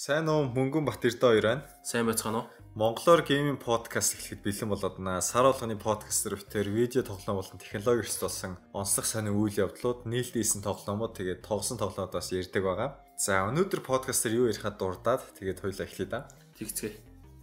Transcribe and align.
Сайн 0.00 0.32
уу 0.32 0.48
мөнгөн 0.48 0.88
Бат 0.88 1.04
Эрдэ 1.04 1.20
хоёр 1.20 1.44
байна. 1.44 1.68
Сайн 1.84 2.08
байцгаана 2.08 2.40
уу? 2.40 2.48
Монголоор 2.72 3.20
гейминг 3.20 3.60
подкаст 3.60 4.16
эхлэхэд 4.16 4.40
бэлэн 4.40 4.72
болоод 4.72 4.96
байна. 4.96 5.20
Сар 5.20 5.44
болгоны 5.44 5.76
подкастер 5.76 6.40
битэр 6.40 6.72
видео 6.72 7.04
тоглоом 7.04 7.44
болон 7.44 7.60
технологи 7.60 8.08
эрсдэл 8.08 8.24
болсон 8.24 8.56
онцлог 8.72 9.04
сонин 9.04 9.36
үйл 9.36 9.60
явдлууд, 9.60 10.08
нийлдээсэн 10.08 10.64
тоглоомууд 10.64 11.20
тэгээд 11.20 11.44
тоглосон 11.44 11.76
тоглоомоодоос 11.76 12.32
ярьдаг 12.32 12.64
байгаа. 12.64 12.88
За 13.20 13.44
өнөөдөр 13.52 13.84
подкастер 13.84 14.40
юу 14.40 14.48
ярихад 14.48 14.80
дурдаад 14.80 15.20
тэгээд 15.36 15.60
хоёлаа 15.60 15.84
эхлэе 15.84 16.08
да. 16.08 16.32
Тэгцгээ. 16.56 16.96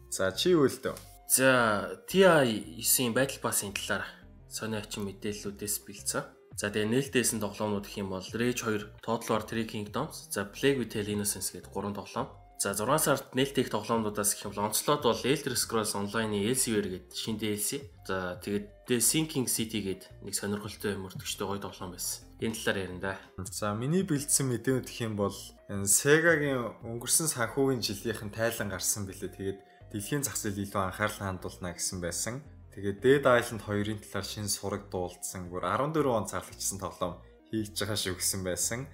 За 0.10 0.34
чи 0.34 0.58
юу 0.58 0.66
л 0.66 0.74
дээ? 0.74 0.98
За 1.30 1.94
TI 2.10 2.82
9-ийн 2.82 3.14
Battle 3.14 3.38
Pass-ын 3.38 3.78
талаар 3.78 4.10
сони 4.50 4.82
ачин 4.82 5.06
мэдээллүүдээс 5.06 5.86
бэлдсэн. 5.86 6.26
За 6.58 6.74
тэгээ 6.74 6.90
нээлттэйсэн 6.90 7.38
тоглоомнууд 7.38 7.86
гэх 7.86 8.02
юм 8.02 8.18
бол 8.18 8.26
Rage 8.26 8.66
2, 8.66 9.06
Total 9.06 9.30
War 9.30 9.46
3 9.46 9.70
Kingdoms, 9.70 10.34
за 10.34 10.50
Plague 10.50 10.90
Tale 10.90 11.14
Innocence 11.14 11.54
гэдэг 11.54 11.70
гурван 11.70 11.94
тоглоом. 11.94 12.34
За 12.58 12.74
6 12.74 12.98
сард 12.98 13.38
нээлттэй 13.38 13.70
тоглоомнуудаас 13.70 14.34
гэх 14.34 14.50
юм 14.50 14.58
онцлоод 14.58 15.06
бол 15.06 15.22
Elder 15.22 15.54
Scrolls 15.54 15.94
Online-ийн 15.94 16.50
Elsewhere 16.50 16.90
гэдэг 16.90 17.14
шинэ 17.14 17.38
DLC. 17.38 17.86
За 18.02 18.42
тэгээд 18.42 18.90
The 18.90 18.98
Sinking 18.98 19.46
City 19.46 19.86
гэдэг 19.86 20.26
нэг 20.26 20.34
сонирхолтой 20.34 20.98
мөрдөгчтэй 20.98 21.46
гоё 21.46 21.62
тоглоом 21.62 21.94
байсан. 21.94 22.26
Энэ 22.42 22.58
талаар 22.58 22.78
ярина 22.82 23.14
да. 23.14 23.14
За 23.46 23.78
миний 23.78 24.02
бэлдсэн 24.02 24.50
мэдээнүүд 24.50 24.90
гэх 24.90 25.06
юм 25.06 25.14
бол 25.14 25.38
Sega-гийн 25.70 26.82
өнгөрсөн 26.82 27.30
санхүүгийн 27.30 27.86
жилийнхэн 27.86 28.34
тайлан 28.34 28.74
гарсан 28.74 29.06
билээ. 29.06 29.38
Тэгээд 29.38 29.60
дэлхийн 29.94 30.26
зах 30.26 30.42
зээл 30.42 30.66
илүү 30.66 30.82
анхаарал 30.82 31.38
хандуулна 31.38 31.78
гэсэн 31.78 32.02
байсан. 32.02 32.42
Тэгээд 32.74 32.98
Dead 33.06 33.26
Island 33.38 33.62
2-ын 33.70 34.02
талаар 34.02 34.26
шинэ 34.26 34.50
сураг 34.50 34.90
дуулдсан. 34.90 35.46
Гүр 35.54 35.62
14 35.62 36.10
он 36.10 36.26
зарлагчсан 36.26 36.82
тоглоом 36.82 37.22
хийж 37.54 37.78
байгаа 37.78 37.98
шүү 38.02 38.18
гэсэн 38.18 38.42
байсан. 38.42 38.90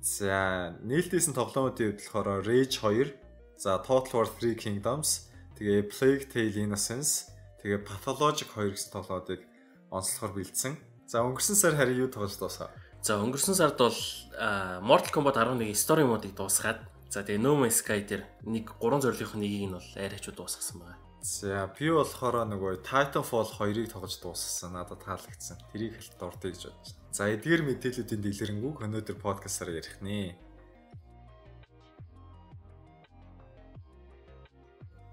За 0.00 0.72
нээлттэйсэн 0.80 1.36
тоглоомуудын 1.36 1.92
хувьд 1.92 2.00
болохоор 2.00 2.40
Rage 2.40 2.80
2, 2.80 3.12
за 3.60 3.76
Total 3.84 4.12
War 4.16 4.28
3 4.28 4.56
Kingdoms, 4.56 5.28
тэгээ 5.60 5.92
Plague 5.92 6.24
Tale 6.32 6.56
Innocence, 6.56 7.28
тэгээ 7.60 7.84
Pathologic 7.84 8.48
2 8.56 8.72
гэсэн 8.72 8.96
тоглоомуудыг 8.96 9.44
онцлохоор 9.92 10.32
бэлдсэн. 10.40 10.80
За 11.04 11.20
өнгөрсөн 11.20 11.56
сар 11.58 11.76
харин 11.76 12.00
юу 12.00 12.08
тоглож 12.08 12.32
дуусгаа? 12.40 12.72
За 13.04 13.20
өнгөрсөн 13.20 13.52
сард 13.52 13.76
бол 13.76 14.00
Mortal 14.80 15.12
Kombat 15.12 15.36
11 15.36 15.76
story 15.76 16.08
модыг 16.08 16.32
дуусгаад 16.32 16.80
за 17.12 17.20
тэгээ 17.20 17.42
No 17.42 17.60
Man's 17.60 17.82
Sky 17.84 18.00
дээр 18.00 18.24
нэг 18.46 18.78
гурван 18.80 19.04
зорилгын 19.04 19.42
нэгийг 19.42 19.68
нь 19.68 19.76
бол 19.76 19.88
арайчуд 19.98 20.38
дуусгасан 20.38 20.80
байна. 20.80 20.96
За 21.20 21.68
би 21.76 21.90
болохоор 21.92 22.46
нөгөө 22.48 22.86
Titanfall 22.86 23.50
2-ыг 23.52 23.92
тоглож 23.92 24.16
дуусгасан. 24.22 24.78
Надад 24.78 25.04
таалагдсан. 25.04 25.58
Тэрийг 25.74 25.98
хэлт 25.98 26.16
дуртай 26.16 26.54
гэж 26.54 26.70
бодож. 26.70 26.99
За 27.10 27.26
эдгээр 27.26 27.66
мэдээллүүдийн 27.66 28.22
дэлгэрэнгүй 28.22 28.86
өнөөдөр 28.86 29.18
подкастаар 29.18 29.82
ярих 29.82 29.98
нэ. 29.98 30.38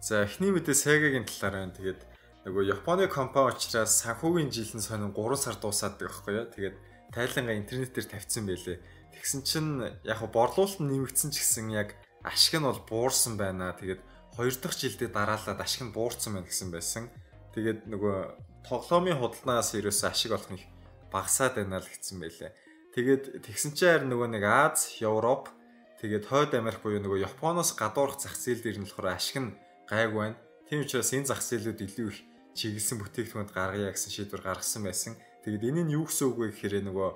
За 0.05 0.21
эхний 0.21 0.53
мэдээ 0.53 0.77
Sega-гийн 0.77 1.25
талаар 1.25 1.65
байна. 1.65 1.73
Тэгээд 1.73 2.01
нөгөө 2.45 2.63
Японы 2.69 3.09
компани 3.09 3.49
учраас 3.49 3.97
санхүүгийн 4.05 4.53
жилийн 4.53 4.85
сонин 4.85 5.09
3 5.09 5.41
сар 5.41 5.57
дуусаад 5.57 5.97
байгаа 5.97 6.21
байхгүй 6.21 6.33
юу. 6.37 6.47
Тэгээд 6.53 6.75
тайлангаа 7.17 7.57
интернетээр 7.65 8.07
тавьсан 8.13 8.45
байлээ. 8.45 8.77
Тэгсэн 9.17 9.41
чинь 9.41 9.81
яг 10.05 10.21
борлуулалт 10.29 10.77
нь 10.77 10.93
нэмэгдсэн 10.93 11.33
ч 11.33 11.41
гэсэн 11.41 11.73
яг 11.73 11.97
ашиг 12.21 12.61
нь 12.61 12.69
бол 12.69 12.77
буурсан 12.85 13.41
байна. 13.41 13.73
Тэгээд 13.73 14.05
хоёр 14.37 14.53
дахь 14.53 14.77
жилдээ 14.77 15.09
дараалаад 15.09 15.59
ашиг 15.65 15.81
нь 15.81 15.95
буурсан 15.97 16.37
байна 16.37 16.45
гэсэн 16.45 16.69
байсан. 16.69 17.09
Тэгээд 17.57 17.89
нөгөө 17.89 18.15
тоглоомын 18.69 19.17
худалдаанаас 19.17 19.73
ерөөсөө 19.81 20.07
ашиг 20.13 20.37
олох 20.37 20.53
нь 20.53 20.61
багасаад 21.11 21.59
байна 21.59 21.79
л 21.79 21.87
гэсэн 21.87 22.17
байлээ. 22.19 22.51
Тэгээд 22.97 23.23
тэгсэн 23.45 23.71
чинь 23.77 23.91
харин 23.93 24.09
нөгөө 24.09 24.29
нэг 24.33 24.43
Аз, 24.43 24.97
Европ 25.01 25.53
тэгээд 26.01 26.25
Хойд 26.29 26.51
Америк 26.57 26.81
буюу 26.81 27.01
нөгөө 27.01 27.25
Японоос 27.29 27.77
гадуурх 27.77 28.17
зах 28.17 28.33
зээл 28.33 28.63
дээр 28.65 28.77
нь 28.81 28.85
болохоор 28.89 29.13
ашиг 29.13 29.37
нь 29.37 29.53
гайгүй 29.85 30.33
байна. 30.33 30.41
Тийм 30.65 30.81
учраас 30.81 31.13
энэ 31.13 31.29
зах 31.29 31.41
зээлүүд 31.45 31.79
илүү 31.85 32.07
их 32.09 32.19
чиглэсэн 32.57 32.97
бүтээгдэхүүнд 32.97 33.51
гаргая 33.53 33.93
гэсэн 33.93 34.11
шийдвэр 34.11 34.41
гаргасан 34.41 34.81
байсан. 34.81 35.13
Тэгээд 35.45 35.63
энэ 35.69 35.81
нь 35.85 35.93
юу 35.93 36.09
гэсэн 36.09 36.25
үг 36.33 36.37
вэ 36.41 36.45
гэхээр 36.57 36.89
нөгөө 36.89 37.09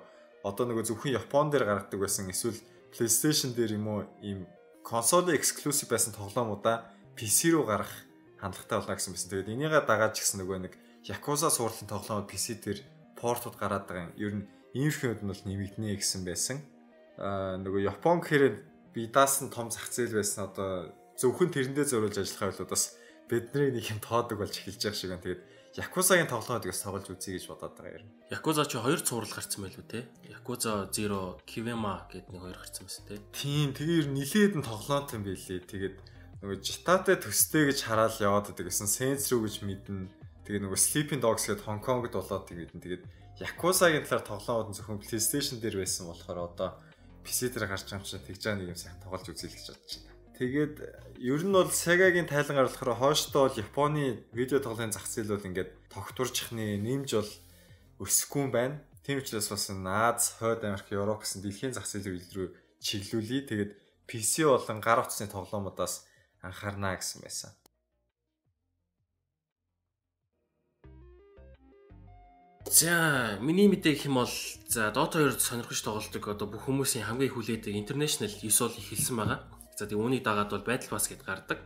одоо 0.45 0.65
нөгөө 0.69 0.85
зөвхөн 0.85 1.17
Япон 1.17 1.49
дээр 1.49 1.65
гаргадаг 1.65 1.99
байсан 1.99 2.29
эсвэл 2.29 2.61
PlayStation 2.93 3.57
дээр 3.57 3.77
юм 3.77 3.85
уу 3.89 3.99
ийм 4.21 4.45
консоли 4.85 5.37
эксклюзив 5.37 5.89
байсан 5.89 6.13
тоглоомуудаа 6.13 6.93
PC 7.17 7.53
руу 7.53 7.65
гаргах 7.65 8.05
хандлагатай 8.37 8.77
болно 8.77 8.95
гэсэн 8.97 9.13
байсан. 9.13 9.29
Тэгээд 9.29 9.53
энийгээ 9.53 9.83
дагаад 9.85 10.13
ч 10.17 10.25
гэсэн 10.25 10.41
нөгөө 10.41 10.57
нэг 10.65 10.73
Yakuza 11.05 11.49
суурлын 11.49 11.89
тоглоомод 11.89 12.29
PC 12.29 12.61
дээр 12.61 12.79
портууд 13.21 13.55
гараад 13.61 13.85
байгаа 13.85 14.09
юм. 14.09 14.17
Ер 14.17 14.33
нь 14.41 14.45
иймэрхүү 14.73 15.21
юм 15.21 15.29
бол 15.29 15.43
нэмэгдэнэ 15.45 15.95
гэсэн 16.01 16.21
байсан. 16.25 16.57
Аа 17.21 17.61
нөгөө 17.61 17.85
Япон 17.85 18.19
гэхээр 18.25 18.45
бидаас 18.97 19.45
нь 19.45 19.53
том 19.53 19.69
зах 19.69 19.87
зээл 19.93 20.17
байсан 20.17 20.49
одоо 20.49 20.89
зөвхөн 21.21 21.53
тэрэндээ 21.53 21.85
зориулж 21.85 22.17
ажиллах 22.17 22.57
байвал 22.57 22.73
бас 22.73 22.97
бидний 23.29 23.71
нэг 23.71 23.85
юм 23.87 23.99
тоодог 24.01 24.41
болж 24.41 24.57
эхэлж 24.57 24.81
байгаа 24.81 24.97
шиг 24.97 25.11
байна. 25.13 25.23
Тэгээд 25.23 25.43
Якузагийн 25.71 26.27
тоглоомыг 26.27 26.67
бас 26.67 26.83
тоглож 26.83 27.07
үзье 27.07 27.39
гэж 27.39 27.45
бодоод 27.47 27.75
байгаа 27.79 28.03
юм. 28.03 28.07
Якуза 28.27 28.67
ч 28.67 28.75
хоёр 28.75 28.99
цуврал 28.99 29.31
гарсан 29.31 29.63
байлгүй 29.63 29.85
те. 29.87 29.99
Якуза 30.27 30.91
Zero 30.91 31.39
Kivema 31.47 32.03
гэдэг 32.11 32.27
нэг 32.27 32.41
хоёр 32.43 32.59
гарсан 32.59 32.83
байсан 32.83 33.03
те. 33.07 33.23
Тийм, 33.31 33.71
тэгээд 33.71 34.11
нилээд 34.11 34.53
нь 34.59 34.67
тоглоомтой 34.67 35.15
юм 35.15 35.25
байлээ. 35.31 35.63
Тэгээд 35.63 35.95
нөгөө 36.43 36.57
житатай 36.59 37.15
төстэй 37.15 37.71
гэж 37.71 37.79
хараад 37.87 38.19
яваад 38.19 38.51
байдаг 38.51 38.67
гэсэн 38.67 38.91
Saints 38.91 39.31
Row 39.31 39.47
гэж 39.47 39.63
мэднэ 39.63 40.11
Тэгээ 40.51 40.67
нөгөө 40.67 40.83
Sleeping 40.83 41.23
Dogs 41.23 41.47
гэдэг 41.47 41.63
Хонконгд 41.63 42.11
болоод 42.11 42.43
тэгээд 42.43 42.75
тэгээд 42.75 43.03
Yakuza-гийн 43.39 44.03
талаар 44.03 44.27
тоглоомод 44.27 44.75
зөвхөн 44.75 44.99
PlayStation 44.99 45.63
дээр 45.63 45.79
байсан 45.79 46.11
болохоор 46.11 46.51
одоо 46.51 46.75
PC 47.23 47.55
дээр 47.55 47.71
гарч 47.71 47.87
байгаа 47.87 48.03
юм 48.03 48.03
чинь 48.03 48.19
тэгж 48.19 48.41
байгаа 48.43 48.59
нэг 48.59 48.71
юм 48.75 48.79
сайхан 48.83 48.99
тоглож 48.99 49.31
үзье 49.31 49.47
гэж 49.47 49.63
бодож 49.71 49.93
байна. 49.95 50.11
Тэгээд 50.35 50.73
ер 51.23 51.41
нь 51.47 51.55
бол 51.55 51.71
Sega-гийн 51.71 52.27
тайлангаар 52.27 52.67
болохоор 52.67 52.99
хойштоо 52.99 53.47
бол 53.47 53.55
Японы 53.63 54.27
видео 54.35 54.59
тоглоомын 54.59 54.91
зах 54.91 55.07
зээл 55.07 55.39
бол 55.39 55.47
ингээд 55.47 55.71
тогтворчхны 55.87 56.83
нэмж 56.83 57.09
бол 57.15 57.31
өсөхгүй 58.03 58.41
юм 58.43 58.51
байна. 58.51 58.75
Тийм 59.07 59.23
учраас 59.23 59.47
бас 59.47 59.71
Аз, 59.71 60.35
Хойд 60.35 60.67
Америк, 60.67 60.91
Европ 60.91 61.23
гэсэн 61.23 61.39
дэлхийн 61.47 61.71
зах 61.71 61.87
зээлийн 61.87 62.27
рүү 62.27 62.51
чиглүүлээ. 62.83 63.47
Тэгээд 63.47 63.71
PC 64.03 64.51
болон 64.51 64.83
гар 64.83 64.99
утасны 64.99 65.31
тоглоомудаас 65.31 66.03
анхаарна 66.43 66.99
гэсэн 66.99 67.23
байсан. 67.23 67.55
За 72.71 73.35
миний 73.43 73.67
мэдээ 73.67 73.99
гэх 73.99 74.07
юм 74.07 74.23
бол 74.23 74.31
за 74.71 74.95
Dota 74.95 75.19
2-д 75.19 75.43
сонирхож 75.43 75.83
тоглолдог 75.83 76.23
одоо 76.23 76.47
бүх 76.47 76.71
хүмүүсийн 76.71 77.03
хамгийн 77.03 77.35
хүлээдэг 77.35 77.75
international 77.75 78.31
9 78.31 78.47
бол 78.47 78.79
ихэлсэн 78.79 79.15
байгаа. 79.19 79.39
За 79.75 79.91
тэгээ 79.91 79.99
үүнийг 79.99 80.23
дагаад 80.23 80.55
бол 80.55 80.63
Battle 80.63 80.87
Pass 80.87 81.11
гэдээ 81.11 81.27
гардаг. 81.27 81.59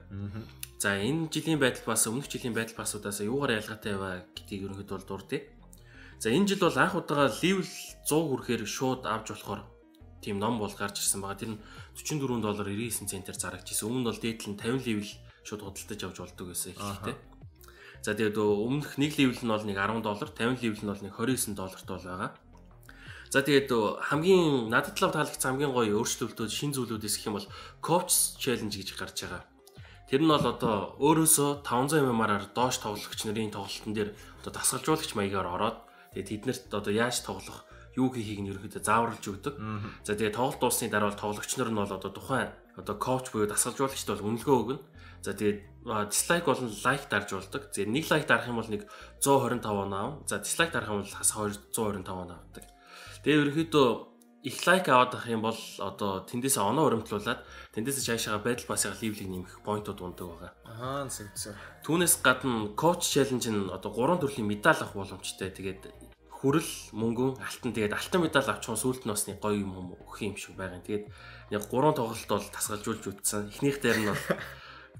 За 0.82 0.98
энэ 0.98 1.30
жилийн 1.30 1.62
Battle 1.62 1.86
Pass 1.86 2.10
өмнөх 2.10 2.26
жилийн 2.26 2.58
Battle 2.58 2.74
Pass-уудаас 2.74 3.22
юугаар 3.22 3.62
ялгаатай 3.62 3.94
вэ 4.02 4.34
гэдгийг 4.34 4.66
ерөнхийдөө 4.66 4.98
бол 4.98 5.10
дурдъя. 5.22 5.46
За 6.18 6.34
энэ 6.34 6.50
жил 6.50 6.66
бол 6.66 6.74
анх 6.74 6.98
удаага 6.98 7.30
level 7.38 7.62
100 7.62 8.10
хүрэхээр 8.10 8.64
шууд 8.66 9.06
авч 9.06 9.30
болохоор 9.30 9.62
тийм 10.26 10.42
ном 10.42 10.58
бол 10.58 10.74
гарч 10.74 11.06
ирсэн 11.06 11.22
байгаа. 11.22 11.38
Тэр 11.38 11.52
нь 11.54 11.62
44 12.02 12.42
доллар 12.42 12.66
99 12.66 13.06
центээр 13.06 13.38
зарагдчихсэн. 13.38 13.86
Өмнө 13.86 14.02
нь 14.02 14.08
бол 14.10 14.18
дээдл 14.26 14.50
нь 14.50 14.58
50 14.58 14.90
level 14.90 15.10
шууд 15.46 15.62
худалдаж 15.62 16.00
авч 16.02 16.18
болдог 16.18 16.46
байсан 16.50 16.74
ихтэй. 16.74 17.14
За 18.06 18.14
тэгээд 18.14 18.38
өмнөх 18.38 19.02
нэг 19.02 19.18
левел 19.18 19.42
нь 19.42 19.50
бол 19.50 19.66
нэг 19.66 19.82
10 19.82 20.06
доллар, 20.06 20.30
50 20.30 20.62
левел 20.62 20.84
нь 20.86 20.92
бол 20.94 21.02
нэг 21.02 21.14
29 21.18 21.58
долларт 21.58 21.88
бол 21.90 22.06
байгаа. 22.06 22.32
За 23.34 23.42
тэгээд 23.42 23.74
хамгийн 23.98 24.70
надад 24.70 24.94
талав 24.94 25.18
таалагдсан 25.18 25.58
хамгийн 25.58 25.74
гоё 25.74 25.98
өөрчлөлтүүд 25.98 26.54
шин 26.54 26.70
зүйлүүдээс 26.78 27.18
гэх 27.18 27.28
юм 27.34 27.42
бол 27.42 27.50
coach 27.82 28.38
challenge 28.38 28.78
гэж 28.78 28.94
гарч 28.94 29.26
байгаа. 29.26 29.42
Тэр 30.06 30.22
нь 30.22 30.30
бол 30.30 30.46
одоо 30.46 30.94
өөрөөсөө 31.02 31.66
500 31.66 32.06
mm-аар 32.06 32.46
доош 32.54 32.78
тоглогч 32.78 33.26
нарын 33.26 33.50
тоглолтын 33.50 33.98
дээр 33.98 34.14
одоо 34.14 34.52
дасгалжуулагч 34.54 35.18
маягаар 35.18 35.50
ороод 35.50 35.78
тэгээд 36.14 36.30
тэднэрт 36.46 36.78
одоо 36.78 36.94
яаж 36.94 37.26
тоглох 37.26 37.66
юу 37.98 38.14
хийхийг 38.14 38.46
нь 38.46 38.54
ерөнхийдөө 38.54 38.86
зааварлаж 38.86 39.26
өгдөг. 39.26 39.56
За 40.06 40.14
тэгээд 40.14 40.38
тоглолт 40.38 40.62
дуусны 40.62 40.94
дараа 40.94 41.10
бол 41.10 41.24
тоглогч 41.26 41.58
нар 41.58 41.74
нь 41.74 41.80
бол 41.82 41.90
одоо 41.90 42.12
тухайн 42.14 42.54
одоо 42.78 42.96
коуч 43.02 43.34
буюу 43.34 43.50
дасгалжуулагчд 43.50 44.14
бол 44.14 44.30
үнэлгээ 44.30 44.56
өгнө. 44.62 44.80
За 45.26 45.34
тэгээд 45.34 45.60
дислайк 45.86 46.46
болон 46.46 46.74
лайк 46.84 47.10
дарж 47.10 47.32
болдог. 47.32 47.70
За 47.72 47.86
нэг 47.86 48.10
лайк 48.10 48.26
дарах 48.26 48.48
юм 48.48 48.58
бол 48.58 48.70
нэг 48.70 48.90
125 49.22 49.66
оноо. 49.66 50.24
За 50.26 50.40
дислайк 50.40 50.72
дарах 50.72 50.90
юм 50.90 51.02
бол 51.02 51.14
хас 51.14 51.32
225 51.32 52.10
оноо 52.10 52.42
авдаг. 52.42 52.66
Тэгээд 53.22 53.42
ерөнхийдөө 53.46 53.88
их 54.46 54.68
лайк 54.68 54.90
аваад 54.90 55.14
авах 55.14 55.30
юм 55.30 55.42
бол 55.42 55.62
одоо 55.78 56.26
тэндээс 56.26 56.58
оноо 56.58 56.90
өрөмтлүүлээд 56.90 57.74
тэндээс 57.74 58.02
цаашаа 58.02 58.42
байдал 58.42 58.70
басыг 58.70 58.94
ливлийг 59.02 59.30
нэмэх 59.30 59.62
поинтууд 59.66 60.02
ундаг 60.02 60.26
байгаа. 60.30 60.52
Аа 60.66 61.10
зөв. 61.10 61.54
Түүнээс 61.86 62.22
гадна 62.22 62.70
коуч 62.78 63.02
челленж 63.06 63.46
нь 63.50 63.70
одоо 63.74 63.90
3 63.90 64.22
төрлийн 64.22 64.46
медаль 64.46 64.78
авах 64.78 64.94
боломжтой. 64.94 65.50
Тэгээд 65.50 65.90
хүрэл 66.30 66.72
мөнгөн 66.94 67.42
алтан 67.42 67.74
тэгээд 67.74 67.98
алтан 67.98 68.22
медаль 68.22 68.46
авчихсан 68.46 68.78
сүулт 68.78 69.02
нь 69.06 69.14
бас 69.14 69.26
нэг 69.26 69.42
гоё 69.42 69.66
юм 69.66 69.98
өгөх 69.98 70.22
юм 70.22 70.38
шиг 70.38 70.54
байгаа. 70.54 70.78
Тэгээд 70.78 71.06
яг 71.50 71.64
3 71.66 71.98
тоглолт 71.98 72.30
бол 72.30 72.46
тасгалжуулж 72.54 73.02
үтсэн. 73.02 73.50
Эхнийх 73.50 73.82
дээр 73.82 73.98
нь 73.98 74.10
бол 74.14 74.26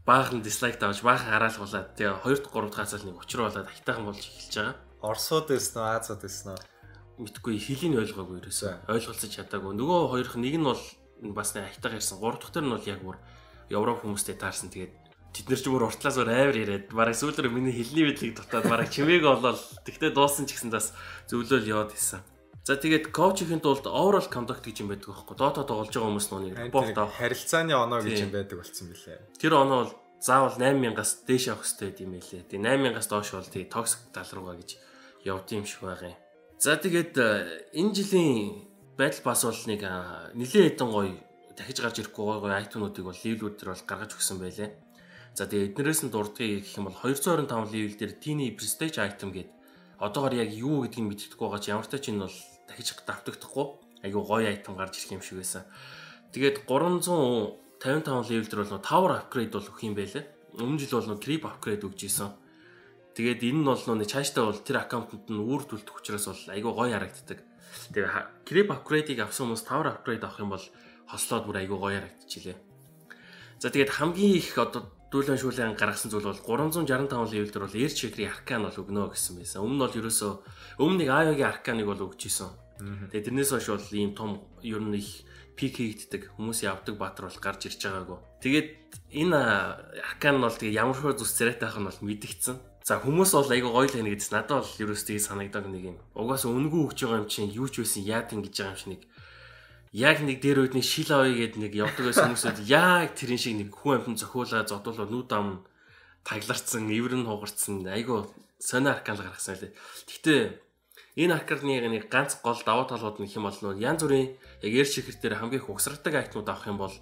баахан 0.06 0.42
дислайк 0.46 0.78
давж 0.78 1.02
баахан 1.02 1.34
хараалгуулад 1.34 1.98
тэгээ 1.98 2.22
2 2.22 2.46
3 2.46 2.70
дахь 2.70 2.78
хацал 2.78 3.04
нэг 3.10 3.18
учруу 3.18 3.50
болоод 3.50 3.70
хайтайхан 3.74 4.06
болж 4.06 4.22
эхэлж 4.22 4.54
байгаа. 4.54 4.76
Уу, 5.02 5.12
Азууд 5.98 6.22
байсан 6.22 6.54
уу? 6.54 6.62
Мэдгүй 7.26 7.58
хэлийг 7.58 7.98
ойлгоогүй 7.98 8.38
ерөөсөө. 8.46 8.74
Ойлголцож 8.86 9.32
чадаагүй. 9.34 9.74
Нөгөө 9.74 10.00
хоёрх 10.14 10.36
нэг 10.38 10.56
нь 10.62 10.68
бол 10.70 10.82
бас 11.34 11.58
нэг 11.58 11.74
хайтайхан 11.74 11.98
ирсэн. 11.98 12.22
Гурав 12.22 12.38
дахь 12.38 12.54
төр 12.54 12.66
нь 12.70 12.74
бол 12.76 12.86
яг 12.86 13.02
бүр 13.02 13.18
Европ 13.74 14.06
хүмүүстэй 14.06 14.38
таарсан. 14.38 14.70
Тэгээд 14.70 14.94
тэд 15.34 15.48
нар 15.50 15.62
ч 15.62 15.66
бүр 15.74 15.88
уртлаас 15.90 16.22
өөр 16.22 16.30
амар 16.30 16.54
яриад 16.54 16.86
бараг 16.94 17.18
сүүлрээ 17.18 17.50
миний 17.50 17.74
хэлний 17.74 18.06
бидлийг 18.06 18.38
дутаад 18.38 18.70
бараг 18.70 18.94
чимээг 18.94 19.26
болол 19.26 19.58
тэгтээ 19.58 20.14
дуусан 20.14 20.46
ч 20.46 20.54
гэсэн 20.54 20.70
бас 20.70 20.94
зөвлөөл 21.26 21.66
яваад 21.66 21.98
исэн. 21.98 22.22
За 22.66 22.74
тэгээд 22.82 23.14
коучийн 23.14 23.62
тулд 23.62 23.86
overall 23.86 24.26
conduct 24.26 24.66
гэж 24.66 24.82
юм 24.82 24.90
байдаг 24.90 25.14
байхгүй. 25.14 25.38
Dota 25.38 25.62
тоглож 25.70 25.94
байгаа 25.94 26.10
хүмүүс 26.10 26.28
нүг 26.34 26.58
репорт 26.58 26.98
авах 26.98 27.14
харилцааны 27.22 27.78
оноо 27.78 28.02
гэж 28.02 28.26
юм 28.26 28.34
байдаг 28.34 28.58
болсон 28.58 28.90
билээ. 28.90 29.38
Тэр 29.38 29.54
оноо 29.54 29.86
бол 29.86 29.94
заавал 30.18 30.58
8000-аас 30.58 31.30
дээш 31.30 31.46
авах 31.54 31.62
хэрэгтэй 31.62 32.10
юм 32.10 32.18
байлээ. 32.18 32.42
Тэгээ 32.50 32.66
8000-аас 32.66 33.06
доош 33.14 33.30
бол 33.38 33.54
тэгээ 33.54 33.70
токсик 33.70 34.02
тал 34.10 34.32
руугаа 34.34 34.58
гэж 34.58 34.70
явд 35.30 35.48
юм 35.54 35.66
шиг 35.70 35.86
байгаа 35.86 36.10
юм. 36.10 36.18
За 36.58 36.74
тэгээд 36.82 37.14
э, 37.22 37.30
энэ 37.78 37.94
жилийн 37.94 38.66
Battle 38.98 39.22
Pass 39.22 39.46
бол 39.46 39.62
нэг 39.70 39.82
нэлээд 40.34 40.66
хэдэн 40.74 40.90
гоё 40.90 41.14
дахиж 41.54 41.78
гарч 41.86 42.02
ирэхгүй 42.02 42.26
гоё 42.26 42.42
гоё 42.42 42.58
айтемнуудыг 42.58 43.06
бол 43.06 43.14
ливлүүд 43.14 43.62
төр 43.62 43.78
бол 43.78 43.86
гаргаж 43.86 44.18
өгсөн 44.18 44.42
байлээ. 44.42 44.74
За 45.38 45.46
тэгээд 45.46 45.78
эднэрээс 45.78 46.02
нь 46.02 46.10
дурдгийг 46.10 46.66
гэх 46.66 46.82
юм 46.82 46.90
бол 46.90 46.98
225 46.98 47.46
ливл 47.70 47.94
дээр 47.94 48.14
Tiny 48.18 48.58
Prestige 48.58 48.98
item 49.06 49.30
гэдэг 49.38 49.54
одоогор 50.00 50.34
яг 50.34 50.52
юу 50.52 50.84
гэдгийг 50.84 51.08
мэддэхгүй 51.08 51.46
байгаа 51.48 51.62
ч 51.62 51.72
ямар 51.72 51.88
ч 51.88 51.94
чинь 52.00 52.20
бол 52.20 52.34
дахиж 52.68 52.96
давтагдахгүй 53.06 53.66
айгу 54.06 54.22
гоё 54.22 54.50
айтем 54.50 54.78
гарч 54.78 55.02
ирэх 55.02 55.18
юм 55.18 55.24
шиг 55.26 55.42
байсан. 55.42 55.64
Тэгээд 56.34 56.68
355 56.68 58.30
левел 58.30 58.50
дээр 58.50 58.62
бол 58.66 58.84
tower 58.84 59.12
upgrade 59.18 59.52
бол 59.54 59.66
өгөх 59.66 59.84
юм 59.86 59.96
байлээ. 59.96 60.26
Өмнө 60.60 60.80
жил 60.80 61.00
бол 61.00 61.20
creep 61.20 61.44
upgrade 61.48 61.84
өгч 61.86 62.02
исэн. 62.06 62.32
Тэгээд 63.16 63.42
энэ 63.48 63.60
нь 63.64 63.68
бол 63.68 63.80
нэг 63.80 64.12
цаашдаа 64.12 64.52
бол 64.52 64.60
тэр 64.60 64.84
аккаунтанд 64.84 65.32
нь 65.32 65.40
үүрд 65.40 65.70
үлдэх 65.72 65.96
учраас 65.96 66.28
бол 66.28 66.44
айгу 66.52 66.70
гоё 66.76 66.92
харагддаг. 66.92 67.40
Тэгээд 67.96 68.44
creep 68.44 68.70
upgrade-ийг 68.72 69.20
авсан 69.24 69.48
хүмүүс 69.48 69.64
tower 69.64 69.88
upgrade 69.88 70.24
авах 70.24 70.44
юм 70.44 70.52
бол 70.52 70.66
хослоод 71.08 71.48
бүр 71.48 71.64
айгу 71.64 71.80
гоё 71.80 72.04
харагдчихилээ. 72.04 72.58
За 73.60 73.72
тэгээд 73.72 73.96
хамгийн 73.96 74.36
их 74.36 74.52
одоо 74.60 74.92
дүүлэн 75.14 75.40
шүүлэн 75.40 75.78
гаргасан 75.78 76.10
зүйл 76.12 76.30
бол 76.30 76.42
365 76.42 77.34
левел 77.34 77.52
дээр 77.52 77.66
бол 77.66 77.80
air 77.80 77.92
checker-ийн 77.94 78.32
аркан 78.32 78.66
бол 78.66 78.82
өгнө 78.82 79.14
гэсэн 79.14 79.34
байсан. 79.38 79.62
Өмнө 79.62 79.76
нь 79.78 79.84
бол 79.86 80.00
ерөөсөө 80.00 80.32
өмнө 80.82 80.98
нэг 81.02 81.10
Ioгийн 81.10 81.52
арканыг 81.52 81.88
бол 81.88 82.06
өгч 82.10 82.22
исэн. 82.28 82.50
Тэгээ 83.14 83.26
тэрнээс 83.32 83.52
хойш 83.56 83.68
бол 83.72 83.88
ийм 83.96 84.12
том 84.18 84.44
ер 84.66 84.82
нь 84.82 85.00
их 85.00 85.24
пик 85.56 85.80
хийгддэг 85.80 86.36
хүмүүс 86.36 86.68
явдаг 86.68 87.00
баатар 87.00 87.32
бол 87.32 87.40
гарч 87.40 87.72
ирж 87.72 87.80
байгаагүй. 87.80 88.20
Тэгээд 88.44 88.70
энэ 89.24 89.40
аркан 90.04 90.36
нь 90.38 90.44
бол 90.44 90.58
тэгээ 90.58 90.80
ямар 90.84 90.98
хөө 91.00 91.16
зүс 91.16 91.32
царайтайх 91.32 91.80
нь 91.80 91.88
бол 91.88 92.02
мэдгдсэн. 92.04 92.56
За 92.84 93.00
хүмүүс 93.00 93.32
бол 93.34 93.50
айгүй 93.56 93.72
гоё 93.72 93.88
л 93.88 93.96
хийнэ 93.96 94.12
гэдсэн. 94.14 94.36
Надад 94.36 94.62
бол 94.62 94.82
ерөөс 94.84 95.04
тийг 95.08 95.24
санагдаг 95.24 95.66
нэг 95.72 95.96
юм. 95.96 95.98
Угаасаа 96.14 96.52
үнгүү 96.52 96.82
өгч 96.92 97.00
байгаа 97.08 97.22
юм 97.24 97.30
чинь 97.32 97.50
юу 97.50 97.72
ч 97.72 97.82
байсан 97.82 98.04
яад 98.04 98.30
ингэж 98.36 98.54
байгаа 98.54 98.76
юм 98.76 98.78
шиг 98.78 98.92
нэг 98.94 99.02
яг 99.96 100.20
нэг 100.20 100.44
дээр 100.44 100.68
үед 100.68 100.76
нэг 100.76 100.84
шил 100.84 101.08
авъя 101.08 101.32
гэд 101.32 101.56
нэг 101.56 101.72
явдаг 101.72 102.12
байсан 102.12 102.36
хүмүүсүүд 102.36 102.68
яг 102.68 103.16
тэрэн 103.16 103.40
шиг 103.40 103.56
нэг 103.56 103.72
хүн 103.72 104.04
амтан 104.04 104.20
зохиулаа 104.20 104.68
зодуулаад 104.68 105.08
нүд 105.08 105.32
ам 105.32 105.64
тагларцсан, 106.28 106.92
эвэр 106.92 107.16
нь 107.16 107.24
хугарцсан 107.24 107.88
айгүй 107.88 108.28
сонио 108.60 108.92
аркан 108.92 109.16
гаргасан 109.16 109.56
лээ. 109.56 109.72
Гэхдээ 109.72 110.42
энэ 111.24 111.36
арканы 111.40 111.80
нэг 111.88 112.12
ганц 112.12 112.44
гол 112.44 112.60
давуу 112.60 112.92
талууд 112.92 113.24
нь 113.24 113.32
хэм 113.32 113.48
болно. 113.48 113.72
Янз 113.80 114.04
бүрийн 114.04 114.36
яг 114.68 114.74
эр 114.76 114.90
чихэр 114.90 115.16
дээр 115.16 115.40
хамгийн 115.40 115.64
их 115.64 115.72
угсардаг 115.72 116.12
айтнууд 116.12 116.50
авах 116.52 116.68
юм 116.68 116.76
бол 116.76 116.96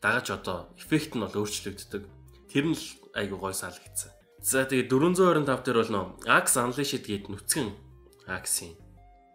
дагаж 0.00 0.32
одоо 0.32 0.72
эффект 0.80 1.12
нь 1.12 1.20
бол 1.20 1.44
өөрчлөгддөг. 1.44 2.02
Тэр 2.48 2.64
нь 2.64 2.76
л 2.80 2.84
айгүй 3.12 3.36
гой 3.36 3.52
санагдсан. 3.52 4.16
За 4.40 4.64
тэгээ 4.64 4.88
425 4.88 5.44
дээр 5.44 5.78
бол 5.84 5.92
нөө 5.92 6.06
Axe 6.24 6.56
Unleashed 6.64 7.04
гээд 7.04 7.28
нүцгэн 7.28 7.68
Axe-ийн 8.24 8.78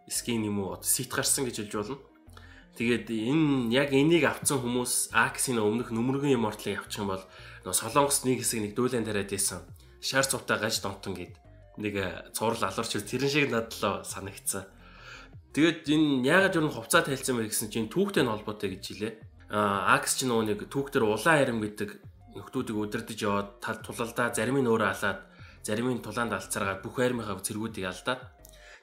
скин 0.09 0.47
юм 0.47 0.65
уу 0.65 0.81
сит 0.81 1.13
гарсан 1.13 1.45
гэж 1.45 1.67
хэлж 1.67 1.73
болно. 1.77 1.97
Тэгээд 2.73 3.05
энэ 3.13 3.69
яг 3.69 3.93
энийг 3.93 4.25
авцсан 4.25 4.57
хүмүүс 4.57 5.13
Аксийн 5.13 5.61
өмнөх 5.61 5.93
нүмергийн 5.93 6.41
иммортлыг 6.41 6.81
авчих 6.81 7.05
юм 7.05 7.13
бол 7.13 7.21
нөө 7.69 7.73
Солонгос 7.77 8.25
нэг 8.25 8.41
хэсэг 8.41 8.65
нэг 8.65 8.73
дүүлэн 8.73 9.05
тариад 9.05 9.29
ийсэн. 9.29 9.61
Шар 10.01 10.25
цувтаа 10.25 10.57
гаж 10.57 10.81
донтон 10.81 11.13
гэд 11.13 11.37
нэг 11.77 11.93
э, 12.01 12.09
цуврал 12.33 12.65
алуурч 12.65 12.97
тэрэн 12.97 13.29
шиг 13.29 13.53
надлаа 13.53 14.01
санагцсан. 14.01 14.65
Тэгээд 15.53 15.85
энэ 15.85 16.25
яагаад 16.25 16.57
юу 16.57 16.65
н 16.65 16.73
хувцаа 16.73 17.05
тайлцсан 17.05 17.37
бэ 17.37 17.53
гэсэн 17.53 17.69
чинь 17.69 17.93
түүхтэй 17.93 18.25
нь 18.25 18.31
холбоотой 18.33 18.73
гэж 18.73 18.83
хэлээ. 18.89 19.13
Аа 19.53 19.93
Акс 19.93 20.17
ч 20.17 20.25
нөгөө 20.25 20.45
нэг 20.49 20.59
түүхтэр 20.73 21.05
улаан 21.05 21.37
харим 21.45 21.61
гэдэг 21.61 21.89
нөхдүүдийг 22.33 22.77
удирдах 22.81 23.21
яваад 23.21 23.49
тал 23.61 23.77
тулалдаа 23.85 24.33
зарим 24.33 24.57
нь 24.57 24.65
өөрөө 24.65 24.89
алаад 24.89 25.19
зарим 25.61 25.93
нь 25.93 26.01
тулаанд 26.01 26.33
алцаргаад 26.33 26.81
бүх 26.81 26.97
армийнхаа 26.97 27.37
цэргүүдийг 27.37 27.85
алдаад 27.85 28.32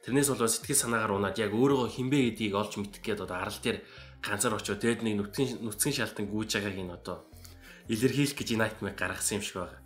Тэрнээс 0.05 0.29
болоо 0.33 0.49
сэтгэл 0.49 0.81
санаагаар 0.81 1.13
унаад 1.17 1.37
яг 1.37 1.53
өөрийгөө 1.53 1.89
хинбэ 1.93 2.19
гэдгийг 2.33 2.55
олж 2.57 2.73
мэдэх 2.81 3.05
гээд 3.05 3.25
одоо 3.29 3.37
арал 3.37 3.59
дээр 3.61 3.85
ганцаар 4.25 4.57
очиод 4.57 4.81
тэгээд 4.81 5.05
нэг 5.05 5.15
нүцгэн 5.21 5.49
нүцгэн 5.61 5.95
шалтан 5.97 6.27
гүйж 6.29 6.51
байгааг 6.57 6.77
нь 6.81 6.97
одоо 6.97 7.29
илэрхийлэх 7.93 8.37
гэж 8.39 8.49
Nightmare 8.57 8.97
гаргасан 8.97 9.41
юм 9.41 9.45
шиг 9.45 9.57
байна. 9.61 9.81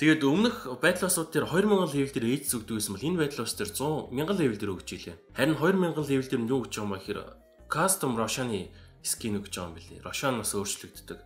Тэгээд 0.00 0.22
өмнөх 0.24 0.56
байдлаасууд 0.80 1.28
дээр 1.34 1.46
2000 1.50 1.92
левел 1.92 2.14
дээр 2.14 2.26
ээж 2.32 2.44
зүгдэг 2.52 2.74
байсан 2.78 2.94
бол 2.94 3.08
энэ 3.10 3.20
байдлаас 3.20 3.52
дээр 3.52 3.70
100 3.74 4.16
1000 4.16 4.40
левел 4.40 4.60
дээр 4.60 4.74
өгч 4.76 4.88
илээ. 4.96 5.16
Харин 5.36 5.56
2000 5.60 6.08
левел 6.08 6.28
дээр 6.30 6.42
нь 6.44 6.50
юу 6.50 6.60
гэж 6.64 6.72
юм 6.80 6.90
бэ 6.94 6.98
гэхээр 7.00 7.20
custom 7.68 8.12
Roshan-ы 8.16 8.72
скин 9.02 9.38
өгч 9.40 9.54
байгаа 9.56 9.68
юм 9.70 9.76
билий. 9.76 10.00
Roshan 10.00 10.40
бас 10.40 10.52
өөрчлөгддөг. 10.56 11.20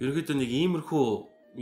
Ерөнхийдөө 0.00 0.36
нэг 0.36 0.50
иймэрхүү 0.52 1.04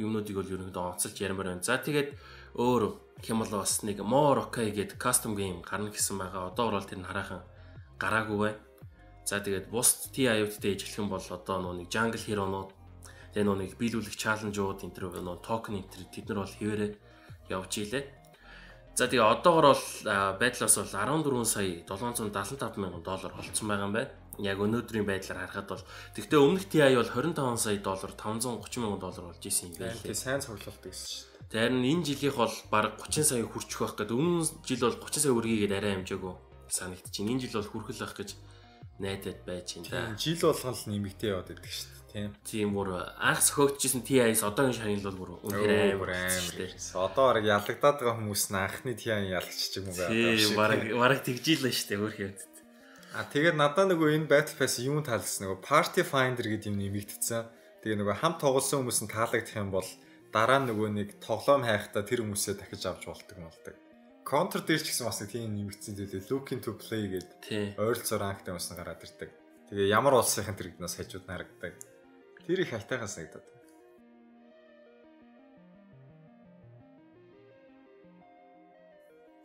юмнуудыг 0.02 0.34
бол 0.34 0.50
ерөнхийдөө 0.50 0.84
онцолж 0.98 1.16
ярмаар 1.18 1.48
байна. 1.54 1.62
За 1.62 1.78
тэгээд 1.78 2.14
өөр 2.58 2.82
Хямал 3.22 3.50
бас 3.50 3.82
нэг 3.82 3.98
More 4.06 4.46
OK 4.46 4.70
гэдэг 4.70 4.98
custom 4.98 5.34
game 5.34 5.62
гарна 5.62 5.90
гэсэн 5.90 6.18
байгаа. 6.18 6.54
Одоо 6.54 6.70
орол 6.70 6.86
тэр 6.86 7.02
нь 7.02 7.08
хараахан 7.08 7.42
гараагүй 7.98 8.38
бай. 8.38 8.54
За 9.26 9.42
тэгээд 9.42 9.68
бус 9.68 10.08
ижлэх 10.14 10.98
юм 11.02 11.10
бол 11.10 11.20
одоо 11.20 11.56
нөө 11.58 11.82
нэг 11.82 11.88
Jungle 11.90 12.22
Hero-нууд 12.22 12.70
тэгээ 13.34 13.44
нөө 13.44 13.56
нэг 13.58 13.72
биелүүлэх 13.74 14.14
чаленжууд 14.14 14.86
энэ 14.86 14.94
төр 14.94 15.18
нөө 15.18 15.42
токен 15.42 15.82
энэ 15.82 15.90
төр 15.90 16.02
тэд 16.14 16.26
нар 16.30 16.46
бол 16.46 16.56
хിവэрэ 16.56 16.86
явж 17.50 17.72
ийлээ. 17.82 18.04
За 18.94 19.10
тэгээ 19.10 19.26
одоогор 19.26 19.74
бол 19.74 19.86
байдлаас 20.38 20.74
бол 20.78 20.90
14 20.94 21.44
сая 21.44 21.82
775 21.90 22.78
мянган 22.78 23.02
доллар 23.02 23.34
болцсон 23.34 23.66
байгаа 23.68 23.86
юм 23.90 23.94
байна. 23.98 24.14
Яг 24.38 24.58
өнөөдрийн 24.62 25.06
байдлаар 25.06 25.42
харахад 25.50 25.68
бол 25.74 25.84
тэгвэл 26.14 26.46
өмнөх 26.46 26.70
TI 26.70 26.94
бол 26.94 27.10
25 27.10 27.58
сая 27.58 27.78
доллар 27.82 28.12
530 28.14 28.78
мянган 28.78 29.02
доллар 29.02 29.24
болж 29.26 29.42
исэн 29.42 29.74
юм 29.74 29.82
байна. 29.82 29.98
Тэгээ 30.06 30.14
сайн 30.14 30.40
цуглуулт 30.40 30.82
гэсэн 30.86 31.06
шүү 31.10 31.37
Харин 31.48 31.80
энэ 31.80 32.04
жилийнх 32.04 32.36
бол 32.36 32.54
баг 32.68 33.00
30 33.00 33.24
сая 33.24 33.44
хүрчих 33.48 33.80
байх 33.80 33.96
гэдэг. 33.96 34.16
Өмнө 34.16 34.44
жил 34.68 34.84
бол 34.84 35.00
30 35.00 35.24
сая 35.24 35.32
үргээгээд 35.32 35.72
арай 35.72 35.92
амжаагүй 35.96 36.34
санагдчихээн. 36.68 37.32
Энэ 37.32 37.42
жил 37.48 37.56
бол 37.56 37.70
хүрхэл 37.72 38.04
байх 38.04 38.14
гэж 38.20 38.30
найдаад 39.00 39.40
байж 39.48 39.68
байна 39.80 40.12
да. 40.12 40.18
Жил 40.18 40.40
болгон 40.44 40.74
л 40.76 40.84
нэмэгдээ 40.92 41.30
яваад 41.32 41.48
байдаг 41.48 41.72
шүү 41.72 41.88
дээ, 41.88 42.04
тийм. 42.12 42.30
Тийм 42.44 42.68
бүр 42.76 42.88
анх 43.00 43.40
сөхөгдчихсэн 43.40 44.02
TI-с 44.04 44.42
одоогийн 44.44 44.76
шагнал 44.76 45.06
бол 45.08 45.20
бүр 45.24 45.30
үнээр 45.48 45.96
амар 45.96 46.10
амар. 46.18 46.72
Одоо 47.00 47.24
баг 47.32 47.44
ялагдаад 47.46 47.96
байгаа 47.96 48.16
хүмүүс 48.18 48.44
нь 48.52 48.58
анхны 48.58 48.92
TI 48.98 49.08
ялагч 49.32 49.72
юм 49.78 49.86
уу 49.88 49.96
байгаа. 49.96 50.12
Тийм, 50.12 50.52
баг 50.58 50.70
баг 50.98 51.20
тэгжилээ 51.24 51.72
шүү 51.72 51.88
дээ, 51.88 52.02
өөр 52.02 52.14
хэвд. 52.18 52.40
А 53.16 53.24
тэгээд 53.24 53.56
надаа 53.56 53.88
нөгөө 53.88 54.20
энэ 54.20 54.28
Battle 54.28 54.56
Pass 54.60 54.76
юм 54.84 55.00
таалсан 55.00 55.48
нөгөө 55.48 55.64
Party 55.64 56.02
Finder 56.04 56.44
гэдэг 56.44 56.68
юм 56.68 56.76
нэмэгдсэн. 56.76 57.48
Тэгээ 57.80 57.98
нөгөө 58.04 58.16
хамт 58.20 58.38
тоглосон 58.44 58.84
хүмүүс 58.84 59.00
нь 59.06 59.08
таалагдах 59.08 59.56
юм 59.56 59.72
бол 59.72 59.88
дараа 60.32 60.60
нь 60.60 60.68
нөгөө 60.68 60.88
нэг 60.92 61.08
тоглоом 61.24 61.64
хайхдаа 61.64 62.04
тэр 62.04 62.24
хүмүүсээ 62.24 62.54
дахиж 62.60 62.84
авч 62.84 63.08
болдог 63.08 63.36
юм 63.38 63.48
болдог. 63.48 63.76
Counter 64.28 64.60
дээр 64.60 64.82
ч 64.84 64.92
гэсэн 64.92 65.08
бас 65.08 65.24
тийм 65.24 65.56
нэмэгдсэн 65.56 65.96
зүйлээ 65.96 66.28
looking 66.28 66.60
to 66.60 66.76
play 66.76 67.08
гэдэг 67.08 67.80
ойролцоо 67.80 68.20
ранктай 68.20 68.52
юмсан 68.52 68.76
гараад 68.76 69.00
ирдэг. 69.00 69.32
Тэгээ 69.72 69.88
ямар 69.88 70.20
улсынхын 70.20 70.56
тэрэгнээс 70.56 71.00
хажууд 71.00 71.24
харагддаг. 71.24 71.72
Тэр 72.44 72.60
их 72.60 72.68
хайтайхан 72.68 73.08
санагдаад. 73.08 73.46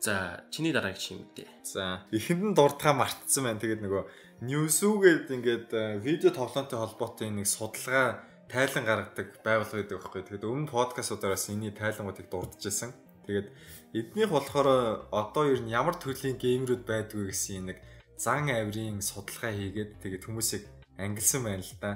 За, 0.04 0.44
чиний 0.52 0.76
дараагийн 0.76 1.24
мэдээ. 1.24 1.48
За, 1.64 2.04
эхэнд 2.12 2.44
нь 2.44 2.56
дурдгаа 2.60 2.92
мартсан 2.92 3.48
байна. 3.48 3.64
Тэгээд 3.64 3.88
нөгөө 3.88 4.04
Newsoo-гээд 4.44 5.32
ингээд 5.32 5.70
э, 5.72 6.04
видео 6.04 6.36
тоглоомтой 6.36 6.76
холбоотой 6.76 7.32
нэг 7.32 7.48
судалгаа 7.48 8.20
тайлан 8.54 8.86
гаргадаг 8.86 9.42
байгууллага 9.42 9.82
гэдэг 9.82 9.98
байхгүй. 9.98 10.22
Тэгээд 10.30 10.46
өмнө 10.46 10.70
подкастуудаас 10.70 11.50
энэний 11.50 11.74
тайлангуудыг 11.74 12.30
дурдж 12.30 12.62
байсан. 12.62 12.94
Тэгээд 13.26 13.50
эднийх 13.98 14.30
болохоор 14.30 15.10
одоо 15.10 15.44
ер 15.50 15.66
нь 15.66 15.74
ямар 15.74 15.98
төрлийн 15.98 16.38
геймерүүд 16.38 16.86
байдгүй 16.86 17.34
гэсэн 17.34 17.74
нэг 17.74 17.82
зан 18.14 18.54
авирын 18.54 19.02
судалгаа 19.02 19.50
хийгээд 19.58 19.92
тэгээд 20.06 20.26
хүмүүсийг 20.30 20.64
ангилсан 21.02 21.42
байна 21.42 21.66
л 21.66 21.74
да. 21.82 21.92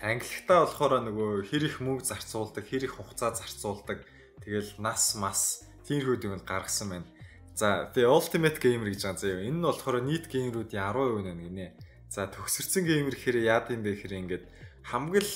Ангилахтаа 0.00 0.64
болохоор 0.64 0.92
нөгөө 1.04 1.30
хэр 1.50 1.64
их 1.68 1.76
мөнгө 1.84 2.08
зарцуулдаг, 2.08 2.64
хэр 2.64 2.88
их 2.88 2.96
хугацаа 2.96 3.36
зарцуулдаг. 3.36 4.00
Тэгэл 4.40 4.80
нас 4.80 5.12
мас 5.18 5.68
тиймэрхүү 5.84 6.24
юм 6.24 6.40
гаргасан 6.40 6.88
байна. 6.88 7.08
За 7.58 7.90
The 7.92 8.06
Ultimate 8.06 8.62
Gamer 8.62 8.88
гэж 8.94 9.02
байгаа 9.02 9.18
заяа. 9.18 9.42
Энэ 9.44 9.58
нь 9.58 9.66
болохоор 9.66 9.98
нийт 10.06 10.30
геймерүүдийн 10.30 10.78
10% 10.78 11.36
нэ 11.36 11.42
гинэ. 11.42 11.66
За 12.08 12.30
төгсөрсөн 12.30 12.86
геймер 12.86 13.18
гэхээр 13.18 13.38
яад 13.50 13.74
юм 13.74 13.82
бэ 13.82 13.98
гэхээр 13.98 14.14
ингээд 14.22 14.44
хамгийн 14.86 15.26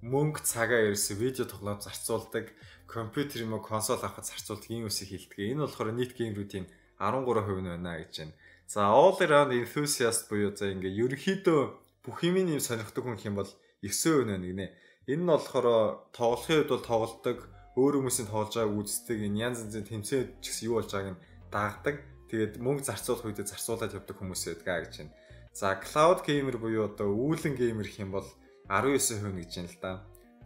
мөнгө 0.00 0.40
цагаа 0.40 0.88
ерөөсө 0.88 1.12
видео 1.20 1.44
тоглоом 1.44 1.80
зарцуулдаг, 1.84 2.48
компьютер 2.88 3.44
юм 3.44 3.52
уу 3.52 3.60
консол 3.60 4.00
авахд 4.00 4.24
зарцуулдаг 4.24 4.70
ийм 4.72 4.88
үсийг 4.88 5.12
хилдэг. 5.12 5.52
Энэ 5.52 5.68
болохоор 5.68 5.92
нийт 5.92 6.16
геймрүүдийн 6.16 6.66
13% 6.96 7.60
нь 7.60 7.68
байна 7.68 8.00
гэж 8.00 8.14
байна. 8.16 8.34
За 8.64 8.88
all 8.88 9.12
around 9.20 9.52
enthusiast 9.52 10.32
буюу 10.32 10.56
за 10.56 10.72
ингээ 10.72 10.96
ерөнхийдөө 11.04 11.60
бүх 12.00 12.18
юм 12.24 12.40
ийм 12.40 12.60
сонирхдаг 12.64 13.04
хүн 13.04 13.20
хэм 13.20 13.36
бол 13.36 13.50
9% 13.84 14.24
байна 14.24 14.40
гинэ. 14.40 14.66
Энэ 15.04 15.20
нь 15.20 15.28
болохоор 15.28 15.68
тоглохын 16.16 16.64
үед 16.64 16.70
бол 16.72 16.84
тоглолдог, 16.88 17.38
өөр 17.76 18.00
хүмүүсийн 18.00 18.28
тоглож 18.32 18.56
байгааг 18.56 18.80
үздэг, 18.80 19.18
энэ 19.20 19.40
янз 19.52 19.58
янзын 19.68 19.84
тэмцээн 19.84 20.24
ч 20.40 20.44
гэсэн 20.48 20.66
юу 20.72 20.80
болж 20.80 20.90
байгааг 20.92 21.12
нь 21.12 21.22
даагдаг. 21.52 21.96
Тэгээд 22.32 22.54
мөнгө 22.56 22.88
зарцуулах 22.88 23.26
үедээ 23.26 23.52
зарцуулаад 23.52 23.96
явдаг 24.00 24.16
хүмүүс 24.16 24.42
байдаг 24.48 24.86
гэж 24.86 24.94
байна. 25.02 25.12
За 25.52 25.74
cloud 25.76 26.22
gamer 26.22 26.56
буюу 26.56 26.86
одоо 26.86 27.10
үүлэн 27.10 27.58
геймер 27.58 27.90
юм 27.98 28.14
бол 28.14 28.28
19% 28.70 29.34
гэж 29.34 29.50
байна 29.58 29.66
л 29.66 29.78
да. 29.82 29.92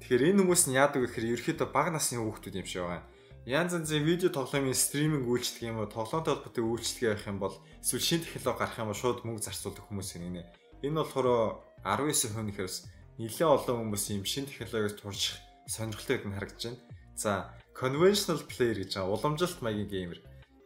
Тэгэхээр 0.00 0.26
энэ 0.32 0.40
хүмүүс 0.40 0.62
нь 0.72 0.76
яадаг 0.80 1.00
вэ 1.04 1.06
гэхээр 1.12 1.30
ерөөхдөө 1.36 1.68
бага 1.68 1.92
насны 1.92 2.18
хүүхдүүд 2.24 2.56
юм 2.56 2.64
шиг 2.64 2.82
байгаа. 2.88 3.04
Янз 3.44 3.76
янзын 3.76 4.08
видео 4.08 4.32
тоглоомын 4.32 4.72
стриминг 4.72 5.28
үйлчлэг 5.28 5.68
юм 5.68 5.84
уу, 5.84 5.92
тоглоомтой 5.92 6.40
холбоотой 6.40 6.64
үйлчлэг 6.64 7.12
явах 7.12 7.28
юм 7.28 7.38
бол 7.44 7.54
эсвэл 7.84 8.00
шин 8.00 8.24
технологи 8.24 8.64
гарах 8.64 8.80
юм 8.80 8.88
бол 8.88 8.96
шууд 8.96 9.20
мөнгө 9.20 9.44
зарцуулдаг 9.44 9.84
хүмүүс 9.84 10.16
нэ. 10.16 10.48
Энэ 10.80 10.96
болохоор 10.96 11.60
19% 11.84 12.40
нэхээс 12.40 12.76
нэлээд 13.20 13.52
олон 13.52 13.76
хүмүүс 13.92 14.04
юм 14.16 14.24
шин 14.24 14.48
технологиос 14.48 14.96
турших 14.96 15.36
сонирхолтой 15.68 16.16
гэдгийг 16.24 16.36
харагдаж 16.40 16.62
байна. 16.64 16.80
За, 17.20 17.52
conventional 17.76 18.40
player 18.48 18.80
гэж 18.80 18.90
байгаа 18.96 19.12
уламжилт 19.12 19.60
маягийн 19.60 19.92
геймер. 19.92 20.18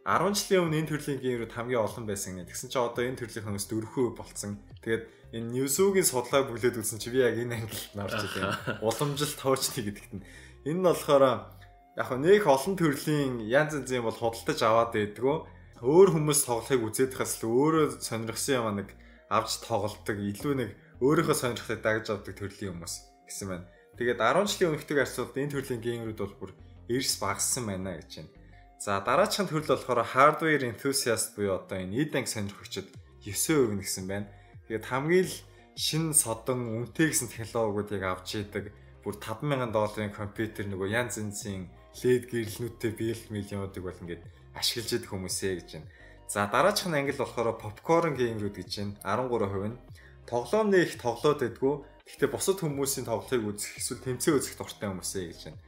10 0.08 0.32
жилийн 0.32 0.64
өмнө 0.64 0.78
энэ 0.80 0.88
төрлийн 0.88 1.20
геймерүүд 1.20 1.52
хамгийн 1.52 1.84
олон 1.84 2.08
байсан 2.08 2.40
гэнэ. 2.40 2.48
Тэгсэн 2.48 2.72
чинь 2.72 2.80
одоо 2.80 3.04
энэ 3.04 3.20
төрлийн 3.20 3.44
хүмүүс 3.44 3.68
4% 3.68 4.16
болцсон. 4.16 4.56
Тэгээд 4.80 5.04
энэ 5.36 5.52
Newzoo-гийн 5.52 6.08
судалгааг 6.08 6.48
бүлээд 6.48 6.80
үзсэн 6.80 6.96
чи 6.96 7.12
би 7.12 7.20
яг 7.20 7.36
энэ 7.36 7.68
ангилалд 7.68 7.92
нарч 7.92 8.16
ирлээ. 8.16 8.80
Уламжилт 8.88 9.36
тоочны 9.36 9.84
гэдэгт 9.84 10.12
нь. 10.16 10.24
Энэ 10.64 10.80
нь 10.80 10.88
болохоор 10.88 11.52
яг 12.00 12.08
нэг 12.16 12.42
олон 12.48 12.74
төрлийн 12.80 13.44
янз 13.44 13.76
янзын 13.76 14.08
бол 14.08 14.16
худалдаж 14.16 14.58
аваад 14.64 14.96
байдгүй. 14.96 15.36
Өөр 15.84 16.08
хүмүүс 16.16 16.40
тоглохыг 16.48 16.88
үзээдхээс 16.88 17.44
л 17.44 17.52
өөрөө 17.52 18.00
сонирхсан 18.00 18.64
юм 18.64 18.80
нэг 18.80 18.88
авч 19.28 19.60
тоглолдог 19.60 20.16
илүү 20.16 20.54
нэг 20.56 20.70
өөрийнхөө 21.04 21.36
сонирхлыг 21.36 21.84
дагж 21.84 22.16
авдаг 22.16 22.32
төрлийн 22.32 22.80
хүмүүс 22.80 22.94
гэсэн 23.28 23.46
байна. 23.52 23.68
Тэгээд 24.00 24.24
10 24.24 24.48
жилийн 24.56 24.68
өмнөхдөг 24.72 24.96
харьцуулбал 25.04 25.42
энэ 25.44 25.52
төрлийн 25.52 25.84
геймерүүд 25.84 26.20
бол 26.24 26.36
бүр 26.40 26.52
эрс 26.88 27.20
багассан 27.20 27.68
байна 27.68 28.00
гэж 28.00 28.24
байна. 28.24 28.37
За 28.78 29.02
дараагийн 29.02 29.50
төрөл 29.50 29.74
болохоор 29.74 30.06
hardware 30.06 30.62
enthusiast 30.70 31.34
буюу 31.34 31.58
одоо 31.58 31.82
энэ 31.82 32.14
анги 32.14 32.30
сонирхогчд 32.30 32.86
9% 33.26 33.74
нэгсэн 33.74 34.06
байна. 34.06 34.30
Тэгээд 34.70 34.86
хамгийн 34.86 35.26
л 35.26 35.34
шин 35.74 36.14
содон 36.14 36.86
үнэтэй 36.86 37.10
гэсэн 37.10 37.26
технологиудыг 37.26 38.02
авч 38.06 38.38
идэг 38.38 38.70
бүр 39.02 39.18
50000 39.18 39.74
долларын 39.74 40.14
компьютер 40.14 40.70
нөгөө 40.70 40.94
янз 40.94 41.18
янзын 41.18 41.66
LED 41.98 42.30
гэрэлнүүдтэй 42.30 42.92
биелэл 42.94 43.34
миллионуудыг 43.34 43.82
бол 43.82 43.98
ингээд 43.98 44.22
ашиглаж 44.54 44.90
идэх 44.94 45.10
хүмүүсээ 45.10 45.52
гэж 45.58 45.68
байна. 45.74 45.90
За 46.30 46.46
дараачих 46.46 46.86
нь 46.86 46.94
англи 46.94 47.18
болохоор 47.18 47.58
попкорн 47.58 48.14
геймрүүд 48.14 48.62
гэж 48.62 48.70
байна. 48.78 48.94
13% 49.02 49.74
нь 49.74 49.78
тоглоом 50.22 50.70
нэг 50.70 50.94
тоглоод 51.02 51.42
байдгүй. 51.42 51.74
Гэхдээ 52.06 52.30
бусад 52.30 52.62
хүмүүсийн 52.62 53.10
тоглолтыг 53.10 53.42
үзэх 53.42 53.74
эсвэл 53.74 54.06
тэмцээн 54.06 54.38
үзэх 54.38 54.54
дуртай 54.54 54.86
хүмүүсээ 54.86 55.24
гэж 55.34 55.40
байна. 55.50 55.58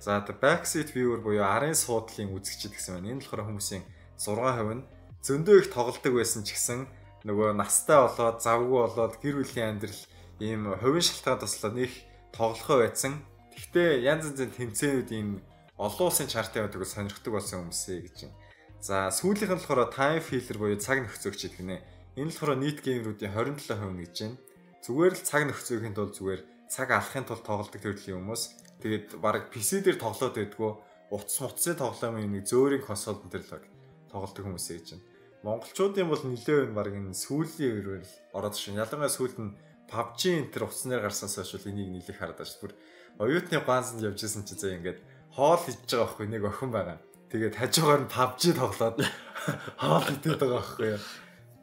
За 0.00 0.24
backseat 0.24 0.96
viewer 0.96 1.20
буюу 1.20 1.44
арын 1.44 1.76
суудлын 1.76 2.32
үзэгчд 2.32 2.72
гэсэн 2.72 2.96
байна. 2.96 3.12
Энэ 3.12 3.20
болохоор 3.20 3.44
хүмүүсийн 3.52 3.84
6% 4.16 4.80
нь 4.80 4.84
зөндөө 5.20 5.56
их 5.60 5.68
тоглолдог 5.76 6.12
байсан 6.16 6.40
ч 6.40 6.56
гэсэн 6.56 6.88
нөгөө 7.28 7.52
настай 7.52 8.00
болоод 8.00 8.40
завгүй 8.40 8.80
болоод 8.80 9.14
гэр 9.20 9.44
бүлийн 9.44 9.76
амьдрал 9.76 10.02
ийм 10.40 10.72
хувийн 10.80 11.04
шалтгаан 11.04 11.40
туслаад 11.44 11.76
нэг 11.76 11.92
тоглохоо 12.32 12.80
байсан. 12.80 13.20
Гэхдээ 13.52 14.00
янз 14.08 14.32
янзын 14.32 14.56
тэмцээнүүд 14.56 15.10
ийм 15.12 15.28
олон 15.76 16.08
улсын 16.08 16.32
чартын 16.32 16.64
явдаг 16.64 16.80
сонирхдаг 16.88 17.32
болсон 17.36 17.68
хүмүүсээ 17.68 17.98
гэж 18.08 18.16
байна. 18.24 18.36
За 18.80 19.12
сүүлийнх 19.12 19.52
нь 19.52 19.60
болохоор 19.60 19.92
time 19.92 20.24
filler 20.24 20.56
буюу 20.56 20.80
цаг 20.80 21.04
нөхцөөгч 21.04 21.40
гэдэг 21.44 21.64
нэ. 21.68 21.76
Энэ 22.16 22.32
болохоор 22.32 22.56
нийт 22.56 22.80
геймерүүдийн 22.80 23.36
27% 23.36 24.00
гэж 24.00 24.16
байна. 24.16 24.40
Зүгээр 24.80 25.12
л 25.12 25.28
цаг 25.28 25.42
нөхцөөхийн 25.44 25.92
тулд 25.92 26.16
зүгээр 26.16 26.42
цаг 26.72 26.88
алахын 26.88 27.28
тулд 27.28 27.44
тоглодог 27.44 27.80
төрлийн 27.84 28.24
хүмүүс. 28.24 28.42
Тэгээд 28.80 29.20
баг 29.20 29.52
PC 29.52 29.84
дээр 29.84 29.98
тоглоод 30.00 30.34
байдгүй 30.36 30.70
утас 31.12 31.38
мутсын 31.40 31.76
тоглоомын 31.76 32.32
нэг 32.32 32.44
зөөрийн 32.48 32.84
консол 32.84 33.20
дээр 33.28 33.44
л 33.44 33.64
тоглодог 34.10 34.44
хүмүүсээ 34.44 34.76
гэж 34.80 34.88
байна. 34.96 35.06
Монголчуудын 35.40 36.08
бол 36.08 36.24
нэлээд 36.24 36.72
баг 36.76 36.92
энэ 36.92 37.16
сүүлийн 37.16 37.72
үеэр 37.80 38.04
ороод 38.36 38.56
шин. 38.56 38.76
Ялангуяа 38.76 39.08
сүүлд 39.08 39.38
нь 39.40 39.56
PUBG 39.88 40.20
энэ 40.36 40.50
төр 40.52 40.68
утаснаар 40.68 41.02
гарснаас 41.08 41.36
хойш 41.40 41.64
энийг 41.64 41.88
нэлээд 41.90 42.18
хараад 42.20 42.38
байна. 42.40 42.60
Бүр 42.60 42.72
оюутны 43.20 43.58
ганцнд 43.64 44.04
явж 44.04 44.20
исэн 44.20 44.44
чи 44.44 44.54
заа 44.54 44.76
ингээд 44.76 45.00
хоол 45.32 45.60
хийж 45.60 45.80
байгаа 45.88 46.06
байхгүй 46.06 46.26
нэг 46.28 46.44
охин 46.44 46.70
байгаа. 46.70 46.98
Тэгээд 47.32 47.58
хажуугаар 47.58 48.02
нь 48.04 48.12
PUBG 48.12 48.42
тоглоод 48.54 48.96
хоол 49.82 50.06
идээд 50.14 50.40
байгаа 50.40 50.60
байхгүй 50.60 50.88
юу. 50.94 51.02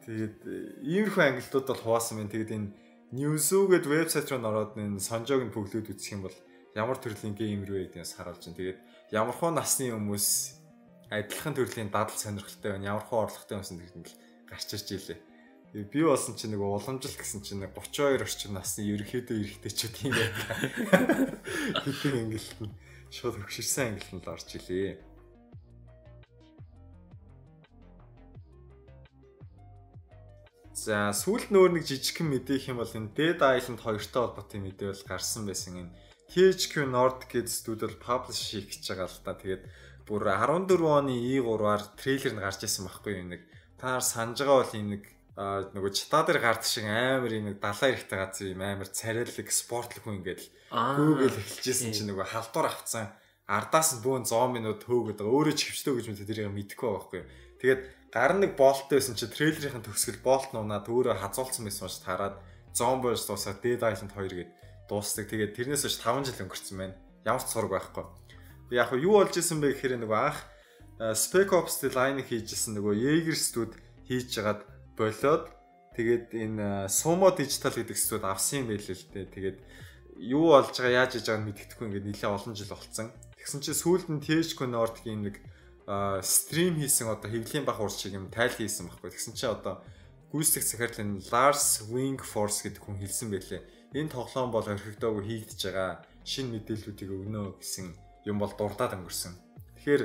Тэгээд 0.04 0.36
иймэрхүү 0.82 1.22
ангилтууд 1.24 1.66
бол 1.68 1.84
хуваасан 1.86 2.16
байна. 2.18 2.32
Тэгээд 2.34 2.54
энэ 2.56 2.68
Newzoo 3.08 3.72
гэдэг 3.72 3.88
вебсайт 3.88 4.28
руу 4.28 4.44
ороод 4.44 4.76
энэ 4.76 5.00
сонжоог 5.00 5.48
нь 5.48 5.54
пөглөөд 5.54 5.88
үзэх 5.88 6.12
юм 6.12 6.28
бол 6.28 6.36
ямар 6.78 6.98
төрлийн 7.02 7.34
геймер 7.34 7.70
вэ 7.74 7.90
гэдгээс 7.90 8.14
харуулж 8.14 8.46
байна. 8.46 8.58
Тэгээд 8.62 8.80
ямархуу 9.10 9.50
насны 9.50 9.90
хүмүүс 9.90 10.28
адилхан 11.10 11.54
төрлийн 11.58 11.90
дадал 11.90 12.14
сонирхолтой 12.14 12.78
байна. 12.78 12.94
Ямархуу 12.94 13.26
орлоготой 13.26 13.58
хүмүүс 13.58 13.74
гэдэг 13.74 13.98
нь 13.98 14.06
гарч 14.46 14.68
ирж 14.78 14.88
илээ. 14.94 15.18
Би 15.74 16.00
болсон 16.06 16.38
чинь 16.38 16.54
нэг 16.54 16.62
уламжлал 16.62 17.18
гэсэн 17.18 17.42
чинь 17.42 17.66
32 17.66 18.22
орчим 18.22 18.54
насны 18.54 18.86
ерөнхийдөө 18.88 19.36
эрэгтэйчүүд 19.42 19.96
юм 20.06 20.14
байна. 20.16 21.36
Хэдэн 21.84 22.16
ангилт 22.24 22.58
нь 22.62 22.72
шууд 23.12 23.36
хөгширсэн 23.42 23.98
ангилт 23.98 24.12
нь 24.14 24.22
л 24.22 24.32
орж 24.32 24.48
илээ. 24.54 24.96
За 30.72 31.12
сүүлд 31.12 31.52
нөр 31.52 31.76
нэг 31.76 31.84
жижигхэн 31.84 32.32
мэдээх 32.32 32.72
юм 32.72 32.80
бол 32.80 32.88
энэ 32.88 33.12
Dead 33.12 33.36
Island 33.36 33.82
2-той 33.84 34.32
холбоотой 34.32 34.62
мэдээ 34.62 34.88
бол 34.88 35.04
гарсан 35.04 35.44
байсан 35.44 35.84
энэ 35.84 35.92
THQ 36.28 36.84
Nordic 36.92 37.32
гэдэг 37.32 37.48
студид 37.48 37.96
publish 37.98 38.52
хийх 38.52 38.68
гэж 38.68 38.84
байгаа 38.84 39.08
л 39.08 39.20
та. 39.24 39.32
Тэгээд 39.32 39.64
бүр 40.04 40.22
14 40.28 40.76
оны 40.84 41.16
E3-аар 41.16 41.82
трейлер 41.96 42.32
нь 42.36 42.44
гарч 42.44 42.60
ирсэн 42.64 42.84
байхгүй 42.84 43.12
юу? 43.16 43.32
Нэг 43.32 43.42
та 43.80 43.96
нар 43.96 44.04
санаж 44.04 44.36
байгаа 44.40 44.60
бол 44.60 44.76
энэ 44.76 44.92
нэг 44.92 45.04
нөгөө 45.38 45.92
чата 45.94 46.26
дээр 46.26 46.40
гардаг 46.42 46.66
шиг 46.66 46.84
амар 46.84 47.30
юм 47.30 47.54
далайн 47.56 47.94
эрэхтэй 47.94 48.18
газар 48.18 48.48
юм 48.50 48.62
амар 48.66 48.88
царайлаг 48.90 49.48
спортлог 49.54 50.02
хүн 50.02 50.18
ингээд 50.18 50.42
гүүгэл 50.74 51.38
эхэлжсэн 51.38 51.94
чинь 51.94 52.10
нөгөө 52.10 52.26
халдвар 52.26 52.66
авцсан. 52.74 53.14
Ардаас 53.46 53.96
нь 53.96 54.02
бөөн 54.04 54.26
100 54.26 54.52
минут 54.52 54.82
хөөгöd 54.82 55.22
байгаа. 55.22 55.32
Өөрөө 55.32 55.54
ч 55.54 55.70
хөвчтөө 55.70 55.94
гэж 55.94 56.06
мэдээ 56.10 56.28
тэрийг 56.28 56.52
мэдэхгүй 56.52 56.90
байхгүй. 56.90 57.22
Тэгээд 57.62 57.82
гар 58.12 58.32
нэг 58.34 58.52
болт 58.58 58.90
байсан 58.90 59.14
чи 59.16 59.30
трейлерийн 59.30 59.80
төгсгөл 59.80 60.20
болт 60.20 60.50
нунаад 60.52 60.90
өөрөө 60.90 61.16
хазуулсан 61.22 61.64
байсан 61.64 61.86
учраас 61.88 62.04
тараад 62.04 62.36
Zombies 62.76 63.24
дуусаад 63.24 63.62
Dead 63.64 63.80
Island 63.80 64.12
2 64.12 64.28
гээд 64.36 64.50
дуустдаг. 64.88 65.28
Тэгээд 65.28 65.54
тэрнээс 65.54 65.84
хойш 65.84 65.96
5 66.00 66.26
жил 66.26 66.42
өнгөрцөн 66.48 66.76
байна. 66.80 66.96
Ямар 67.28 67.44
ч 67.44 67.48
сураг 67.52 67.70
байхгүй. 67.70 68.04
Яг 68.72 68.92
юу 68.96 69.20
болж 69.20 69.36
исэн 69.36 69.60
бэ 69.60 69.76
гэхээр 69.76 70.00
нөгөө 70.02 70.18
анх 70.18 70.40
Spec 70.98 71.54
Ops 71.54 71.78
The 71.78 71.94
Line 71.94 72.20
хийжсэн 72.26 72.74
нөгөө 72.74 72.94
Jaeger 72.98 73.38
студ 73.38 73.72
хийж 74.10 74.34
жагаад 74.34 74.66
болоод 74.98 75.46
тэгээд 75.94 76.34
энэ 76.34 76.90
Sumo 76.90 77.30
Digital 77.30 77.70
гэдэг 77.70 77.94
студ 77.94 78.26
авсан 78.26 78.66
юм 78.66 78.74
байл 78.74 78.82
л 78.82 79.06
дээ. 79.14 79.30
Тэгээд 79.30 79.58
юу 80.18 80.50
болж 80.50 80.74
байгаа 80.74 81.06
яаж 81.06 81.14
хийж 81.14 81.26
байгааг 81.30 81.46
мэддэхгүй 81.46 81.86
ингээд 81.86 82.08
нэлээд 82.10 82.34
олон 82.34 82.54
жил 82.58 82.74
болцсон. 82.74 83.08
Тэгсэн 83.38 83.60
чинь 83.62 83.78
сүүлд 83.78 84.08
нь 84.10 84.22
THQ 84.26 84.58
Nordic-ийн 84.66 85.22
нэг 85.22 85.36
стрим 86.26 86.76
хийсэн 86.82 87.08
одоо 87.08 87.30
хэвлийн 87.30 87.64
бах 87.64 87.78
урс 87.78 88.02
шиг 88.02 88.18
юм 88.18 88.28
тайл 88.28 88.52
хийсэн 88.52 88.90
байхгүй. 88.90 89.14
Тэгсэн 89.14 89.38
чинь 89.38 89.54
одоо 89.54 89.80
гүйцэтгэх 90.34 90.66
захирлын 90.66 91.22
Lars 91.32 91.86
Wingforce 91.88 92.66
гэдэг 92.66 92.82
хүн 92.82 92.98
хэлсэн 93.00 93.30
байлээ. 93.32 93.62
Энэ 93.96 94.12
тоглоом 94.12 94.50
бол 94.52 94.66
орхигдоогүй 94.66 95.24
хийгдэж 95.24 95.60
байгаа 95.64 95.90
шинэ 96.24 96.60
мэдээллүүдийг 96.60 97.10
өгнө 97.12 97.56
гэсэн 97.60 97.86
юм 98.28 98.36
бол 98.36 98.52
дурдаад 98.52 98.96
өнгөрсөн. 99.00 99.32
Тэгэхээр 99.80 100.02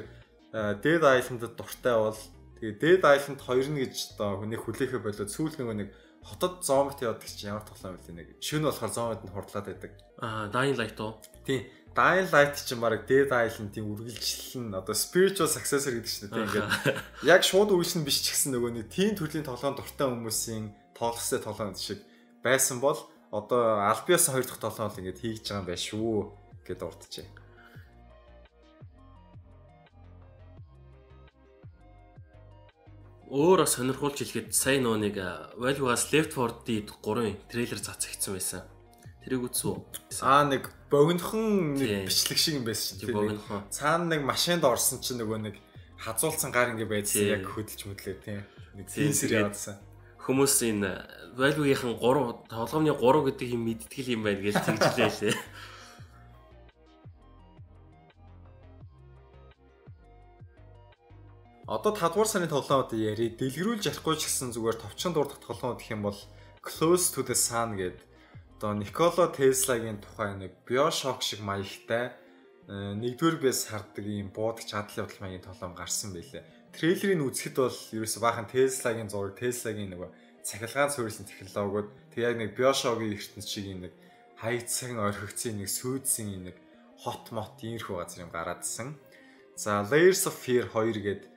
Dead 0.79 1.03
Island-д 1.03 1.57
дуртай 1.57 1.97
бол 1.97 2.19
Тэгээ 2.63 2.79
Dead 2.79 3.03
Island 3.03 3.43
2 3.43 3.75
нь 3.75 3.79
гэж 3.83 4.15
одоо 4.15 4.39
хүний 4.39 4.55
хүлээхэ 4.55 5.03
болоод 5.03 5.27
сүүл 5.27 5.51
нөгөө 5.59 5.75
нэг 5.83 5.89
хотод 6.23 6.63
зомбит 6.63 7.03
явдаг 7.03 7.27
чинь 7.27 7.51
ямар 7.51 7.67
тоглоом 7.67 7.99
вэ 7.99 8.15
нэг 8.15 8.27
шөнө 8.39 8.71
болохоор 8.71 8.93
зомбит 8.95 9.23
нь 9.27 9.33
хурдлаад 9.35 9.67
байдаг. 9.67 9.91
Аа 10.23 10.47
Dying 10.47 10.79
Light 10.79 10.95
уу? 11.03 11.19
Тийм. 11.43 11.67
Dying 11.91 12.31
Light 12.31 12.55
чинь 12.55 12.79
баг 12.79 13.03
Dead 13.03 13.27
Island-ийн 13.27 13.83
үргэлжлэл 13.83 14.63
нь 14.63 14.79
одоо 14.79 14.95
spiritual 14.95 15.51
successor 15.51 15.91
гэдэг 15.91 16.07
чинь 16.07 16.31
тийм 16.31 16.47
ингээд 16.47 16.71
яг 17.27 17.43
шууд 17.43 17.75
үргэлжлэн 17.75 18.07
биш 18.07 18.23
ч 18.23 18.31
гэсэн 18.31 18.55
нөгөө 18.55 18.71
нэг 18.79 18.87
тийм 18.87 19.11
төрлийн 19.19 19.43
тоглоом 19.43 19.75
дуртай 19.75 20.07
хүмүүсийн 20.07 20.71
тоглостой 20.95 21.43
тоглоом 21.43 21.75
шиг 21.75 21.99
байсан 22.39 22.79
бол 22.79 22.95
одоо 23.33 23.81
Albios 23.89 24.29
2 24.29 24.45
дахь 24.45 24.61
тоглоом 24.61 24.93
л 24.93 24.99
ингээд 25.01 25.21
хийж 25.21 25.49
байгаа 25.49 25.61
юм 25.61 25.65
байна 25.65 25.81
шүү 25.81 26.13
гэд 26.69 26.81
урдчихэ. 26.85 27.43
өөрө 33.33 33.65
сонирхуулж 33.65 34.21
хэлгээд 34.21 34.53
сая 34.53 34.77
нөө 34.77 34.97
нэг 35.09 35.17
Valve-аас 35.57 36.13
Left 36.13 36.37
4 36.37 36.61
Dead 36.69 36.85
3-ын 36.85 37.33
трейлер 37.49 37.81
цацагдсан 37.81 38.37
байсан. 38.37 38.61
Тэрийг 39.25 39.49
үзсэн 39.49 39.73
үү? 39.73 39.81
Аа 40.21 40.45
нэг 40.45 40.69
богинохон 40.93 41.73
нэг 41.73 42.05
бичлэг 42.05 42.37
шиг 42.37 42.61
юм 42.61 42.69
байсан 42.69 43.01
чинь. 43.01 43.09
Богинохон. 43.09 43.65
Цаана 43.73 44.05
нэг 44.13 44.21
машинд 44.21 44.61
орсон 44.61 45.01
чинь 45.01 45.17
нөгөө 45.17 45.39
нэг 45.49 45.55
хазуулсан 45.97 46.53
гар 46.53 46.77
ингэ 46.77 46.85
байдсан 46.85 47.25
яг 47.25 47.49
хөдөлж 47.49 47.81
мэдлээ 47.89 48.17
тийм. 48.21 48.45
Нэг 48.77 48.85
тийсэр 48.93 49.49
яваадсан. 49.49 49.81
Хүмүүс 50.21 50.55
энэ 50.69 50.91
value-ийн 51.37 51.97
3 51.97 52.49
тоглоомны 52.49 52.93
3 52.93 53.25
гэдэг 53.27 53.47
юм 53.53 53.61
мэдтгэл 53.67 54.13
юм 54.15 54.21
байна 54.23 54.41
гэж 54.41 54.55
тэгжлээ 54.63 55.09
лээ. 55.09 55.35
Одоо 61.73 61.91
5 61.95 62.13
дугаар 62.13 62.29
сарын 62.29 62.51
тоглоомд 62.51 62.93
яри 62.93 63.33
дэлгэрүүлж 63.33 63.87
ярихгүй 63.89 64.15
ч 64.19 64.29
гэсэн 64.29 64.53
зүгээр 64.53 64.77
товчхон 64.83 65.13
дурдах 65.15 65.39
тоглоом 65.41 65.79
гэх 65.79 65.95
юм 65.95 66.05
бол 66.05 66.19
Close 66.63 67.11
to 67.11 67.23
the 67.27 67.35
Sun 67.35 67.75
гэдэг 67.75 68.13
одоо 68.63 68.79
Никола 68.79 69.27
Теслагийн 69.27 69.99
тухай 69.99 70.39
нэг 70.39 70.55
BioShock 70.63 71.19
шиг 71.19 71.43
маягтай 71.43 72.15
э, 72.71 72.95
нэгдүгээр 72.95 73.43
бэс 73.43 73.67
хардаг 73.67 74.07
ийм 74.07 74.31
буудаг 74.31 74.63
чадал 74.63 75.03
явдал 75.03 75.19
маягийн 75.19 75.43
тоглоом 75.43 75.75
гарсан 75.75 76.15
байлээ. 76.15 76.47
Трейлерыг 76.71 77.27
үзэхэд 77.27 77.59
бол 77.59 77.79
ерөөсө 77.91 78.23
баахан 78.23 78.47
Теслагийн 78.47 79.11
зураг, 79.11 79.35
Теслагийн 79.35 79.91
нөгөө 79.91 80.09
цахилгаан 80.43 80.91
суурилсан 80.91 81.25
технологиуд 81.25 81.89
тэг 82.11 82.19
яг 82.27 82.35
нэг 82.37 82.51
Bioshock-ийн 82.59 83.15
ертөнц 83.15 83.47
шиг 83.47 83.65
нэг 83.79 83.93
хайцсан 84.35 84.99
орхигдсан 84.99 85.55
нэг 85.57 85.69
сүйдсэн 85.71 86.51
нэг 86.51 86.57
хот 86.99 87.31
мот 87.31 87.55
иймэрхүү 87.63 87.95
газар 87.95 88.27
юм 88.27 88.31
гараадсэн. 88.31 88.95
За 89.55 89.87
Layers 89.87 90.27
of 90.27 90.35
Fear 90.35 90.67
2 90.67 90.99
гэдэг 90.99 91.31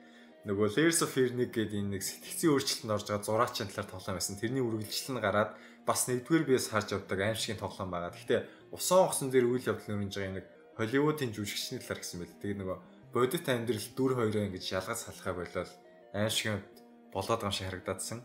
нөгөө 0.47 0.67
Layers 0.75 0.99
of 1.07 1.15
Fear 1.15 1.31
1 1.31 1.51
гэдэг 1.55 1.79
энэ 1.79 1.91
нэг 1.95 2.03
сэтгцийн 2.03 2.51
өөрчлөлтөнд 2.51 2.95
орж 2.95 3.05
байгаа 3.07 3.23
зураачийн 3.23 3.71
талаар 3.71 3.91
тоглоом 3.91 4.15
байсан. 4.19 4.35
Тэрний 4.35 4.63
үргэлжлэл 4.63 5.15
нь 5.15 5.23
гараад 5.23 5.51
бас 5.87 6.07
нэгдүгээр 6.11 6.43
биес 6.47 6.67
харж 6.67 6.87
явдаг 6.99 7.19
аимшигын 7.19 7.63
тоглоом 7.63 7.91
байгаа. 7.91 8.11
Гэхдээ 8.11 8.41
усан 8.75 9.07
огсон 9.07 9.31
дээр 9.31 9.47
үйл 9.47 9.71
явдал 9.71 9.95
өрнөж 9.95 10.15
байгаа 10.19 10.35
нэг 10.35 10.47
Холливуудын 10.77 11.31
жүжигчний 11.33 11.79
талаар 11.81 11.99
гэсэн 12.03 12.19
байл. 12.21 12.39
Тэгээ 12.43 12.59
нөгөө 12.59 12.77
бодит 13.15 13.45
амьдрал 13.49 13.87
дүр 13.95 14.11
хоёроо 14.19 14.43
ингэж 14.45 14.65
ялгаж 14.77 14.99
салхаа 14.99 15.33
болол 15.33 15.71
аимшигын 16.13 16.61
болоод 17.15 17.41
юм 17.43 17.53
шиг 17.55 17.67
харагдаадсан. 17.71 18.19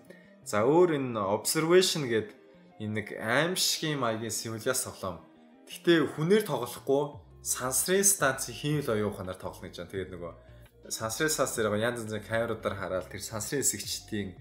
За 0.44 0.66
өөр 0.66 0.98
энэ 0.98 1.20
observation 1.22 2.10
гэдэг 2.10 2.34
энэ 2.82 2.94
нэг 2.98 3.08
аимшигын 3.14 4.02
маягийн 4.02 4.34
симуляц 4.34 4.82
тоглоом. 4.82 5.22
Гэхдээ 5.70 6.18
хүнээр 6.18 6.42
тоглохгүй 6.42 7.02
сансрын 7.46 8.02
станцын 8.02 8.54
хийвэл 8.54 8.94
оюуханаар 8.98 9.38
тоглоно 9.38 9.70
гэж 9.70 9.78
байна. 9.78 9.92
Тэгээд 9.94 10.12
нөгөө 10.18 10.32
сансрын 10.90 11.30
сас 11.30 11.54
зэрэг 11.54 11.78
янз 11.78 12.02
янзын 12.02 12.26
камеруудаар 12.26 12.74
хараад 12.74 13.06
тэр 13.06 13.22
сансрын 13.22 13.62
хэсэгчдийн 13.62 14.34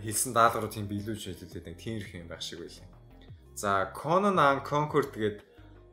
хэлсэн 0.00 0.32
даалгавруудыг 0.32 0.88
биелүүлж 0.88 1.24
хэлээд 1.28 1.66
нэг 1.68 1.76
тиймэрхүү 1.76 2.20
юм 2.24 2.28
байх 2.28 2.40
шиг 2.40 2.64
байлаа. 2.64 2.88
За 3.52 3.92
Conan 3.92 4.36
Unconquered 4.40 5.12
гэдэг 5.12 5.44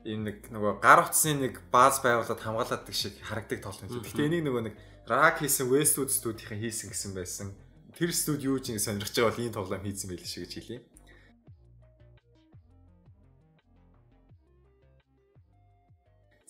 энэ 0.06 0.24
нэг 0.32 0.38
нөгөө 0.52 0.80
гар 0.80 1.04
утасны 1.04 1.50
нэг 1.50 1.60
бааз 1.74 2.00
байгуулад 2.00 2.40
хамгаалаад 2.40 2.88
шиг 2.94 3.20
харагдаг 3.20 3.60
тоглоом 3.60 3.90
юм. 3.90 4.04
Гэхдээ 4.04 4.28
энийг 4.32 4.44
нөгөө 4.48 4.64
нэг 4.70 4.76
Rock 5.10 5.44
хийсэн 5.44 5.70
Westwood 5.70 6.12
студийн 6.14 6.62
хийсэн 6.62 6.94
гэсэн 6.94 7.12
байсан. 7.18 7.48
Тэр 7.96 8.12
студи 8.12 8.52
юу 8.52 8.60
ч 8.60 8.76
ингэ 8.76 8.84
сонирхож 8.84 9.16
байгаа 9.16 9.32
бол 9.32 9.44
энэ 9.48 9.56
тоглоом 9.56 9.84
хийсэн 9.88 10.08
байл 10.12 10.28
шиг 10.28 10.44
гэж 10.44 10.54
хэлье. 10.60 10.80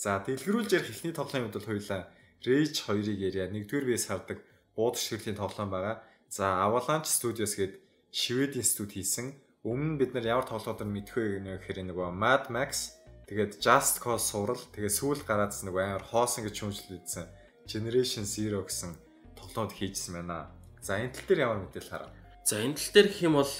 За 0.02 0.18
дэлгэрүүлж 0.26 0.70
ярих 0.74 0.90
эхний 0.90 1.14
тоглоомд 1.14 1.54
бол 1.54 1.70
хоёлаа 1.70 2.10
Rage 2.42 2.82
2-ыг 2.82 3.20
ярья. 3.30 3.46
Нэгдүгээр 3.54 3.86
биес 3.90 4.10
хардаг 4.10 4.42
буудах 4.74 5.02
ширхлийн 5.02 5.38
тоглоом 5.38 5.70
байгаа. 5.70 6.02
За 6.30 6.66
Avalanche 6.66 7.10
Studios 7.10 7.54
гээд 7.54 7.78
Шведийн 8.10 8.66
студи 8.66 9.02
хийсэн. 9.02 9.38
Өмнө 9.66 9.98
бид 10.02 10.14
нар 10.14 10.26
ямар 10.26 10.46
тоглоомоор 10.50 10.90
мэдхөө 10.90 11.46
гэхээр 11.62 11.90
нөгөө 11.90 12.10
Mad 12.10 12.50
Max 12.54 12.98
тэгээд 13.30 13.62
Just 13.62 14.02
Cause 14.02 14.30
сурал 14.30 14.62
тэгээд 14.74 14.94
сүүл 14.94 15.22
гараадсан 15.26 15.70
нөгөө 15.70 15.84
амар 15.86 16.06
хоосон 16.06 16.46
гэж 16.46 16.54
шүүмжлүүлсэн 16.54 17.26
Generation 17.66 18.26
Zero 18.30 18.62
гэсэн 18.62 18.94
тоглоомд 19.34 19.74
хийжсэн 19.74 20.22
байна. 20.22 20.65
За 20.86 21.02
энэ 21.02 21.18
тал 21.18 21.26
дээр 21.26 21.50
ямар 21.50 21.66
мэдээлэл 21.66 21.90
харав? 21.90 22.14
За 22.46 22.62
энэ 22.62 22.78
тал 22.78 22.94
дээр 22.94 23.08
гэх 23.10 23.26
юм 23.26 23.42
бол 23.42 23.54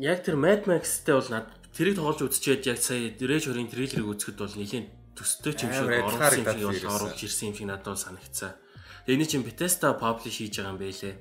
яг 0.00 0.18
тэр 0.24 0.36
Mad 0.40 0.64
Max-тэй 0.64 1.14
бол 1.20 1.28
над 1.28 1.52
тэрийг 1.76 2.00
тоглож 2.00 2.24
үзчихэд 2.24 2.64
яг 2.64 2.80
сая 2.80 3.12
Rage 3.12 3.52
2-ын 3.52 3.68
трейлерыг 3.68 4.08
үзэхэд 4.08 4.40
бол 4.40 4.56
нэлийн 4.56 4.88
төстэй 5.12 5.52
ч 5.52 5.68
юм 5.68 5.76
шиг 5.76 5.84
оруулсан 5.84 6.64
юм 6.64 6.72
шиг 6.72 6.88
оруулж 6.88 7.20
ирсэн 7.20 7.52
юм 7.52 7.56
шиг 7.60 7.68
надад 7.68 7.92
бол 7.92 8.00
санагцсан. 8.00 8.56
Тэгээ 9.04 9.16
энэ 9.20 9.28
чинь 9.28 9.44
Bethesda 9.44 9.92
publish 10.00 10.40
хийж 10.40 10.64
байгаа 10.64 10.72
юм 10.72 10.80
байлээ. 10.80 11.14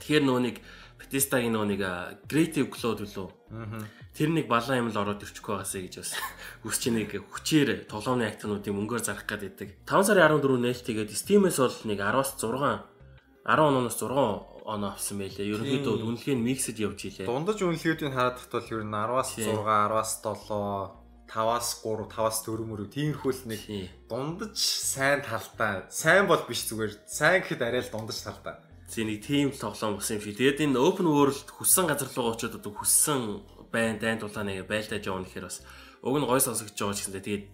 Тэгэхээр 0.00 0.24
нөгөө 0.24 0.42
нэг 0.48 0.56
Bethesda-гийн 1.04 1.52
нөгөө 1.52 1.68
нэг 1.68 1.82
Creative 2.32 2.68
Cloud 2.72 3.04
үлээ. 3.04 3.28
Тэр 4.16 4.28
нэг 4.32 4.48
балан 4.48 4.88
юм 4.88 4.88
л 4.88 4.96
ороод 5.04 5.20
ирчихгүй 5.20 5.52
байгаасаа 5.52 5.84
гэж 5.84 5.94
бас 6.00 6.16
үсч 6.64 6.82
нэг 6.88 7.12
хүчээр 7.12 7.84
тоглоомны 7.84 8.24
актнуудыг 8.24 8.72
мөнгөөр 8.72 9.04
зарах 9.04 9.28
гэдэг. 9.28 9.84
5 9.84 10.08
сарын 10.08 10.32
14-нд 10.32 10.64
нээлттэйгээд 10.64 11.12
Steam-ээс 11.12 11.60
бол 11.60 11.76
нэг 11.92 12.00
10-аас 12.00 12.40
6 12.40 12.97
10 13.48 13.64
оноос 13.64 13.96
6 13.96 14.12
оноо 14.68 14.92
авсан 14.92 15.16
байлээ. 15.24 15.56
Ерөнхийдөө 15.56 16.04
үнэлгээ 16.04 16.36
нь 16.36 16.44
миксэд 16.44 16.76
явж 16.84 17.00
илээ. 17.08 17.24
Дундаж 17.24 17.64
үнэлгээдийг 17.64 18.12
хараад 18.12 18.36
тахтал 18.36 18.68
ер 18.68 18.84
нь 18.84 18.92
10-аас 18.92 19.40
6, 19.40 19.48
10-аас 19.64 20.20
7 20.20 21.08
5-аас 21.28 21.68
3, 21.84 22.08
5-аас 22.12 22.38
4 22.44 22.68
мөрөв 22.68 22.88
тиймэрхүүл 22.92 23.42
нэг 23.48 23.60
дундаж 24.08 24.56
сайн 24.56 25.24
талтай. 25.24 25.88
Сайн 25.88 26.28
бол 26.28 26.44
биш 26.44 26.68
зүгээр. 26.68 26.92
Сайн 27.08 27.40
гэхэд 27.44 27.64
арай 27.64 27.80
л 27.84 27.92
дундаж 27.92 28.20
талтай. 28.20 28.60
Зин 28.88 29.08
нэг 29.08 29.24
тийм 29.24 29.52
тоглоом 29.52 30.00
болсон 30.00 30.20
юм 30.20 30.24
шиг. 30.24 30.36
Тэгээд 30.36 30.64
энэ 30.68 30.80
open 30.80 31.08
world 31.08 31.48
хүссэн 31.52 31.88
газар 31.88 32.08
руу 32.12 32.32
очиод 32.32 32.56
одоо 32.56 32.72
хүссэн 32.72 33.44
байн 33.72 34.00
дайн 34.00 34.20
дулааныг 34.20 34.64
байлдаж 34.64 35.04
явна 35.04 35.28
гэхээр 35.28 35.48
бас 35.48 35.60
уг 36.00 36.16
нь 36.16 36.24
гой 36.24 36.40
сонсогдож 36.40 36.76
байгаа 36.76 36.96
ч 36.96 37.00
гэсэн 37.04 37.16
тэгээд 37.20 37.44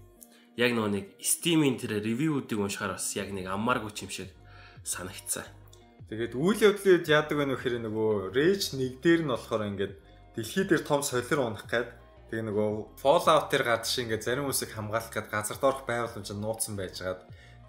яг 0.59 0.71
нөгөө 0.75 0.91
нэг 0.95 1.07
Steam-ийн 1.19 1.75
тэр 1.75 1.99
ревюудыг 1.99 2.59
уншихаар 2.59 2.95
бас 2.95 3.11
яг 3.19 3.35
нэг 3.35 3.51
аммааргүй 3.51 3.91
юм 4.07 4.11
шиг 4.15 4.31
санагцсан. 4.87 5.43
Тэгээд 6.15 6.39
үйл 6.39 6.61
явдлууд 6.63 7.07
яадаг 7.11 7.35
вэ 7.35 7.45
нөхөр 7.51 7.75
нөгөө 7.83 8.13
Rage 8.39 8.79
1 8.79 9.03
дээр 9.03 9.27
нь 9.27 9.33
болохоор 9.35 9.67
ингээд 9.67 9.95
дэлхий 10.39 10.63
дээр 10.63 10.87
том 10.87 11.03
солир 11.03 11.43
унах 11.43 11.67
гээд 11.67 11.91
Тэгээ 12.35 12.51
нөгөө 12.51 12.99
Fallout 12.99 13.47
дээр 13.47 13.63
гарч 13.63 13.85
шиг 13.91 14.11
ингээд 14.11 14.27
зарим 14.27 14.47
хүмүүсийг 14.51 14.75
хамгаалах 14.75 15.13
гээд 15.15 15.29
газар 15.31 15.59
доорх 15.63 15.87
байгууламж 15.87 16.29
нууцсан 16.35 16.75
байжгаад 16.75 17.21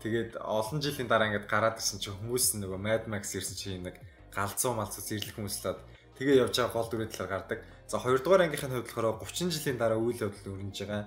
тэгээд 0.01 0.41
олон 0.41 0.79
жилийн 0.81 1.05
дараа 1.05 1.29
ингээд 1.29 1.45
гараад 1.45 1.77
ирсэн 1.77 2.01
чинь 2.01 2.17
хүмүүс 2.17 2.57
нөгөө 2.63 2.79
Mad 2.81 3.03
Max 3.05 3.35
ирсэн 3.37 3.57
чинь 3.61 3.85
нэг 3.85 4.01
галзуу 4.33 4.73
малцус 4.73 5.05
ирлэх 5.13 5.37
хүмүүслээд 5.37 5.79
тэгээ 6.17 6.41
явж 6.49 6.55
байгаа 6.57 6.73
гол 6.73 6.89
дүрийн 6.89 7.13
талаар 7.13 7.33
гардаг. 7.45 7.59
За 7.85 8.01
хоёрдугаар 8.01 8.49
ангийнхын 8.49 8.73
хувьд 8.73 8.89
болохоор 8.89 9.21
30 9.21 9.53
жилийн 9.53 9.77
дараа 9.77 10.01
үйл 10.01 10.23
явдал 10.23 10.57
өрнөж 10.57 10.77
байгаа. 10.81 11.03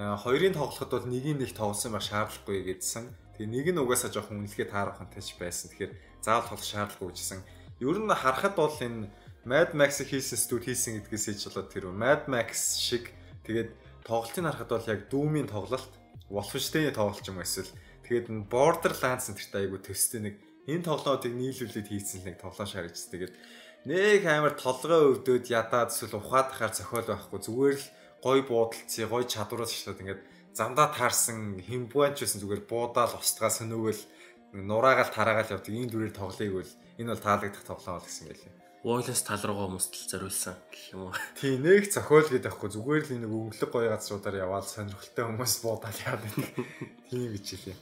А 0.00 0.16
хоёрын 0.16 0.56
тоглоход 0.56 0.90
бол 0.92 1.08
нэгийг 1.10 1.36
нэг 1.36 1.52
тоглосон 1.52 1.92
байх 1.92 2.06
шаардлагагүй 2.08 2.64
гэдсэн. 2.64 3.04
Тэгээ 3.36 3.52
нэг 3.52 3.66
нь 3.76 3.80
угаасаа 3.84 4.08
жоохон 4.08 4.40
үнэлгээ 4.40 4.72
таарахантай 4.72 5.20
ч 5.20 5.36
байсан. 5.36 5.68
Тэгэхээр 5.68 5.92
заавал 6.26 6.50
тоглох 6.50 6.66
шаардлагагүй 6.66 7.14
гэсэн. 7.14 7.40
Ер 7.78 7.96
нь 8.02 8.10
харахад 8.10 8.58
бол 8.58 8.74
энэ 8.82 9.06
Mad 9.46 9.78
Max 9.78 10.02
хийсэн 10.02 10.38
студ 10.42 10.66
хийсэн 10.66 11.06
гэдгээс 11.06 11.38
ч 11.38 11.46
болоод 11.46 11.70
тэр 11.70 11.94
Mad 11.94 12.26
Max 12.26 12.82
шиг 12.82 13.14
тэгээд 13.46 13.70
тоглолтыг 14.02 14.42
харахад 14.42 14.70
бол 14.74 14.90
яг 14.90 15.00
Doom-ийн 15.06 15.46
тоглолт, 15.46 15.92
Wolfenstein-ийн 16.26 16.98
тоглолт 16.98 17.22
юм 17.30 17.38
эсвэл 17.38 17.70
тэгээд 18.02 18.26
Borderlands 18.50 19.30
нэртэй 19.30 19.70
айгу 19.70 19.78
төстэй 19.78 20.18
нэг 20.18 20.34
энэ 20.66 20.82
тоглоомыг 20.82 21.30
нийлүүлээд 21.30 21.86
хийсэн 21.86 22.26
нэг 22.26 22.42
тоглоом 22.42 22.66
шарж 22.66 22.98
тэгээд 23.06 23.34
нэг 23.86 24.26
амар 24.26 24.58
толгой 24.58 25.14
өвдөд 25.14 25.46
ядаад 25.46 25.94
эсвэл 25.94 26.18
ухаадахаар 26.18 26.74
зохиол 26.74 27.06
байхгүй 27.06 27.40
зүгээр 27.46 27.78
л 27.78 27.86
гой 28.18 28.38
буудалцъя 28.42 29.06
гой 29.06 29.22
чадвараас 29.30 29.70
шатаад 29.70 30.02
ингээд 30.02 30.22
замдаа 30.58 30.90
таарсан 30.90 31.62
химбуанч 31.62 32.18
байсан 32.18 32.42
зүгээр 32.42 32.66
буудаал 32.66 33.14
устгаа 33.14 33.50
сөнөөгөл 33.54 34.02
нураагаал 34.52 35.10
тараагаал 35.10 35.54
явдаг 35.58 35.74
энэ 35.74 35.90
дүрээр 35.90 36.14
тоглоёг 36.14 36.54
бол 36.60 36.72
энэ 37.00 37.10
бол 37.10 37.24
таалагдах 37.24 37.64
тоглоом 37.66 37.96
бол 37.98 38.06
гэсэн 38.06 38.26
байлээ. 38.28 38.54
Войлос 38.86 39.22
тал 39.26 39.42
руугаа 39.42 39.66
хүмүүстэл 39.66 40.10
зориулсан 40.14 40.54
гэх 40.70 40.94
юм 40.94 41.10
уу. 41.10 41.12
Тий, 41.34 41.58
нэг 41.58 41.90
зохиол 41.90 42.30
гэдэг 42.30 42.54
ахгүй 42.54 42.70
зүгээр 42.70 43.02
л 43.02 43.12
нэг 43.18 43.32
өнгөлөг 43.34 43.70
гоё 43.74 43.90
газруудаар 43.90 44.46
яваад 44.46 44.66
сонирхолтой 44.70 45.24
хүмүүс 45.26 45.54
буудаад 45.64 45.96
яваад 46.06 46.22
байдаг. 46.22 46.46
Тийм 47.10 47.34
хэлээ. 47.34 47.78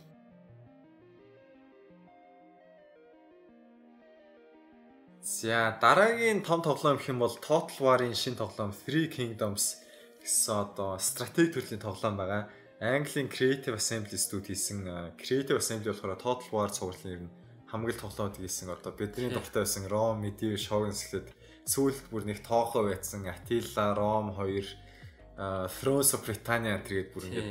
За 5.25 5.77
дараагийн 5.81 6.41
том 6.41 6.65
тоглоом 6.65 6.97
гэх 6.97 7.13
юм 7.13 7.21
бол 7.21 7.37
Total 7.37 7.77
War-ын 7.85 8.17
шинэ 8.17 8.41
тоглоом 8.41 8.73
Three 8.73 9.13
Kingdoms 9.13 9.85
гэсэн 10.25 10.57
одоо 10.57 10.97
стратеги 10.97 11.53
төрлийн 11.53 11.85
тоглоом 11.85 12.17
байгаа. 12.17 12.49
Английн 12.85 13.33
Creative 13.33 13.81
Assembly 13.81 14.19
студи 14.21 14.53
хийсэн 14.53 14.85
Creative 15.17 15.57
Assembly 15.57 15.89
болохоор 15.89 16.21
Total 16.21 16.49
War 16.53 16.69
цувралын 16.69 17.13
ер 17.17 17.23
нь 17.25 17.33
хамгийн 17.73 17.97
тоглоомд 17.97 18.37
хийсэн 18.37 18.69
одоо 18.69 18.93
бидний 18.93 19.33
дуртай 19.33 19.65
байсан 19.65 19.89
Ром, 19.89 20.21
Медив, 20.21 20.61
Шоугнс 20.61 21.09
гэхэд 21.09 21.33
сүүлд 21.65 22.13
бүр 22.13 22.29
нэг 22.29 22.45
тоохоо 22.45 22.85
байцсан 22.85 23.25
Атила, 23.25 23.97
Ром 23.97 24.37
2 24.37 25.73
Thrones 25.81 26.13
of 26.13 26.29
Britannia 26.29 26.77
тэгээд 26.85 27.09
бүр 27.17 27.25
ингээд 27.25 27.51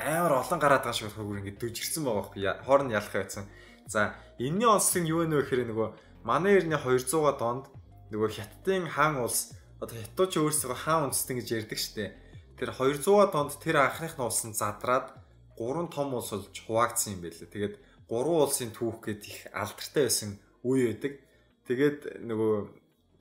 амар 0.00 0.40
олон 0.40 0.58
гараад 0.58 0.88
байгаа 0.88 0.96
шиг 0.96 1.12
бүр 1.12 1.44
ингээд 1.44 1.60
дүжигдсэн 1.60 2.02
байгаа 2.02 2.24
байхгүй 2.24 2.42
хооронд 2.64 2.96
ялах 2.96 3.12
байцсан. 3.12 3.44
За 3.84 4.16
энэний 4.40 4.64
онцлог 4.64 5.04
нь 5.04 5.12
юу 5.12 5.28
вэ 5.28 5.44
гэхээр 5.44 5.68
нөгөө 5.68 5.88
манай 6.24 6.56
эртний 6.56 6.80
200-а 6.80 7.36
донд 7.36 7.68
нөгөө 8.10 8.30
хятадын 8.32 8.88
хаан 8.88 9.20
улс 9.20 9.52
одоо 9.76 9.96
хятадч 10.00 10.40
өөрсдөө 10.40 10.72
хаан 10.72 11.12
үндэстэн 11.12 11.36
гэж 11.36 11.48
ярьдаг 11.52 11.78
штеп. 11.78 12.16
Тэр 12.60 12.76
200-а 12.76 13.32
донд 13.32 13.56
тэр 13.56 13.80
анхных 13.80 14.20
нь 14.20 14.20
улсын 14.20 14.52
задраад 14.52 15.16
гурван 15.56 15.88
том 15.88 16.12
улс 16.12 16.28
болж 16.36 16.52
хуваагдсан 16.52 17.16
юм 17.16 17.24
байлээ. 17.24 17.48
Тэгээд 17.48 17.74
гурван 18.04 18.44
улсын 18.44 18.68
түүх 18.76 19.00
гээд 19.00 19.22
их 19.24 19.38
алдартай 19.56 20.04
байсан 20.04 20.36
үе 20.60 20.92
байдаг. 20.92 21.24
Тэгээд 21.64 22.20
нөгөө 22.20 22.54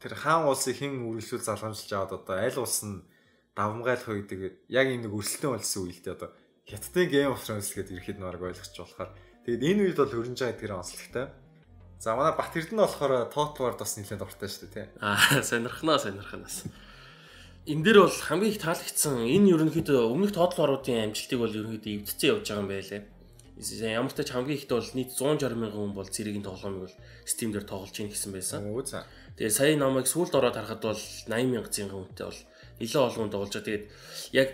тэр 0.04 0.13
хаан 0.19 0.52
улсыг 0.52 0.75
хэн 0.75 0.99
үргэлжлүүл 1.08 1.47
залгамжилж 1.47 1.91
аваад 1.95 2.19
одоо 2.19 2.36
аль 2.36 2.60
улс 2.60 2.84
нь 2.84 3.04
давмгайлах 3.56 4.08
вэ 4.08 4.28
гэдэг 4.28 4.39
яг 4.71 4.88
энэ 4.91 5.08
нэг 5.08 5.13
өрсөлдөөн 5.15 5.56
болсон 5.60 5.88
үе 5.88 5.95
л 5.95 6.04
дээ 6.04 6.15
одоо 6.15 6.30
Хятадын 6.69 7.10
Game 7.10 7.32
of 7.34 7.41
Thrones 7.43 7.71
гэдэг 7.75 7.95
ирэхэд 7.99 8.19
нэг 8.19 8.39
ойлгож 8.39 8.75
болохоор 8.75 9.12
тэгээд 9.43 9.63
энэ 9.67 9.82
үед 9.88 9.97
бол 9.99 10.13
хөрнж 10.15 10.39
байгаа 10.39 10.60
тэр 10.60 10.73
онцлогтой. 10.80 11.25
За 11.99 12.15
манай 12.15 12.32
Бат 12.32 12.56
Эрдэнэ 12.56 12.80
болохоор 12.80 13.13
Total 13.28 13.60
War 13.60 13.75
бас 13.75 13.91
нэлээд 13.99 14.21
дуртай 14.23 14.47
шүү 14.47 14.62
дээ 14.71 14.71
тий. 14.71 14.88
Аа 15.04 15.43
сонирхноо 15.43 15.97
сонирхноос. 15.99 16.63
Энд 17.69 17.86
дээр 17.86 18.01
бол 18.01 18.10
хамгийн 18.10 18.49
их 18.49 18.62
таалагдсан 18.65 19.29
энэ 19.29 19.53
ерөнхийдөө 19.53 20.10
өмнөх 20.10 20.34
Total 20.34 20.58
War-уудын 20.58 21.13
амжилтыг 21.13 21.38
бол 21.38 21.53
ерөнхийдөө 21.53 22.01
эвдцэн 22.01 22.29
явж 22.34 22.45
байгаа 22.49 22.62
юм 22.65 22.69
байлээ. 22.73 23.01
Ямар 23.93 24.10
ч 24.10 24.15
тач 24.17 24.29
хамгийн 24.34 24.58
ихтэй 24.58 24.73
бол 24.73 24.89
нийт 24.97 25.13
160 25.13 25.53
мянган 25.53 25.77
хүн 25.77 25.93
бол 25.93 26.10
цэрэгийн 26.10 26.49
тоглоомыг 26.49 26.89
бол 26.89 26.97
Steam 27.29 27.53
дээр 27.53 27.69
тоглож 27.69 27.93
ийн 27.93 28.10
гэсэн 28.10 28.34
байсан. 28.34 28.65
Тэгээ 29.38 29.53
сая 29.53 29.77
намайг 29.77 30.10
сүүлд 30.10 30.34
ороод 30.34 30.58
харахад 30.58 30.82
бол 30.82 30.97
80 30.97 31.29
мянга 31.29 31.69
зинхэн 31.69 31.93
хүнтэй 32.10 32.25
бол 32.25 32.41
илүү 32.82 33.01
олон 33.05 33.29
тоглож 33.29 33.53
байгаа. 33.53 33.67
Тэгээд 33.69 33.86
яг 34.34 34.51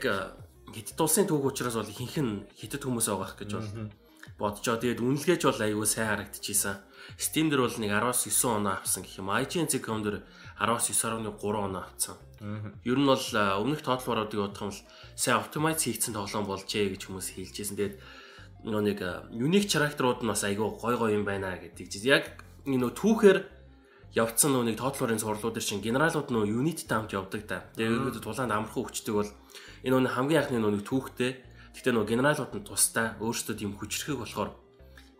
хятад 0.76 1.00
улсын 1.00 1.24
түүх 1.32 1.48
учраас 1.56 1.80
бол 1.80 1.88
ихэнх 1.88 2.20
нь 2.20 2.44
хятад 2.60 2.84
хүмүүс 2.84 3.08
байгаа 3.16 3.32
гэж 3.40 3.52
бол 3.56 3.70
бодчоо. 4.44 4.76
Тэгээд 4.76 5.00
үнэлгээч 5.00 5.42
бол 5.48 5.64
аюу 5.64 5.88
сайн 5.88 6.12
харагдчихсан. 6.12 6.84
Steam 7.16 7.48
дээр 7.48 7.64
бол 7.64 7.78
нэг 7.80 7.96
19 7.96 8.28
оноо 8.44 8.76
авсан 8.76 9.08
гэх 9.08 9.24
юм. 9.24 9.32
IGN.com 9.32 10.04
дээр 10.04 10.20
19.9.3 10.60 11.32
оноо 11.64 11.88
авсан. 11.88 12.20
Ер 12.86 12.98
нь 13.02 13.10
бол 13.10 13.26
өмнөх 13.26 13.82
тоотлууруудыг 13.82 14.40
бодох 14.40 14.62
юм 14.62 14.70
бол 14.70 14.82
сайн 15.18 15.42
оптимайз 15.42 15.82
хийгдсэн 15.82 16.14
тоглоом 16.14 16.46
болжээ 16.46 16.94
гэж 16.94 17.02
хүмүүс 17.10 17.28
хэлжсэн. 17.34 17.78
Тэгээд 17.78 17.96
нөгөө 18.66 18.84
нэг 18.86 19.00
юник 19.34 19.66
характерууд 19.66 20.22
нь 20.22 20.30
бас 20.30 20.46
айгүй 20.46 20.70
гой 20.78 20.96
гой 20.98 21.12
юм 21.18 21.26
байна 21.26 21.58
гэдэг. 21.58 21.90
Яг 22.06 22.46
нөгөө 22.70 22.92
түүхээр 22.94 23.38
явцсан 24.14 24.54
нөгөө 24.54 24.68
нэг 24.70 24.78
тоотлуурын 24.78 25.22
сурлууд 25.22 25.58
чинь 25.58 25.82
генералууд 25.82 26.30
нөгөө 26.30 26.54
юниттэй 26.54 26.96
хамт 26.96 27.18
явдаг 27.18 27.42
та. 27.50 27.66
Тэгээд 27.74 28.14
ерөөдөө 28.14 28.24
тулаанд 28.24 28.54
амархан 28.54 28.86
хүчдэг 28.86 29.14
бол 29.16 29.32
энэ 29.82 29.94
нөгөө 29.98 30.14
хамгийн 30.14 30.42
анхны 30.46 30.60
нөгөө 30.62 30.86
түүхтэй. 30.86 31.32
Гэтэ 31.76 31.90
нөгөө 31.92 32.10
генералууд 32.14 32.52
нь 32.56 32.68
тустай 32.68 33.18
өөрсдөө 33.20 33.56
тийм 33.58 33.74
хүчрхэг 33.76 34.22
болохоор 34.22 34.65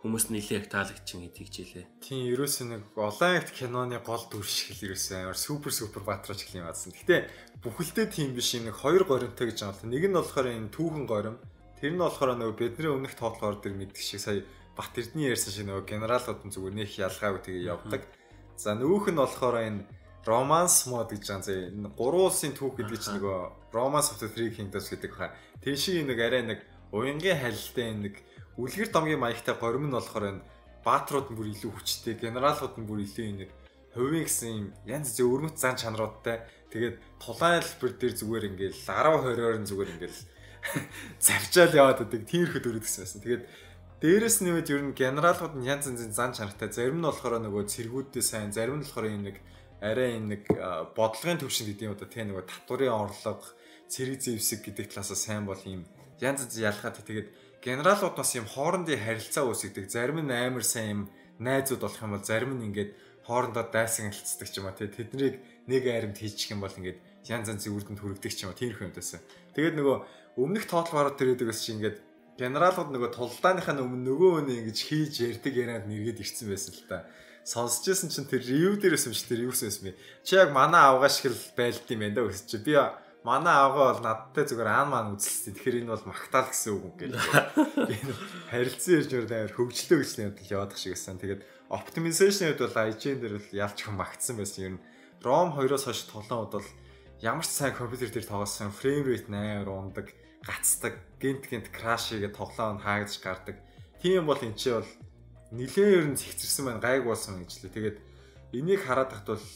хүмүүс 0.02 0.28
нэлээд 0.30 0.68
таалагчин 0.70 1.24
гэдгийг 1.24 1.50
жилээ. 1.50 1.84
Тийм 2.04 2.28
ерөөсөө 2.36 2.66
нэг 2.68 2.82
олон 2.96 3.32
акт 3.40 3.50
киноны 3.56 3.98
гол 4.04 4.24
дүр 4.28 4.44
шиг 4.44 4.76
л 4.76 4.92
ерөөсөө 4.92 5.24
амар 5.24 5.38
супер 5.40 5.72
супер 5.72 6.02
баатарч 6.04 6.44
гэх 6.44 6.60
юм 6.60 6.68
аасан. 6.68 6.92
Гэтэ 6.92 7.26
бүхэлдээ 7.64 8.06
тийм 8.12 8.36
биш 8.36 8.54
нэг 8.54 8.76
хоёр 8.76 9.08
горимтой 9.08 9.50
гэж 9.50 9.58
байна. 9.64 9.88
Нэг 9.88 10.04
нь 10.06 10.16
болохоор 10.16 10.46
энэ 10.52 10.70
түүхэн 10.70 11.06
горим. 11.08 11.36
Тэр 11.80 11.96
нь 11.96 12.00
болохоор 12.00 12.36
нөгөө 12.36 12.56
бидний 12.60 12.92
өмнөх 12.92 13.16
тоотлоор 13.16 13.58
дэр 13.64 13.74
мэддэг 13.74 14.04
шиг 14.04 14.20
сая 14.20 14.44
Бат 14.76 14.92
Эрдний 14.92 15.32
ярьсан 15.32 15.52
шиг 15.56 15.64
нөгөө 15.64 15.88
генералууд 15.88 16.40
нь 16.44 16.52
зүгээр 16.52 16.74
нөх 16.76 16.92
ялгаагүй 17.00 17.40
тэгээ 17.48 17.68
явдаг. 17.72 18.02
За 18.60 18.76
нөгөөх 18.76 19.08
нь 19.08 19.16
болохоор 19.16 19.56
энэ 19.64 19.88
романс 20.28 20.84
мод 20.84 21.08
гэж 21.16 21.24
байгаа 21.24 21.46
зэ 21.48 21.54
энэ 21.72 21.88
гурван 21.96 22.28
улсын 22.28 22.52
түүх 22.52 22.76
гэдэг 22.76 23.00
чинь 23.00 23.16
нөгөө 23.16 23.72
Romance 23.72 24.12
of 24.12 24.20
the 24.20 24.28
Three 24.28 24.52
Kingdoms 24.52 24.92
гэдэг 24.92 25.12
хаа. 25.16 25.32
Тэр 25.64 25.80
шиг 25.80 26.04
нэг 26.04 26.18
арай 26.20 26.42
нэг 26.44 26.60
уянгийн 26.92 27.40
халилтай 27.40 27.94
нэг 27.96 28.14
үлгэр 28.56 28.88
домгийн 28.92 29.20
маягтай 29.20 29.54
горим 29.56 29.88
нь 29.88 29.96
болохоор 29.96 30.24
энэ 30.32 30.44
баатрууд 30.84 31.28
нь 31.32 31.36
бүр 31.36 31.48
илүү 31.52 31.72
хүчтэй, 31.76 32.14
генералууд 32.16 32.74
нь 32.80 32.88
бүр 32.88 33.00
илүү 33.04 33.26
нэг 33.44 33.50
хувийн 33.96 34.24
гэсэн 34.28 34.50
юм 34.52 34.66
янз 34.84 35.16
бүр 35.16 35.24
өрмөц 35.24 35.56
зан 35.56 35.76
чанаруудтай. 35.76 36.44
Тэгээд 36.72 36.96
тулаан 37.20 37.64
хэлбэр 37.64 37.92
дээр 37.96 38.14
зүгээр 38.20 38.44
ингээл 38.52 38.78
10 38.84 39.24
20-оор 39.24 39.56
нь 39.60 39.68
зүгээр 39.68 39.92
ингээл 39.96 40.20
завчаал 41.26 41.74
яваад 41.74 41.98
байдаг 42.04 42.22
тиймэрхүү 42.28 42.60
дүрүүд 42.60 42.84
гэсэн 42.84 43.02
байсан. 43.02 43.20
Тэгээд 43.24 43.44
дээрэс 44.04 44.38
нь 44.44 44.52
үед 44.52 44.68
ер 44.68 44.82
нь 44.84 44.92
генералууд 44.92 45.54
нь 45.56 45.68
янз 45.68 45.88
янзын 45.88 46.12
зан 46.12 46.32
чанартай. 46.36 46.68
Зарим 46.68 47.00
нь 47.00 47.08
болохоор 47.08 47.40
нөгөө 47.40 47.64
цэргүүдтэй 47.72 48.24
сайн, 48.24 48.52
зарим 48.52 48.80
нь 48.80 48.84
болохоор 48.84 49.08
юм 49.08 49.24
нэг 49.24 49.36
арай 49.80 50.16
юм 50.20 50.32
нэг 50.32 50.44
бодлогын 50.96 51.40
төвшин 51.40 51.68
гэдэг 51.68 51.86
юм 51.88 51.96
одоо 51.96 52.08
тийм 52.08 52.32
нөгөө 52.32 52.44
татварын 52.48 52.92
орлого, 52.92 53.44
цэрэг 53.88 54.20
зэвсэг 54.20 54.60
гэдэг 54.64 54.92
талаасаа 54.92 55.16
сайн 55.16 55.44
бол 55.44 55.60
юм 55.64 55.84
янз 56.20 56.48
янз 56.48 56.56
ялгаад 56.56 56.96
тэгээд 57.04 57.28
генералууд 57.66 58.14
бас 58.14 58.30
юм 58.38 58.46
хоорондын 58.46 59.02
харилцаа 59.02 59.42
үүсгдэг. 59.50 59.90
Зарим 59.90 60.22
нь 60.22 60.30
амар 60.30 60.62
сайн 60.62 60.86
юм 60.86 61.02
найзууд 61.42 61.82
болох 61.82 61.98
юм 61.98 62.14
бол 62.14 62.22
зарим 62.22 62.54
нь 62.54 62.70
ингээд 62.70 62.94
хоорондоо 63.26 63.66
дайсан 63.74 64.14
хэлцдэг 64.14 64.46
ч 64.46 64.54
юм 64.62 64.70
аа 64.70 64.78
тэднийг 64.78 65.42
нэг 65.66 65.82
айрамд 65.82 66.14
хийчих 66.14 66.54
юм 66.54 66.62
бол 66.62 66.70
ингээд 66.70 67.02
янз 67.26 67.50
янзын 67.50 67.74
үрдэнд 67.74 67.98
хүрэгдэг 67.98 68.30
ч 68.30 68.46
юм 68.46 68.54
уу 68.54 68.60
тиймэрхүү 68.62 68.86
юм 68.86 68.94
дэсэн. 68.94 69.18
Тэгээд 69.58 69.74
нөгөө 69.82 69.96
өмнөх 70.38 70.64
тоотлогоор 70.70 71.18
тэр 71.18 71.34
идэг 71.34 71.50
бас 71.50 71.66
чи 71.66 71.74
ингээд 71.74 71.98
генералууд 72.38 72.90
нөгөө 72.94 73.10
тулдааныхаа 73.18 73.82
өмнө 73.82 74.14
нөгөө 74.14 74.30
өнөө 74.46 74.56
ингэж 74.62 74.78
хийж 74.86 75.14
ярьдаг 75.26 75.54
яриад 75.58 75.90
нэргээд 75.90 76.22
ирсэн 76.22 76.46
байсан 76.46 76.70
л 76.70 76.86
та. 76.86 77.10
Сонсож 77.42 77.82
байсан 77.82 78.14
чинь 78.14 78.30
тэр 78.30 78.46
ревю 78.46 78.78
дээрээс 78.78 79.10
юм 79.10 79.14
чи 79.18 79.26
тэр 79.26 79.42
юусэн 79.50 79.74
юм 79.74 79.90
бэ? 79.90 79.98
Чи 80.22 80.38
яг 80.38 80.54
манай 80.54 80.86
авгаа 80.86 81.10
шиг 81.10 81.34
л 81.34 81.42
байлд 81.58 81.82
юм 81.90 81.98
байна 81.98 82.14
да 82.14 82.28
өсч 82.30 82.46
чи. 82.46 82.62
Би 82.62 82.78
манай 83.26 83.58
авгаа 83.58 83.98
бол 83.98 84.02
надтай 84.06 84.46
зүгээр 84.46 84.70
аан 84.70 84.88
маань 84.94 85.12
үзэлсэн. 85.18 85.58
Тэгэхээр 85.58 85.82
энэ 85.82 85.92
бол 85.98 86.06
магтаал 86.14 86.46
гэсэн 86.46 86.70
үг 86.78 86.84
юм 86.86 86.94
гээл. 86.94 87.18
Харилцан 88.54 88.94
ирж 89.02 89.10
өөр 89.10 89.26
амар 89.26 89.54
хөгжлөө 89.58 89.98
гэсэн 89.98 90.22
юм 90.30 90.34
яваад 90.46 90.78
шиг 90.78 90.94
байсан. 90.94 91.18
Тэгээд 91.18 91.42
optimization-д 91.66 92.62
бол 92.62 92.78
IGN 92.86 93.18
дээр 93.18 93.34
бол 93.42 93.50
ялч 93.50 93.78
хүм 93.82 93.98
магтсан 93.98 94.38
байсан. 94.38 94.62
Ер 94.62 94.72
нь 94.78 94.84
ROM 95.26 95.58
2-оос 95.58 95.84
хойш 95.90 96.06
тоглоомод 96.06 96.54
бол 96.54 96.70
ямар 97.18 97.42
ч 97.42 97.50
сайн 97.50 97.74
компьютер 97.74 98.14
дээр 98.14 98.30
тоглосон 98.30 98.70
frame 98.70 99.02
rate 99.02 99.26
8 99.26 99.66
ундаг 99.66 100.06
гацдаг, 100.46 100.94
гинт 101.18 101.50
гинт 101.50 101.74
краш 101.74 102.14
хийгээд 102.14 102.38
тоглоом 102.38 102.78
нь 102.78 102.84
хаагдаж 102.86 103.18
гардаг. 103.18 103.56
Тийм 103.98 104.30
бол 104.30 104.38
эн 104.38 104.54
чи 104.54 104.70
бол 104.70 104.86
нилээн 105.50 105.94
ер 105.98 106.06
нь 106.14 106.18
зэгцэрсэн 106.20 106.64
байна, 106.70 106.78
гайг 106.78 107.02
болсон 107.02 107.42
гэж 107.42 107.66
лээ. 107.66 107.74
Тэгээд 107.74 107.98
энийг 108.54 108.86
хараад 108.86 109.10
тахт 109.10 109.26
бол 109.26 109.46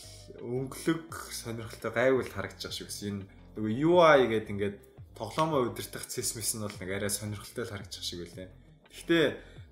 өнгөлөг 0.42 1.06
сонирхолтой 1.30 1.92
гайвал 1.94 2.26
харагдаж 2.26 2.66
байгаа 2.66 2.74
шүү 2.74 2.88
гэсэн. 2.90 3.06
Энэ 3.14 3.39
нөгөө 3.56 3.72
UI 3.86 4.20
гэдэг 4.30 4.50
ингээд 4.50 4.78
тоглоомоо 5.18 5.68
удирдах 5.68 6.06
цэсмэс 6.06 6.56
нь 6.56 6.64
бол 6.64 6.76
нэг 6.80 6.90
арай 6.90 7.10
сонирхолтой 7.10 7.64
л 7.66 7.72
байгаа 7.74 8.02
шиг 8.02 8.20
байлээ. 8.24 8.48
Гэхдээ 8.90 9.26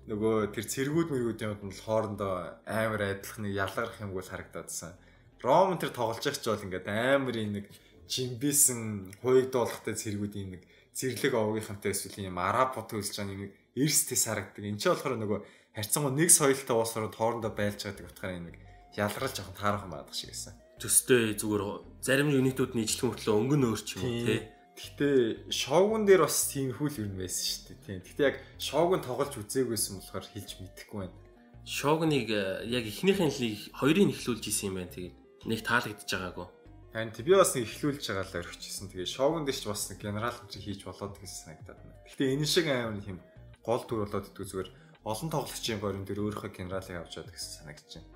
нөгөө 0.09 0.35
тэр 0.53 0.65
цэргүүд 0.65 1.09
мэргүүдийн 1.09 1.49
хувьд 1.53 1.65
нь 1.69 1.79
хоорондоо 1.85 2.33
амар 2.65 3.01
адилах 3.13 3.37
нэг 3.41 3.53
ялгарх 3.53 3.97
юм 4.01 4.13
бол 4.13 4.25
харагдаадсан. 4.25 4.93
Ром 5.41 5.77
тэр 5.79 5.93
тоглож 5.93 6.21
байгаа 6.21 6.41
ч 6.41 6.45
бол 6.49 6.65
ингээд 6.67 6.87
амар 6.89 7.37
нэг 7.37 7.65
жимбисэн 8.09 8.81
хуйгдуулахтай 9.21 9.95
цэргүүдийн 9.95 10.49
нэг 10.57 10.61
зэрлэг 10.97 11.33
овгийнхантай 11.33 11.93
эсвэл 11.93 12.25
юм 12.25 12.41
араб 12.41 12.75
бот 12.75 12.89
хөлж 12.91 13.13
байгаа 13.13 13.37
нэг 13.37 13.53
эрс 13.77 13.99
тис 14.09 14.25
харагдаг. 14.25 14.65
Энд 14.65 14.81
чинь 14.81 14.93
болохоор 14.97 15.17
нөгөө 15.17 15.39
харьцангуй 15.77 16.13
нэг 16.17 16.29
соёлтой 16.33 16.75
уусрууд 16.75 17.15
хоорондоо 17.15 17.53
байлж 17.53 17.79
байгаа 17.85 18.09
утгаараа 18.09 18.41
нэг 18.43 18.57
ялгарч 18.97 19.33
жоохон 19.37 19.55
таарах 19.55 19.85
байдаг 19.87 20.15
шиг 20.17 20.33
байсан. 20.33 20.53
Төстэй 20.79 21.35
зүгээр 21.35 21.63
зарим 21.99 22.31
юнитүүд 22.31 22.71
нийтлэх 22.79 23.03
мөртлөө 23.03 23.35
өнгөн 23.35 23.67
өөр 23.67 23.81
ч 23.83 23.99
юм 23.99 24.03
уу 24.07 24.23
тий. 24.23 24.41
Гэхдээ 24.79 25.51
шоугун 25.51 26.07
дээр 26.07 26.23
бас 26.23 26.47
тийм 26.47 26.71
хөл 26.71 26.95
юм 27.03 27.19
байсан 27.19 27.43
шүү 27.43 27.63
дээ 27.67 27.79
тий. 27.83 27.97
Гэхдээ 27.99 28.27
яг 28.31 28.37
шоугун 28.63 29.03
тоглож 29.03 29.35
үзээгүйсэн 29.35 29.99
болохоор 29.99 30.25
хэлж 30.31 30.49
мэдэхгүй 30.63 30.99
байна. 31.03 31.19
Шоугныг 31.67 32.27
э, 32.31 32.63
яг 32.71 32.87
эхнийхэн 32.87 33.27
лиг 33.27 33.75
хоёрыг 33.75 34.15
эхлүүлж 34.15 34.43
исэн 34.47 34.71
юм 34.71 34.79
байна 34.79 34.95
тэгээд 34.95 35.15
нэг 35.51 35.59
таалагдчихж 35.67 36.11
байгаагүй. 36.15 36.47
Харин 36.95 37.11
би 37.11 37.31
бас 37.35 37.53
эхлүүлж 37.59 38.03
байгаа 38.07 38.25
л 38.25 38.39
орчихсон. 38.39 38.87
Тэгээ 38.87 39.05
шоугун 39.11 39.43
дэш 39.43 39.67
бас 39.67 39.91
нэг 39.91 39.99
генерал 39.99 40.39
чи 40.47 40.63
хийж 40.63 40.87
болоод 40.87 41.19
гэсэн 41.19 41.59
санагдаад 41.59 41.79
байна. 41.83 41.99
Гэхдээ 42.07 42.33
энэ 42.39 42.47
шиг 42.47 42.65
аим 42.71 42.95
нэг 42.95 43.05
юм 43.05 43.19
гол 43.61 43.83
төр 43.83 44.07
болоод 44.07 44.31
идэггүй 44.31 44.47
зүгээр 44.47 44.69
олон 45.05 45.29
тоглогчийн 45.29 45.79
горин 45.83 46.07
дээр 46.07 46.23
өөрийнхөө 46.23 46.49
генералыг 46.55 46.97
авч 46.97 47.11
чаддаг 47.19 47.35
гэсэн 47.35 47.53
санагдаж 47.67 47.91
байна. 47.99 48.09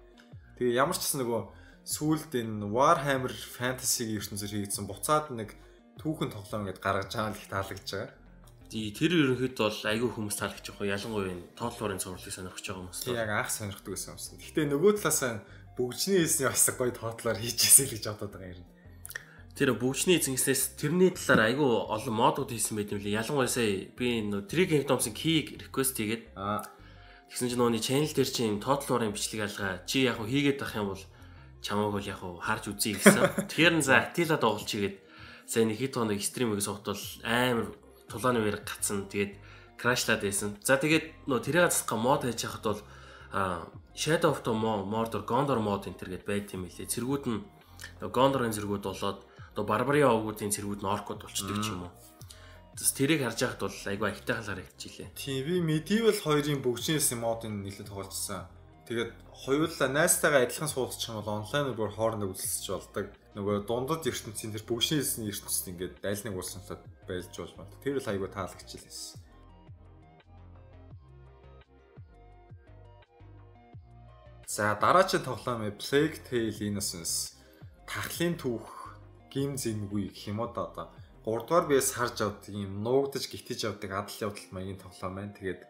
Тэгээ 0.58 0.80
ямар 0.80 0.98
ч 0.98 1.06
гэсэн 1.06 1.20
нөгөө 1.22 1.42
сүүлд 1.84 2.32
энэ 2.40 2.72
Warhammer 2.72 3.36
Fantasy-гийн 3.36 4.24
ертөнцөөр 4.24 4.54
хийгдсэн 4.56 4.88
буцаад 4.88 5.36
нэг 5.36 5.52
түүхэн 6.00 6.32
тоглоом 6.32 6.64
гэдээ 6.72 6.84
гаргаж 6.84 7.12
байгаа 7.12 7.36
л 7.36 7.40
их 7.40 7.52
таалагдж 7.52 7.90
байгаа. 7.92 8.12
Тий, 8.72 8.90
тэр 8.96 9.12
ерөнхийд 9.14 9.60
бол 9.60 9.80
айгүй 9.92 10.10
хүмүүс 10.16 10.38
таалагдж 10.40 10.68
байгаа. 10.72 10.96
Ялангуяа 10.96 11.36
энэ 11.36 11.46
тоглоорын 11.60 12.00
цувралыг 12.00 12.32
сонирхож 12.32 12.64
байгаа 12.64 12.82
хүмүүс. 12.88 13.00
Яг 13.12 13.30
анх 13.30 13.52
сонирхдаг 13.52 13.92
гэсэн 13.92 14.16
юмсан. 14.16 14.40
Гэхдээ 14.40 14.66
нөгөө 14.72 14.92
талаасаа 14.98 15.32
бүгжний 15.76 16.24
хэлсний 16.24 16.48
бас 16.48 16.66
гоё 16.72 16.92
тоотлоор 16.96 17.38
хийчихсэн 17.38 17.86
л 17.86 17.94
гэж 17.94 18.04
бодоод 18.10 18.34
байгаа 18.34 18.56
юм. 18.56 18.66
Тэр 19.54 19.70
бүгжний 19.78 20.18
эзэнснээс 20.18 20.80
тэрний 20.82 21.14
талаар 21.14 21.54
айгүй 21.54 21.70
олон 21.86 22.16
модууд 22.18 22.50
хийсэн 22.50 22.80
байт 22.80 22.96
юм 22.96 23.04
лээ. 23.04 23.22
Ялангуяа 23.22 23.52
сая 23.52 23.86
би 23.94 24.26
нөө 24.26 24.50
Trick 24.50 24.74
Kingdoms-ын 24.74 25.14
key 25.14 25.62
request 25.62 25.94
хийгээд 25.94 26.34
аа 26.34 26.66
тэгсэн 27.30 27.54
чинь 27.54 27.62
нөөний 27.62 27.78
channel 27.78 28.10
дээр 28.10 28.30
чинь 28.34 28.58
тоотлуурын 28.58 29.14
бичлэг 29.14 29.46
алгаа 29.46 29.86
чи 29.86 30.10
яг 30.10 30.18
хуу 30.18 30.26
хийгээд 30.26 30.58
байх 30.58 30.74
юм 30.74 30.90
бол 30.90 31.04
чамайг 31.64 31.96
бол 31.96 32.04
яг 32.04 32.20
хуу 32.20 32.44
харж 32.44 32.76
үзье 32.76 33.00
гэсэн. 33.00 33.48
Тэгэхээр 33.48 33.76
за 33.80 34.12
Attila 34.12 34.36
доголч 34.36 34.68
хийгээд 34.68 34.98
сая 35.48 35.64
нэг 35.64 35.80
хэд 35.80 35.96
хоног 35.96 36.20
стримийг 36.20 36.60
сухтвал 36.60 37.00
амар 37.24 37.72
тулааны 38.12 38.44
үеэр 38.44 38.60
гацсан. 38.68 39.08
Тэгээд 39.08 39.40
крашлаад 39.80 40.22
байсан. 40.22 40.60
За 40.60 40.76
тэгээд 40.76 41.32
нөө 41.32 41.40
тэрийг 41.40 41.72
засах 41.72 41.96
мод 41.96 42.28
хийж 42.28 42.44
хахад 42.44 42.64
бол 42.68 42.82
Shadow 43.96 44.30
of 44.30 44.44
the 44.44 44.54
Mordor 44.54 45.26
Gondor 45.26 45.60
mod 45.64 45.88
энэ 45.88 45.98
төр 45.98 46.10
гэд 46.20 46.26
байт 46.26 46.54
юм 46.54 46.70
лээ. 46.70 46.86
Цэргүүд 46.86 47.26
нь 47.32 47.42
Gondor-ын 48.04 48.54
цэргүүд 48.54 48.84
болоод 48.86 49.26
одоо 49.54 49.66
Barbarian 49.66 50.14
овгуудын 50.14 50.54
цэргүүд 50.54 50.82
нь 50.82 50.90
оркууд 50.90 51.26
болчдөг 51.26 51.58
ч 51.62 51.74
юм 51.74 51.90
уу. 51.90 51.94
Тэс 52.74 52.94
тэрийг 52.98 53.22
харж 53.22 53.40
байхад 53.42 53.62
бол 53.70 53.78
айгүй 53.90 54.10
ахтай 54.10 54.38
харагдчихлээ. 54.42 55.14
Тийм 55.14 55.42
би 55.46 55.56
Medieval 55.62 56.14
2-ын 56.14 56.62
бүгжнээс 56.66 57.14
модын 57.22 57.62
нэлээд 57.62 57.90
тоглосон. 57.90 58.50
Тэгээд 58.90 59.14
хоёулаа 59.34 59.90
найстайгаа 59.90 60.46
адилхан 60.46 60.70
суулгачих 60.70 61.10
юм 61.10 61.18
бол 61.26 61.42
онлайнаар 61.42 61.74
бүр 61.74 61.90
хоорондоо 61.90 62.30
үзэлцэж 62.32 62.68
болдог. 62.70 63.08
Нөгөө 63.34 63.66
дундад 63.66 64.06
ертөнцийн 64.06 64.54
тэр 64.54 64.64
бүгжнээс 64.70 65.18
нь 65.18 65.30
ертөнцид 65.34 65.74
ингээд 65.74 65.96
аль 66.06 66.24
нэг 66.30 66.38
улсантай 66.38 66.78
байлж 67.10 67.34
болж 67.34 67.54
байна. 67.58 67.74
Тэр 67.82 67.98
л 67.98 68.12
айгүй 68.14 68.30
таалагчлаа. 68.30 69.18
За 74.54 74.78
дараагийн 74.78 75.26
тоглоом 75.26 75.66
Plague 75.82 76.22
Tale 76.30 76.54
Innocence 76.62 77.34
тахлын 77.90 78.38
түүх 78.38 78.70
гим 79.34 79.58
зингүй 79.58 80.14
гэх 80.14 80.30
юм 80.30 80.46
уу 80.46 80.54
да 80.54 80.70
одоо 80.70 80.88
3 81.26 81.50
дугаар 81.50 81.66
биес 81.66 81.90
харж 81.98 82.22
авдаг 82.22 82.54
юм 82.54 82.86
нуугдаж 82.86 83.26
гитэж 83.34 83.66
авдаг 83.66 83.92
адал 83.98 84.30
явдал 84.30 84.54
маягийн 84.54 84.78
тоглоом 84.78 85.16
байна. 85.18 85.34
Тэгээд 85.34 85.62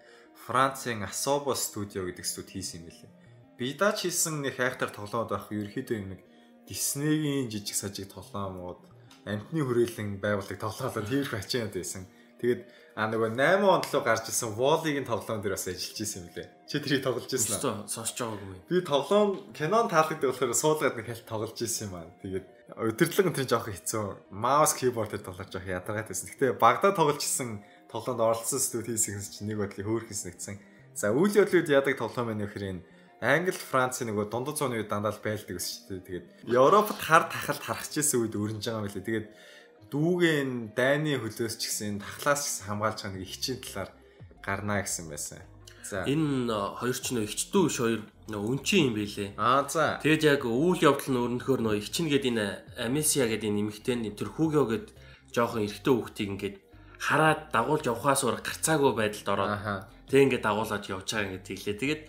Францын 0.43 0.99
Asobo 1.07 1.55
Studio 1.55 2.03
гэдэг 2.03 2.25
студ 2.27 2.51
хийсэн 2.51 2.83
юм 2.83 2.91
билээ. 2.91 3.22
Би 3.63 3.71
даач 3.79 4.03
хийсэн 4.03 4.43
нэг 4.43 4.59
хайхтар 4.59 4.91
тоглоомод 4.91 5.31
байх 5.31 5.47
ерөөхдөө 5.47 5.95
юм 5.95 6.11
нэг 6.11 6.21
Disney-ийн 6.67 7.47
жижиг 7.47 7.79
сажиг 7.79 8.11
тоглоомууд 8.11 8.83
амтны 9.23 9.63
хүрээлэн 9.63 10.19
байгуулдаг 10.19 10.59
тоглоомод 10.59 11.07
тиймэрхүү 11.07 11.39
ачаад 11.39 11.71
байсан. 11.71 12.03
Тэгээд 12.43 12.67
а 12.99 13.07
нөгөө 13.07 13.39
8 13.39 13.63
онд 13.63 13.87
лөө 13.87 14.03
гарч 14.03 14.27
ирсэн 14.27 14.59
Wall-ийн 14.59 15.07
тоглоом 15.07 15.39
дээр 15.39 15.55
бас 15.55 15.71
ажиллаж 15.71 15.95
исэн 15.95 16.27
юм 16.27 16.35
лээ. 16.35 16.47
Чи 16.67 16.75
тэрийг 16.83 17.07
тоглож 17.07 17.31
ирсэн 17.31 17.55
аа? 17.63 17.87
Сонсож 17.87 18.19
байгаагүй. 18.19 18.59
Би 18.67 18.77
тоглоом 18.83 19.29
кинон 19.55 19.87
таалагддаг 19.87 20.27
болохоор 20.27 20.51
суулгаад 20.59 20.99
нэг 20.99 21.07
хальт 21.07 21.23
тоглож 21.23 21.55
ирсэн 21.55 21.87
юм 21.87 21.95
аа. 22.03 22.11
Тэгээд 22.19 22.45
өдөрлөг 22.67 23.27
энэ 23.31 23.47
жоох 23.47 23.71
хэцүү. 23.71 24.27
Mouse 24.27 24.75
keyboard-ээр 24.75 25.23
тоглож 25.23 25.47
жоох 25.55 25.71
ядаргаад 25.71 26.11
байсан. 26.11 26.27
Гэтэ 26.35 26.59
багада 26.59 26.91
тоглож 26.91 27.23
ирсэн 27.23 27.63
тоглоонд 27.87 28.19
оролцсон 28.27 28.59
студ 28.59 28.91
хийсэн 28.91 29.23
чинь 29.23 29.47
нэг 29.47 29.63
бодлыг 29.63 29.87
хөөрхөн 29.87 30.19
нэгдсэн. 30.19 30.59
За 30.99 31.15
үйл 31.15 31.31
явдлууд 31.31 31.71
яадаг 31.71 31.95
тоглоом 31.95 32.27
байна 32.27 32.43
гэхээр 32.43 32.69
энэ 32.75 32.83
Англи, 33.23 33.55
Франц 33.55 34.03
нөгөө 34.03 34.27
дундад 34.27 34.59
зууны 34.59 34.83
үед 34.83 34.91
дандаа 34.91 35.15
байлдаг 35.15 35.55
ус 35.55 35.87
шүү 35.87 36.03
дээ. 36.03 36.27
Тэгээд 36.43 36.51
Европод 36.51 36.99
хар 36.99 37.31
тахалт 37.31 37.63
харахчихсан 37.63 38.19
үед 38.19 38.35
өрнж 38.35 38.67
байгаа 38.67 38.83
юм 38.83 38.91
лээ. 38.91 39.07
Тэгээд 39.07 39.27
дүүгээ 39.87 40.35
энэ 40.43 40.75
дайны 40.75 41.15
хөлөөс 41.23 41.55
ч 41.55 41.71
гэсэн 41.71 42.03
тахлаас 42.03 42.43
ч 42.43 42.45
гэсэн 42.51 42.67
хамгаалж 42.67 42.99
байгаа 42.99 43.15
нэг 43.15 43.23
ихчийн 43.23 43.57
талаар 43.63 43.89
гарнаа 44.43 44.83
гэсэн 44.83 45.05
байсан. 45.07 45.39
За 45.87 46.03
энэ 46.03 46.51
хоёр 46.51 46.97
ч 46.99 47.05
нөө 47.15 47.23
ихчдүү 47.23 47.63
биш 47.63 47.77
хоёр 47.79 48.01
нөө 48.27 48.43
үнчин 48.43 48.91
юм 48.91 48.95
байлээ. 48.99 49.29
Аа 49.39 49.63
за. 49.71 50.03
Тэгээд 50.03 50.23
яг 50.27 50.41
үйл 50.43 50.83
явдал 50.83 51.11
нь 51.15 51.21
өрнөхөр 51.23 51.59
нөө 51.63 51.75
ихчин 51.79 52.11
гээд 52.11 52.27
энэ 52.27 52.45
Амесиа 52.75 53.31
гээд 53.31 53.47
энэ 53.47 53.59
эмэгтэй 53.63 54.03
тэр 54.19 54.29
хүүгөө 54.35 54.65
гээд 54.67 54.87
жоохон 55.31 55.63
эрэгтэй 55.63 55.93
хүүхдийг 55.95 56.29
ингээд 56.35 56.55
хараад 56.99 57.51
дагуулж 57.55 57.83
явхаас 57.87 58.23
өөр 58.23 58.39
гарцаагүй 58.43 58.91
байдалд 58.95 59.27
ороод 59.31 59.53
тэг 60.07 60.19
ингээд 60.27 60.43
дагуулад 60.43 60.83
явж 60.87 61.07
байгаа 61.07 61.27
ингээд 61.27 61.47
тэглээ. 61.47 61.79
Тэгээд 61.79 62.01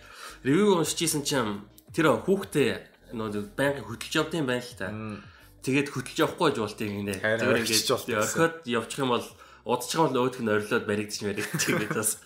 ревю 0.45 0.77
уншижсэн 0.77 1.25
чинь 1.25 1.65
тэр 1.89 2.21
хүүхдээ 2.21 3.11
нөө 3.17 3.57
байнга 3.57 3.81
хөдөлж 3.81 4.13
явдсан 4.13 4.45
байна 4.45 4.61
л 4.61 4.77
та. 4.77 4.87
Тэгээд 5.65 5.89
хөдөлж 5.89 6.17
явахгүй 6.21 6.53
гэж 6.53 6.57
болтыг 6.61 6.89
нэ. 6.93 7.17
Тэр 7.17 7.57
ингээд 7.65 7.89
орхиод 8.21 8.55
явчих 8.69 9.01
юм 9.01 9.09
бол 9.17 9.25
удаж 9.65 9.89
байгаа 9.89 10.13
бол 10.13 10.21
өөдг 10.29 10.41
нь 10.45 10.53
орилоод 10.53 10.85
баригдчих 10.85 11.25
баригдчих 11.25 11.73
гэдэг 11.73 11.97
бас 11.97 12.21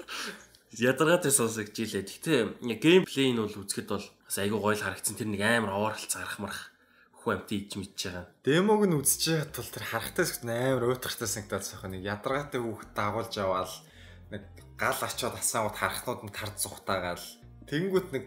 ядаргаатай 0.76 1.32
сонсогч 1.32 1.76
илээ. 1.80 2.04
Гэтэ 2.04 2.36
геймплей 2.84 3.32
нь 3.32 3.40
бол 3.40 3.56
үзэхэд 3.64 3.88
бол 3.88 4.04
бас 4.04 4.36
айгүй 4.36 4.60
гоё 4.60 4.76
л 4.76 4.84
харагдсан. 4.84 5.16
Тэр 5.16 5.32
нэг 5.32 5.42
амар 5.48 5.80
оорхол 5.80 6.12
зарах 6.12 6.36
марах 6.44 6.76
хүү 7.24 7.32
амт 7.40 7.52
иж 7.56 7.80
мэдж 7.80 8.00
байгаа. 8.12 8.26
Демог 8.44 8.84
нь 8.84 9.00
байгаад 9.00 9.56
бол 9.56 9.72
тэр 9.72 9.86
харахтай 9.88 10.26
амар 10.44 10.84
уйтгартай 10.92 11.28
санагдаад 11.32 11.64
сайхан 11.64 11.92
нэг 11.96 12.04
ядаргаатай 12.04 12.60
хүүхд 12.60 12.92
дагуулж 12.92 13.34
аваад 13.40 13.72
нэг 14.36 14.44
гал 14.76 15.00
очоод 15.00 15.36
асаавд 15.40 15.80
харахнууд 15.80 16.22
нь 16.28 16.36
тард 16.36 16.56
зүхтаагаал 16.60 17.24
Тэнгүүт 17.70 18.08
нэг 18.10 18.24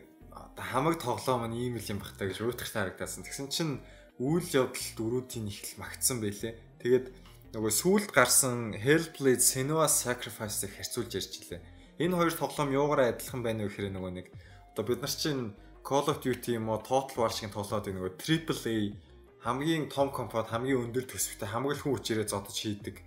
хамаг 0.54 1.02
тоглоом 1.02 1.50
нь 1.50 1.58
ийм 1.66 1.74
л 1.76 1.90
юм 1.90 1.98
бахтай 1.98 2.30
гэж 2.30 2.46
уйтгартай 2.46 2.94
харагдсан. 2.94 3.26
Тэгсэн 3.26 3.48
чинь 3.50 3.74
үйл 4.22 4.46
явдал 4.54 4.88
дөрүүдийн 4.94 5.50
ихл 5.50 5.82
магтсан 5.82 6.22
байлээ. 6.22 6.54
Тэгээд 6.78 7.06
нөгөө 7.50 7.72
сүулт 7.74 8.10
гарсан 8.14 8.78
Hellblade 8.78 9.42
Senua's 9.42 9.98
Sacrifice-ыг 9.98 10.78
харьцуулж 10.78 11.10
ярьж 11.18 11.32
илээ. 11.42 11.60
Энэ 11.98 12.16
хоёр 12.16 12.34
тоглоом 12.38 12.70
юугаараа 12.70 13.10
адилхан 13.10 13.42
байна 13.42 13.66
вэ 13.66 13.74
гэхээр 13.74 13.92
нөгөө 13.92 14.12
нэг 14.14 14.26
одоо 14.72 14.84
бид 14.86 15.02
нар 15.02 15.10
чинь 15.10 15.52
Call 15.82 16.06
of 16.06 16.22
Duty 16.22 16.56
юм 16.62 16.70
уу 16.70 16.78
Total 16.78 17.18
War 17.18 17.32
шиг 17.34 17.50
тоглоод 17.50 17.90
нөгөө 17.90 18.14
AAA 18.22 18.94
хамгийн 19.42 19.90
том 19.90 20.14
компани 20.14 20.46
хамгийн 20.46 20.86
өндөр 20.86 21.04
төсвөтэй 21.10 21.50
хамгийн 21.50 21.82
хүн 21.82 21.98
хүчээрээ 21.98 22.30
зодож 22.30 22.54
хийдэг 22.54 23.02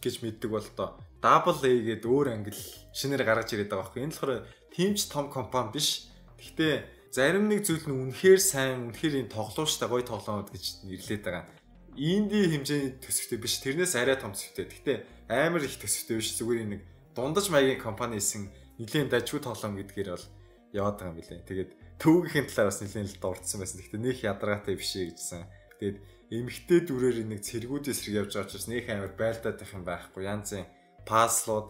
гэж 0.00 0.14
мэддэг 0.24 0.48
бол 0.48 0.64
одоо 0.64 0.96
Double 1.20 1.60
A 1.60 1.70
гэдэг 1.70 2.08
өөр 2.08 2.28
англи 2.32 2.56
шинээр 2.96 3.24
гаргаж 3.24 3.52
ирээд 3.52 3.68
байгаа 3.72 3.84
байхгүй. 3.88 4.00
Энэ 4.04 4.12
болохоор 4.12 4.32
тимч 4.74 5.06
том 5.06 5.30
компани 5.30 5.72
биш. 5.78 6.10
Гэхдээ 6.42 7.14
зарим 7.14 7.46
нэг 7.46 7.62
зүйл 7.62 7.86
нь 7.86 7.94
үнэхээр 8.10 8.40
сайн, 8.42 8.90
үнэхээр 8.90 9.22
энэ 9.22 9.30
тоглоомжтой 9.30 9.86
гоё 9.86 10.02
тоглоомод 10.02 10.50
гэж 10.50 10.82
нэрлээд 10.82 11.22
байгаа. 11.22 11.46
Инди 11.94 12.50
хэмжээний 12.50 12.98
төсөвтэй 12.98 13.38
биш. 13.38 13.62
Тэрнээс 13.62 13.94
арай 13.94 14.18
том 14.18 14.34
төсөвтэй. 14.34 14.66
Гэхдээ 14.66 14.96
амар 15.30 15.62
их 15.62 15.78
төсөвтэй 15.78 16.18
биш. 16.18 16.34
Зүгээр 16.34 16.66
нэг 16.66 16.82
дундаж 17.14 17.46
маягийн 17.54 17.78
компани 17.78 18.18
хийсэн 18.18 18.50
нэлийн 18.82 19.06
дажгүй 19.06 19.38
тоглоом 19.38 19.78
гэдгээр 19.78 20.10
бол 20.10 20.26
яваад 20.74 20.98
байгаа 20.98 21.12
юм 21.14 21.18
билээ. 21.22 21.46
Тэгээд 21.46 21.70
төвгийн 22.02 22.46
талаар 22.50 22.68
бас 22.74 22.82
нэлийн 22.82 23.06
л 23.06 23.22
дурдсан 23.22 23.58
байсан. 23.62 23.78
Гэхдээ 23.78 24.02
нөх 24.02 24.18
ядаргаатай 24.26 24.74
биш 24.74 24.92
ээ 24.98 25.14
гэжсэн. 25.14 25.46
Тэгээд 25.78 25.98
эмхтэй 26.34 26.80
дүрээр 26.82 27.18
нэг 27.30 27.40
цэргүүд 27.46 27.94
эсрэг 27.94 28.14
явж 28.26 28.30
байгаа 28.34 28.46
учраас 28.50 28.66
нөх 28.66 28.86
амар 28.90 29.12
байлдаад 29.14 29.58
байх 29.62 29.70
юм 29.70 29.84
байхгүй. 29.86 30.22
Янзын 30.26 30.66
паслууд 31.06 31.68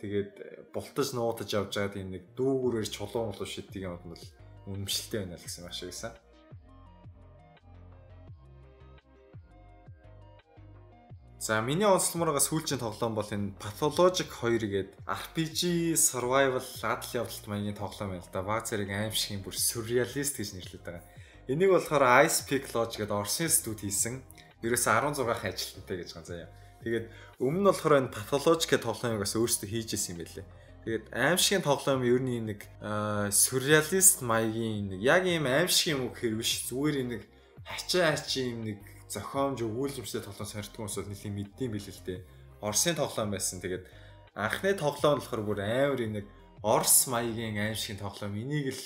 Тэгээд 0.00 0.72
бултаж 0.72 1.12
нуудаж 1.12 1.48
явж 1.52 1.76
байгаа 1.76 1.92
тийм 1.92 2.08
нэг 2.16 2.24
дүүгүүрээр 2.34 2.88
чулуун 2.88 3.30
молоо 3.30 3.44
шиддэг 3.44 3.84
юм 3.84 4.00
бол 4.00 4.24
үнэмшилтэй 4.64 5.28
байна 5.28 5.36
л 5.36 5.44
гэсэн 5.44 5.64
маш 5.68 5.84
игсэн. 5.84 6.16
За 11.40 11.60
миний 11.64 11.88
онцломоороо 11.88 12.36
сүүлчийн 12.36 12.84
тоглоом 12.84 13.16
бол 13.16 13.24
энэ 13.24 13.56
Pathologic 13.56 14.28
2 14.28 14.60
гээд 14.60 14.90
RPG 15.08 15.96
survival 15.96 16.60
адал 16.84 17.12
явдалт 17.24 17.46
маягийн 17.48 17.80
тоглоом 17.80 18.12
байна 18.12 18.24
л 18.24 18.32
да. 18.32 18.44
Зэрэг 18.60 18.92
аим 18.92 19.16
шиг 19.16 19.40
юм 19.40 19.44
бүр 19.48 19.56
surrealist 19.56 20.36
гэж 20.36 20.52
нэрлэдэг 20.52 20.84
байгаа. 20.84 21.04
Энийг 21.48 21.72
болохоор 21.72 22.28
Ice 22.28 22.44
Peak 22.44 22.68
Lodge 22.76 23.00
гэдэг 23.00 23.16
Орсын 23.16 23.48
студ 23.48 23.80
хийсэн. 23.80 24.20
Ерөөсө 24.60 24.92
16 24.92 25.24
ажилтнтай 25.24 25.96
гэж 26.04 26.10
байгаа 26.12 26.28
заяа. 26.28 26.48
Тэгээд 26.84 27.06
өмнө 27.40 27.60
нь 27.60 27.68
болохоор 27.72 27.94
энэ 28.04 28.12
патологик 28.12 28.76
тоглоомыг 28.84 29.24
бас 29.24 29.32
өөрсдөө 29.32 29.68
хийж 29.72 29.96
исэн 29.96 30.12
юм 30.14 30.18
байлээ. 30.20 30.46
Тэгээд 30.84 31.04
аимшигын 31.12 31.64
тоглоом 31.64 32.04
ер 32.04 32.20
нь 32.20 32.44
нэг 32.44 32.60
сюрреалист 33.32 34.20
маягийн 34.20 34.92
нэг 34.92 35.00
яг 35.00 35.24
ийм 35.24 35.48
аимшиг 35.48 35.96
юм 35.96 36.00
уу 36.04 36.12
гэхээр 36.12 36.36
биш 36.36 36.68
зүгээр 36.68 36.96
нэг 37.08 37.22
хачаа 37.64 38.12
хачи 38.12 38.52
юм 38.52 38.68
нэг 38.68 38.78
зохиомж 39.08 39.64
өгүүлэмжтэй 39.64 40.20
тоглоом 40.20 40.48
хүмүүс 40.52 40.96
бол 41.00 41.10
нэлийн 41.12 41.36
мэддэм 41.36 41.70
билээ 41.72 41.94
л 41.96 42.04
дээ. 42.04 42.20
Орсын 42.60 42.96
тоглоом 42.96 43.32
байсан. 43.32 43.64
Тэгээд 43.64 43.84
анхны 44.36 44.76
тоглоом 44.76 45.18
болохоор 45.20 45.42
бүр 45.44 45.60
амар 45.64 46.00
нэг 46.00 46.26
Орс 46.60 47.08
маягийн 47.08 47.56
аимшигын 47.56 48.04
тоглоом 48.04 48.36
энийг 48.36 48.76
л 48.76 48.84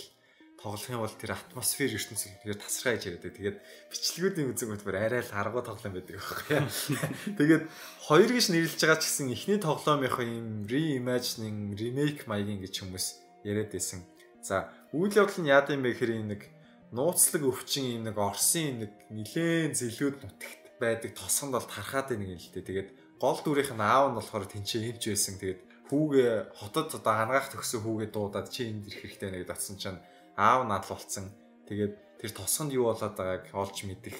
тоглох 0.64 0.88
юм 0.88 1.04
бол 1.04 1.12
тэр 1.12 1.36
атмосфер 1.36 1.92
ертөнцийг 1.92 2.40
тэгээд 2.40 2.64
тасраа 2.64 2.96
гэж 2.96 3.04
яриад. 3.04 3.28
Тэгээд 3.36 3.58
бичлэгүүдийн 3.92 4.50
үзэг 4.56 4.68
хөтбөр 4.72 4.96
арай 4.96 5.20
л 5.20 5.36
аргуу 5.36 5.60
тоглоом 5.60 5.92
байдаг 5.92 6.16
байхгүй. 6.16 6.56
Тэгээд 7.38 7.64
хоёр 8.08 8.30
гэж 8.32 8.46
нэрлэж 8.48 8.80
байгаа 8.80 8.96
ч 8.96 9.04
гэсэн 9.04 9.28
эхний 9.36 9.60
тоглоомынхоо 9.60 10.24
юм 10.24 10.64
reimagining, 10.64 11.76
remake 11.76 12.24
маягийн 12.24 12.64
гэж 12.64 12.80
хүмүүс 12.80 13.06
яриад 13.44 13.76
байсан. 13.76 14.08
За, 14.40 14.72
үйл 14.96 15.12
явдал 15.12 15.44
нь 15.44 15.52
яад 15.52 15.68
юм 15.68 15.84
бэ 15.84 15.92
гэхээр 15.92 16.12
нэг 16.32 16.48
нууцлаг 16.96 17.44
өвчин 17.44 18.00
юм 18.00 18.02
нэг 18.08 18.16
Оросын 18.16 18.88
нэг 18.88 18.92
нилээн 19.12 19.76
зэлүүд 19.76 20.16
нутагт 20.24 20.64
байдаг 20.80 21.12
тосгонд 21.12 21.60
бол 21.60 21.68
тархаад 21.68 22.08
байна 22.08 22.40
дээ. 22.40 22.64
Тэгээд 22.64 22.88
гол 23.20 23.38
дүрийнх 23.44 23.76
нь 23.76 23.84
аав 23.84 24.12
нь 24.12 24.16
болохоор 24.16 24.48
тэнцээ 24.48 24.96
эмч 24.96 25.12
байсан. 25.12 25.36
Тэгээд 25.36 25.60
хүүгээ 25.92 26.32
хотод 26.56 26.88
одоо 26.96 27.14
хангаах 27.14 27.52
төгсөө 27.52 27.80
хүүгээ 27.84 28.08
дуудаад 28.08 28.48
чи 28.48 28.72
энд 28.72 28.88
ирэх 28.88 29.00
хэрэгтэй 29.04 29.28
нэ 29.28 29.38
гэж 29.44 29.48
батсан 29.52 29.76
чинь 29.76 30.00
аав 30.36 30.66
надл 30.66 30.94
болцсон. 30.94 31.30
Тэгээд 31.68 31.94
тэр 32.20 32.30
тосгонд 32.34 32.72
юу 32.74 32.90
болоод 32.90 33.14
байгааг 33.14 33.54
олж 33.54 33.76
мэдэх, 33.86 34.16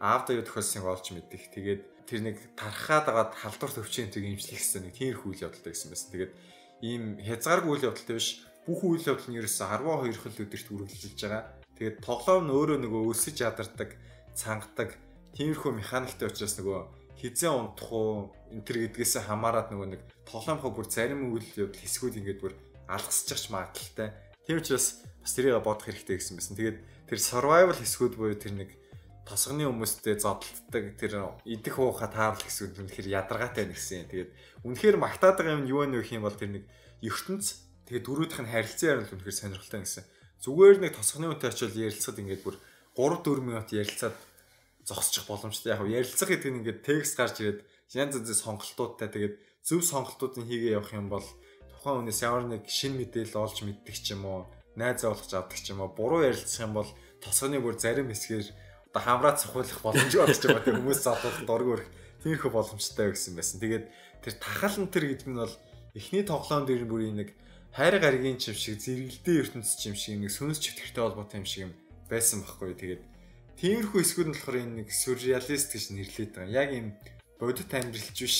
аавдаа 0.00 0.34
юу 0.38 0.44
тохиолсныг 0.44 0.84
олж 0.84 1.06
мэдэх. 1.12 1.42
Тэгээд 1.54 1.82
тэр 2.08 2.20
нэг 2.24 2.36
тархаад 2.56 3.06
агаад 3.08 3.32
халдвар 3.36 3.72
төвчийн 3.76 4.08
төг 4.08 4.24
имжлэх 4.24 4.58
гэсэн 4.58 4.88
нэг 4.88 4.96
тиймэрхүү 4.96 5.28
үйл 5.28 5.44
явдалтай 5.44 5.72
гэсэн 5.76 5.90
байсан. 5.92 6.10
Тэгээд 6.14 6.32
ийм 6.82 7.02
хязгааргүй 7.20 7.72
үйл 7.76 7.88
явдалтай 7.92 8.16
биш. 8.16 8.28
Бүх 8.64 8.80
үйл 8.84 9.04
явдал 9.04 9.28
нь 9.28 9.38
ерөөсө 9.40 9.64
12 9.64 10.16
хөл 10.16 10.40
өдөрт 10.44 10.68
үргэлжилж 10.72 11.20
байгаа. 11.20 11.44
Тэгээд 11.76 11.96
тоглоом 12.04 12.44
нь 12.48 12.54
өөрөө 12.56 12.78
нөгөө 12.84 13.02
өсөж 13.12 13.36
ядардаг, 13.44 13.90
цангадаг 14.32 14.90
тиймэрхүү 15.36 15.72
механиктэй 15.78 16.26
учраас 16.26 16.58
нөгөө 16.58 16.80
хизээ 17.18 17.50
унтах 17.50 17.90
уу 17.92 18.30
энэ 18.50 18.64
төр 18.66 18.76
гэдгээс 18.88 19.26
хамаарат 19.26 19.70
нөгөө 19.70 19.88
нэг 19.94 20.02
тоглоомхоо 20.26 20.70
бүр 20.74 20.86
зарим 20.86 21.30
үйл 21.34 21.46
явдал 21.58 21.82
хэсгүүд 21.82 22.18
ингээд 22.18 22.42
бүр 22.42 22.54
алгасчих 22.86 23.50
магадaltaй. 23.50 24.14
Тийм 24.46 24.58
учраас 24.62 25.02
бас 25.28 25.36
тэрийг 25.36 25.60
бодох 25.60 25.84
хэрэгтэй 25.84 26.16
гэсэн 26.16 26.40
байсан. 26.40 26.56
Тэгээд 26.56 26.78
тэр 27.04 27.18
survival 27.20 27.76
хэсгүүд 27.76 28.14
буюу 28.16 28.32
тэр 28.40 28.64
нэг 28.64 28.72
тосгоны 29.28 29.68
хүмүүстэй 29.68 30.16
зодтолдог 30.16 30.96
тэр 30.96 31.12
идэх 31.44 31.76
ууха 31.76 32.08
таарл 32.08 32.40
хэсгүүд 32.40 32.88
үнэхээр 32.88 33.12
ядаргаатай 33.12 33.68
нэгсэн. 33.68 34.08
Тэгээд 34.08 34.30
үнэхээр 34.64 34.96
магтаад 34.96 35.36
байгаа 35.36 35.60
юм 35.60 35.68
юу 35.68 35.84
вэ 35.84 36.00
гэх 36.00 36.16
юм 36.16 36.24
бол 36.24 36.32
тэр 36.32 36.56
нэг 36.56 36.64
ертөнц 37.04 37.60
тэгээд 37.92 38.08
дөрүүдийнх 38.08 38.40
нь 38.40 38.52
харилцан 38.56 38.88
ярил 38.88 39.12
үнэхээр 39.12 39.36
сонирхолтой 39.36 39.80
гэсэн. 39.84 40.04
Зүгээр 40.40 40.76
нэг 40.80 40.92
тосгоны 40.96 41.28
үнтэй 41.28 41.48
очил 41.52 41.76
ярилцахад 41.76 42.20
ингээд 42.24 42.44
бүр 42.48 42.56
3 42.96 43.20
4 43.20 43.44
минут 43.44 43.68
ярилцаад 43.68 44.16
зогсчих 44.88 45.28
боломжтой. 45.28 45.76
Яг 45.76 45.84
ярилцах 45.84 46.24
гэдэг 46.32 46.48
нь 46.48 46.58
ингээд 46.64 46.80
текст 46.88 47.20
гарч 47.20 47.36
ирээд 47.44 47.60
янз 47.92 48.16
янзын 48.16 48.32
сонголтуудтай 48.32 49.12
тэгээд 49.12 49.34
зөв 49.60 49.84
сонголтуудыг 49.84 50.48
хийгээ 50.48 50.80
явах 50.80 50.96
юм 50.96 51.12
бол 51.12 51.26
тухайн 51.76 52.00
хүнээс 52.00 52.24
ямар 52.24 52.48
нэг 52.48 52.64
шин 52.64 52.96
мэдээлэл 52.96 53.44
олж 53.44 53.60
мэддэг 53.66 53.96
ч 53.98 54.16
юм 54.16 54.24
уу 54.24 54.48
найз 54.78 55.02
олгож 55.02 55.34
авдаг 55.34 55.58
ч 55.58 55.74
юм 55.74 55.82
уу 55.82 55.90
буруу 55.90 56.22
ярилцах 56.22 56.64
юм 56.64 56.78
бол 56.78 56.90
тосгоны 57.18 57.58
бүр 57.58 57.74
зарим 57.74 58.08
хэсгээр 58.14 58.48
одоо 58.94 59.02
хамраа 59.02 59.34
цохиулах 59.34 59.82
боломжгүй 59.82 60.22
болж 60.22 60.38
байгаа 60.38 60.64
тийм 60.64 60.78
хүмүүс 60.80 61.00
залуулах 61.02 61.42
дург 61.44 61.68
өрх 61.74 61.86
тиймэрхүү 62.22 62.50
боломжтой 62.50 63.12
гэсэн 63.12 63.34
байсан. 63.36 63.58
Тэгээд 63.60 63.86
тэр 64.22 64.34
тахалн 64.38 64.86
тэр 64.90 65.04
гэдэг 65.12 65.28
нь 65.28 65.38
бол 65.38 65.54
эхний 65.94 66.24
тоглоом 66.24 66.64
дээр 66.66 66.84
бүр 66.88 67.02
нэг 67.10 67.34
хайр 67.74 67.98
гаргийн 68.02 68.38
чим 68.38 68.54
шиг 68.54 68.80
зэрэгэлдээ 68.82 69.36
ертөнц 69.42 69.78
чим 69.78 69.94
шиг 69.94 70.18
нэг 70.18 70.32
сүнс 70.34 70.58
чөтгөртэй 70.58 71.02
холбоотой 71.04 71.38
юм 71.38 71.46
шиг 71.46 71.70
байсан 72.10 72.42
байхгүй. 72.42 72.74
Тэгээд 72.74 73.02
тиймэрхүү 73.60 74.00
эсгүүд 74.02 74.28
нь 74.30 74.34
болохоор 74.34 74.58
энэ 74.58 74.76
нэг 74.82 74.88
сюрреалист 74.90 75.68
гэж 75.74 75.84
нэрлэдэг. 75.94 76.46
Яг 76.50 76.68
юм 76.74 76.86
бодит 77.38 77.70
амьдралч 77.70 78.18
биш. 78.18 78.38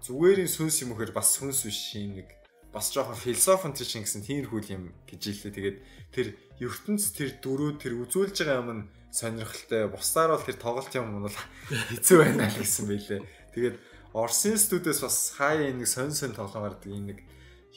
Зүгээр 0.00 0.48
нь 0.48 0.54
сүнс 0.54 0.80
юм 0.80 0.96
өгөр 0.96 1.12
бас 1.12 1.36
сүнс 1.36 1.68
биш 1.68 1.98
юм 1.98 2.24
нэг 2.24 2.39
бас 2.72 2.90
жоохон 2.94 3.18
философи 3.18 3.84
чинь 3.84 4.06
гэсэн 4.06 4.22
тиймэрхүү 4.22 4.60
юм 4.70 4.94
гэж 5.06 5.22
хэллээ. 5.42 5.54
Тэгээд 5.54 5.78
тэр 6.14 6.26
ертөнц 6.62 7.04
тэр 7.14 7.30
дөрөв 7.42 7.82
тэр 7.82 7.98
үзүүлж 8.06 8.36
байгаа 8.46 8.62
юм 8.62 8.70
нь 8.70 8.88
сонирхолтой. 9.10 9.90
Бусдаар 9.90 10.38
бол 10.38 10.46
тэр 10.46 10.58
тоглолт 10.58 10.94
юм 10.94 11.26
бол 11.26 11.38
хэцүү 11.90 12.16
байна 12.18 12.46
гэсэн 12.46 12.86
байлээ. 12.86 13.20
Тэгээд 13.54 13.76
Орсын 14.14 14.58
студиэс 14.58 15.02
бас 15.06 15.34
хаяа 15.38 15.70
нэг 15.70 15.86
сонь 15.86 16.14
сонь 16.14 16.34
тоглоом 16.34 16.66
гардаг 16.66 16.90
юм 16.90 17.06
нэг 17.10 17.18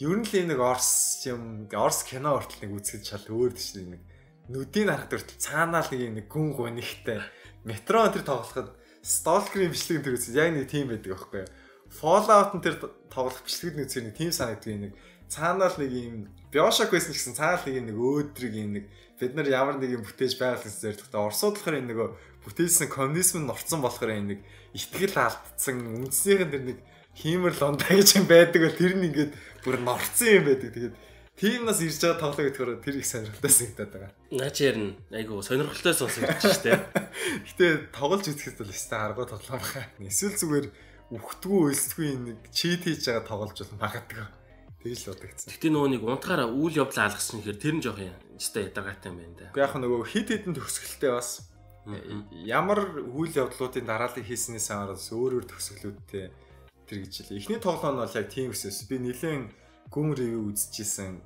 ер 0.02 0.18
нь 0.18 0.26
л 0.26 0.34
нэг 0.50 0.58
Орс 0.58 1.22
юм 1.30 1.70
Орс 1.70 2.02
кино 2.10 2.42
хүртэл 2.42 2.66
нэг 2.66 2.74
үзэж 2.74 3.02
чал 3.06 3.26
өөр 3.30 3.54
тийш 3.54 3.78
нэг 3.78 4.02
нүдийн 4.50 4.90
харахад 4.90 5.14
хүртэл 5.14 5.38
цаанаа 5.38 5.86
л 5.86 5.94
нэг 5.94 6.26
гүн 6.26 6.58
гонихтай 6.58 7.22
метро 7.62 8.10
тэр 8.10 8.26
тоглоход 8.26 8.74
Stalker-ийн 9.06 9.70
бичлэг 9.70 10.02
тэр 10.02 10.18
үзсэн 10.18 10.34
яг 10.34 10.50
нэг 10.58 10.66
тийм 10.74 10.90
байдаг 10.90 11.14
аахгүй 11.14 11.46
юу 11.46 11.63
Fallout 11.94 12.58
нь 12.58 12.64
тэр 12.66 12.82
тоглох 13.14 13.46
бичлэгд 13.46 13.78
нэг 13.78 13.90
зэрэг 13.94 14.18
тийм 14.18 14.32
санагддаг 14.34 14.78
нэг 14.90 14.94
цаанаа 15.30 15.70
л 15.70 15.78
нэг 15.78 15.92
юм 15.94 16.16
Bioshock 16.50 16.94
байсан 16.94 17.14
гэсэн 17.14 17.38
цаанаа 17.38 17.62
л 17.62 17.70
нэг 17.70 17.98
өөдрөг 17.98 18.54
юм 18.54 18.72
нэг 18.82 18.86
бид 19.22 19.34
нар 19.38 19.48
ямар 19.50 19.78
нэг 19.78 19.94
юм 19.98 20.04
бүтээж 20.06 20.38
байгаль 20.42 20.66
гэсэн 20.66 20.82
зэрэгтэй 20.98 21.22
Оросууд 21.22 21.58
болохоор 21.58 21.80
энэ 21.80 21.90
нөгөө 21.94 22.10
бүтээсэн 22.44 22.90
коммунизм 22.92 23.46
нь 23.46 23.54
орцсон 23.54 23.82
болохоор 23.82 24.12
энэ 24.14 24.30
нэг 24.36 24.40
итгэл 24.76 25.18
алдсан 25.18 25.78
үндснийхэн 26.02 26.52
тэр 26.52 26.64
нэг 26.74 26.80
хиймэр 27.14 27.54
лондаа 27.56 27.94
гэж 27.94 28.10
юм 28.20 28.26
байдаг 28.28 28.62
бол 28.62 28.78
тэр 28.78 28.94
нь 28.98 29.06
ингээд 29.10 29.32
бүр 29.64 29.78
норцсон 29.80 30.30
юм 30.34 30.46
байдаг. 30.50 30.70
Тэгээд 30.74 30.96
тиймнээс 31.38 31.82
ирж 31.86 32.00
байгаа 32.02 32.22
тоглоо 32.22 32.46
гэхээр 32.50 32.72
тэр 32.82 32.96
их 32.98 33.08
сонирхолтой 33.08 33.52
санагдаад 33.54 33.92
байгаа. 33.94 34.12
Наач 34.34 34.58
ярина. 34.62 34.94
Айгу 35.14 35.42
сонирхолтой 35.46 35.94
сонсогдож 35.94 36.42
штэ. 36.42 36.74
Гэтэ 37.48 37.94
тоглож 37.94 38.26
үзэхэд 38.26 38.58
бол 38.60 38.74
өстэй 38.74 39.00
арга 39.00 39.30
тоглоом 39.30 39.62
хаа. 39.62 39.86
Эсвэл 40.02 40.38
зүгээр 40.42 40.68
үхтгүү 41.14 41.62
өсдгүй 41.70 42.10
нэг 42.18 42.40
чит 42.50 42.90
хийж 42.90 43.06
байгаа 43.06 43.26
тоглож 43.30 43.58
бол 43.62 43.82
магадгүй. 43.86 44.26
Тэгж 44.82 45.00
л 45.00 45.10
бодогдсон. 45.14 45.50
Гэтэ 45.54 45.70
нөгөө 45.70 45.90
нэг 45.94 46.02
унтахаараа 46.04 46.50
үйл 46.50 46.76
явдлаа 46.82 47.08
алгасан 47.08 47.40
гэхээр 47.40 47.62
тэр 47.62 47.76
нь 47.78 47.84
жоох 47.86 48.02
юм. 48.02 48.18
Өстэй 48.36 48.68
ядаргаатай 48.68 49.10
юм 49.14 49.18
байна 49.22 49.36
да. 49.38 49.48
Уу 49.54 49.62
яг 49.64 49.74
нөгөө 49.78 50.10
хит 50.10 50.28
хитэн 50.34 50.58
төгсгөлтэй 50.58 51.12
бас 51.14 51.30
ямар 52.44 52.80
үйл 53.00 53.32
явдлуудын 53.32 53.88
дараалал 53.88 54.24
хийснээс 54.24 54.68
араас 54.74 55.08
өөр 55.14 55.40
өөр 55.40 55.46
төгсгөлүүдтэй 55.54 56.26
тэр 56.88 56.98
гэж 57.00 57.14
хэлээ. 57.16 57.40
Эхний 57.40 57.62
тоглоом 57.64 57.96
нь 57.96 58.04
бол 58.04 58.18
яг 58.18 58.28
тийм 58.28 58.52
өсөөс. 58.52 58.80
Би 58.90 58.98
нэлээд 59.00 59.52
ревю 59.94 60.40
үзчихсэн. 60.52 61.22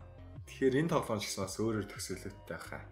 Тэгэхээр 0.46 0.80
энэ 0.84 0.92
тоглоом 0.92 1.22
ч 1.22 1.32
гэсэн 1.32 1.42
бас 1.46 1.56
өөр 1.58 1.76
өөр 1.82 1.88
төгсгөлүүдтэй 1.94 2.60
хаа. 2.60 2.84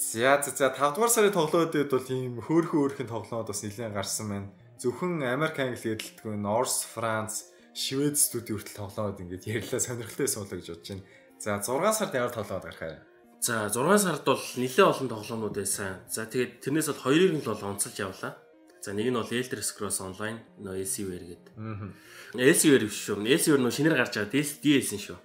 За 0.00 0.40
за 0.42 0.50
за 0.56 0.72
5 0.72 0.94
дугаар 0.94 1.12
сарын 1.12 1.32
тоглоомуудад 1.36 1.92
бол 1.92 2.08
ийм 2.08 2.40
хөөрхөн 2.40 2.80
хөөрхөн 2.80 3.12
тоглоомод 3.12 3.52
бас 3.52 3.60
нэлээд 3.60 3.92
гарсан 3.92 4.26
байна. 4.32 4.48
Зөвхөн 4.80 5.20
Америк 5.20 5.60
Англи 5.60 5.92
гэдэлтгүй 5.92 6.40
Норс, 6.40 6.88
Франц, 6.88 7.52
Швед 7.76 8.16
студи 8.16 8.56
хүртэл 8.56 8.80
тоглоомод 8.80 9.20
ингээд 9.20 9.44
ярьлаа 9.60 9.76
сонирхолтой 9.76 10.24
суулаа 10.24 10.56
гэж 10.56 10.68
бодож 10.72 10.88
байна. 10.88 11.04
За 11.36 11.60
6 11.60 11.92
сард 11.92 12.16
ямар 12.16 12.32
тоглоомод 12.32 12.64
гарах 12.64 12.80
вэ? 12.80 12.96
За 13.44 13.68
6 13.68 14.00
сард 14.00 14.24
бол 14.24 14.40
нэлээд 14.40 14.88
олон 14.88 15.08
тоглоомнууд 15.12 15.56
байсан. 15.60 16.00
За 16.08 16.24
тэгээд 16.24 16.64
тэрнээс 16.64 16.88
бол 16.96 17.04
хоёрыг 17.04 17.32
нь 17.36 17.44
бол 17.44 17.60
онцолж 17.60 17.96
явлаа. 18.00 18.40
За 18.80 18.96
нэг 18.96 19.12
нь 19.12 19.18
бол 19.20 19.28
Elder 19.28 19.60
Scrolls 19.60 20.00
Online 20.00 20.40
нөө 20.64 20.80
Elsewhere 20.80 21.24
гэдэг. 21.28 21.52
Аа. 21.60 21.92
Elsewhere 22.40 22.88
биш 22.88 23.04
шүү. 23.04 23.20
Elsewhere 23.28 23.60
нөө 23.60 23.76
шинээр 23.76 24.00
гарч 24.00 24.16
байгаа 24.16 24.32
DLC 24.32 24.96
шүү. 24.96 25.20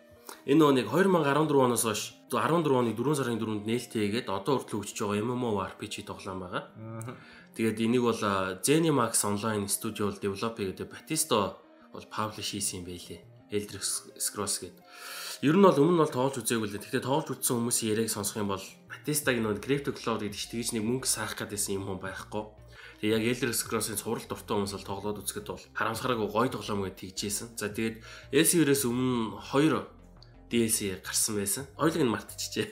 Энэ 0.46 0.78
нэг 0.78 0.94
2014 0.94 1.58
оноос 1.58 1.84
хойш 1.90 2.02
14 2.30 2.70
оны 2.70 2.94
4 2.94 3.18
сарын 3.18 3.42
4-нд 3.42 3.66
нээлттэйгээд 3.66 4.30
одоо 4.30 4.62
хүртэл 4.62 4.78
хөгжиж 4.78 4.98
байгаа 5.02 5.26
MMORPG 5.26 6.06
тоглоом 6.06 6.46
байгаа. 6.46 6.70
Аа. 6.70 7.18
Тэгээд 7.58 7.82
энийг 7.82 8.06
бол 8.06 8.22
Zenimax 8.62 9.26
Online 9.26 9.66
Studio 9.66 10.14
бол 10.14 10.22
develop 10.22 10.54
гэдэг 10.62 10.86
Batisto 10.86 11.58
бол 11.90 12.06
publish 12.06 12.54
хийсэн 12.54 12.86
юм 12.86 12.94
байлээ. 12.94 13.26
Elder 13.50 13.82
Scrolls 14.22 14.62
гэдэг. 14.62 14.86
Ер 15.42 15.58
нь 15.58 15.66
бол 15.66 15.82
өмнө 15.82 15.98
нь 15.98 16.02
бол 16.06 16.14
тоолж 16.14 16.38
үзээгүй 16.46 16.68
л. 16.70 16.78
Гэхдээ 16.78 17.02
тоолж 17.02 17.28
үзсэн 17.34 17.58
хүмүүсийн 17.66 17.90
яриаг 17.98 18.14
сонсох 18.14 18.38
юм 18.38 18.54
бол 18.54 18.66
Batista-гийн 18.86 19.50
нөгөө 19.50 19.66
Crypto 19.66 19.92
Cloud 19.98 20.22
гэдэг 20.30 20.38
чинь 20.38 20.54
тэгж 20.62 20.70
нэг 20.78 20.86
мөнгө 20.86 21.10
саах 21.10 21.34
гэдсэн 21.34 21.82
юм 21.82 21.90
хүн 21.90 22.06
байхгүй. 22.06 22.44
Тэгээ 23.02 23.18
яг 23.18 23.24
Elder 23.34 23.52
Scrolls-ын 23.54 23.98
цуврал 23.98 24.30
дуртай 24.30 24.56
хүмүүс 24.56 24.74
бол 24.78 24.90
тоглоод 24.90 25.20
үзэхэд 25.26 25.48
бол 25.50 25.66
харамсгараагүй 25.74 26.28
гоё 26.30 26.50
тоглоом 26.54 26.86
гэж 26.86 26.96
тэгжсэн. 27.18 27.48
За 27.58 27.70
тэгээд 27.70 28.02
SC-ээс 28.34 28.84
өмнө 28.88 29.42
хоёр 29.42 29.74
DLC 30.52 31.02
гарсан 31.02 31.36
байсан. 31.36 31.64
Ойлог 31.78 32.02
нь 32.06 32.14
мартчихжээ. 32.14 32.68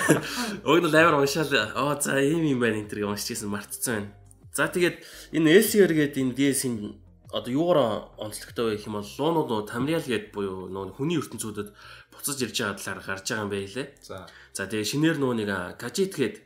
Уг 0.68 0.78
нь 0.80 0.88
амар 0.96 1.20
уншаал. 1.20 1.52
Оо 1.76 2.00
за 2.00 2.16
ийм 2.18 2.44
юм 2.48 2.60
байна 2.64 2.80
энэ 2.80 2.88
төр 2.88 3.12
уншижсэн 3.12 3.52
мартцсан 3.52 3.92
байна. 3.92 4.10
За 4.56 4.68
тэгээд 4.72 5.04
энэ 5.36 5.60
SC-ээр 5.60 5.92
гээд 5.92 6.14
энэ 6.16 6.32
DLC-ийн 6.32 6.96
одоо 7.32 7.52
юугаар 7.52 7.80
онцлогтой 8.16 8.76
гэх 8.76 8.88
юм 8.88 8.96
бол 8.96 9.08
луунууд 9.08 9.48
нөө 9.48 9.62
Тамриал 9.68 10.04
гээд 10.04 10.32
буюу 10.32 10.68
нөө 10.72 10.96
хүний 10.96 11.20
ертөнцүүдэд 11.20 11.68
буцаж 12.12 12.38
ирж 12.40 12.56
байгаа 12.60 12.76
талаар 12.80 13.00
гарч 13.04 13.26
байгаа 13.28 13.44
юм 13.44 13.52
байлээ. 13.52 13.86
За. 14.00 14.28
За 14.52 14.68
тэгээ 14.68 14.88
шинээр 14.88 15.16
нөө 15.20 15.32
нэг 15.40 15.48
гажит 15.80 16.12
гээд 16.16 16.36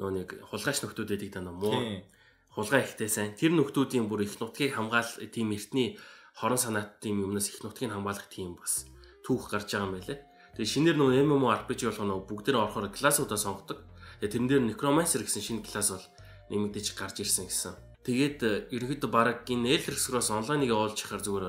нөө 0.00 0.10
нэг 0.16 0.28
хулгайч 0.48 0.80
нөхдүүдэд 0.84 1.32
дана 1.32 1.52
муу. 1.52 2.04
Хулгай 2.52 2.84
ихтэй 2.84 3.08
сайн. 3.08 3.32
Тэр 3.36 3.56
нөхдүүдийн 3.56 4.08
бүр 4.08 4.28
их 4.28 4.36
нутгийг 4.40 4.76
хамгаал 4.76 5.08
тийм 5.32 5.56
эртний 5.56 5.96
хорон 6.36 6.60
санаат 6.60 7.00
тийм 7.00 7.24
юмнаас 7.24 7.48
их 7.48 7.64
нутгийг 7.64 7.90
хамгаалах 7.90 8.28
тийм 8.28 8.54
бас 8.60 8.86
түүх 9.24 9.48
гарч 9.48 9.72
байгаа 9.72 9.88
юм 9.88 9.94
байлээ. 9.96 10.18
Тэгээ 10.54 10.70
шинээр 10.70 10.96
нөө 11.00 11.24
MMORPG 11.24 11.80
болох 11.88 12.04
нөө 12.04 12.20
бүгдээр 12.28 12.56
орохоор 12.60 12.92
классуудаа 12.92 13.40
сонгодог. 13.40 13.82
Тэгээ 14.20 14.32
тэрэн 14.36 14.48
дээр 14.52 14.62
Necromancer 14.68 15.24
гэсэн 15.24 15.42
шинэ 15.42 15.66
класс 15.66 15.90
бол 15.96 16.06
нэмэгдэж 16.52 16.86
гарч 16.94 17.16
ирсэн 17.24 17.48
гэсэн. 17.48 17.74
Тэгээд 18.04 18.38
э, 18.44 18.52
ерөнхийдөө 18.70 19.10
баг 19.10 19.48
энэ 19.48 19.80
Elder 19.80 19.96
Scrolls 19.96 20.28
онлайныг 20.28 20.70
оолж 20.70 21.00
яхаар 21.00 21.24
зүгээр 21.24 21.46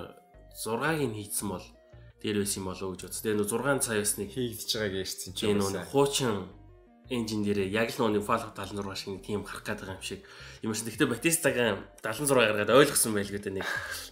6-ыг 0.56 1.02
нь 1.04 1.18
хийцэн 1.20 1.48
бол 1.52 1.66
дээр 2.24 2.42
байсан 2.42 2.60
юм 2.64 2.68
болоо 2.72 2.90
гэж 2.96 3.02
бодсон. 3.06 3.24
Тэгээ 3.28 3.38
нөө 3.44 3.48
6 3.52 3.86
цагаас 3.86 4.14
нэг 4.18 4.30
хийгдэж 4.32 4.72
байгааг 4.72 4.96
ярьсан 5.04 5.32
чинь. 5.36 5.60
Нөө 5.60 5.84
хуучин 5.92 6.48
энжин 7.12 7.46
дээрээ 7.46 7.70
яг 7.70 7.94
л 7.94 8.10
нөө 8.10 8.24
Fallout 8.26 8.58
76 8.58 8.98
шиг 8.98 9.22
тийм 9.22 9.46
гарах 9.46 9.68
байгаа 9.68 10.00
юм 10.00 10.02
шиг. 10.02 10.26
Юмсэн 10.66 10.90
гэхдээ 10.90 11.12
Batista-гийн 11.14 11.78
76 12.02 12.34
гаргаад 12.34 12.74
ойлгосон 12.74 13.14
байл 13.14 13.30
гэдэг 13.30 13.54
нэг 13.62 13.68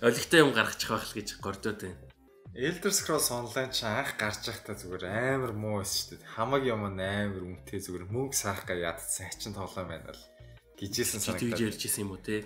ойлгохтой 0.06 0.40
юм 0.46 0.54
гаргачих 0.54 0.94
байх 0.94 1.08
л 1.10 1.18
гэж 1.18 1.28
гордоод 1.42 1.80
байна. 1.82 2.13
Elder 2.56 2.92
Scrolls 2.94 3.32
Online 3.34 3.74
ч 3.74 3.82
анх 3.82 4.14
гарч 4.14 4.46
байхдаа 4.46 4.78
зүгээр 4.78 5.10
амар 5.10 5.58
муу 5.58 5.82
байсан 5.82 5.98
шүү 5.98 6.10
дээ. 6.22 6.34
Хамаг 6.38 6.62
юм 6.70 6.86
амар 6.86 7.42
үнэтэй 7.42 7.82
зүгээр 7.82 8.06
мөнгө 8.14 8.38
саах 8.38 8.70
гэж 8.70 8.78
ядсан 8.94 9.26
хачин 9.26 9.58
тоглоом 9.58 9.90
байна 9.90 10.14
л 10.14 10.22
гижсэн 10.78 11.18
санагдаад. 11.18 11.58
Тэгж 11.58 11.62
ярьж 11.66 11.82
исэн 11.82 12.06
юм 12.06 12.14
уу 12.14 12.22
те. 12.22 12.46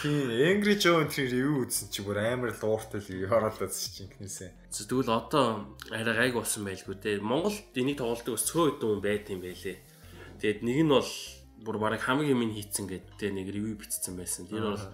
Тийм, 0.00 0.32
Angry 0.32 0.80
Joe 0.80 1.04
энэ 1.04 1.28
ревю 1.28 1.60
үзсэн 1.60 1.92
чи 1.92 2.00
бүр 2.00 2.24
амар 2.24 2.56
лууртай 2.56 3.04
л 3.04 3.28
хороолоод 3.28 3.68
чинь 3.68 4.08
гинэсээ. 4.16 4.72
Тэгвэл 4.72 5.12
одоо 5.12 5.76
арай 5.92 6.32
гайг 6.32 6.32
болсон 6.32 6.64
байлгүй 6.64 6.96
те. 6.96 7.20
Монголд 7.20 7.76
энийг 7.76 8.00
тоглолдог 8.00 8.32
бас 8.40 8.48
цөө 8.48 8.80
хэдэн 8.80 8.88
хүн 8.96 9.04
байт 9.04 9.28
юм 9.28 9.44
байлээ. 9.44 9.76
Тэгээд 10.40 10.60
нэг 10.64 10.78
нь 10.88 10.92
бол 10.96 11.12
бүр 11.68 11.76
бараг 11.76 12.00
хамгийн 12.00 12.32
юм 12.32 12.48
хийцэн 12.48 12.88
гэдэг 12.88 13.12
те 13.20 13.28
нэг 13.28 13.52
ревю 13.52 13.76
бичсэн 13.76 14.16
байсан. 14.16 14.48
Тэр 14.48 14.72
бол 14.72 14.86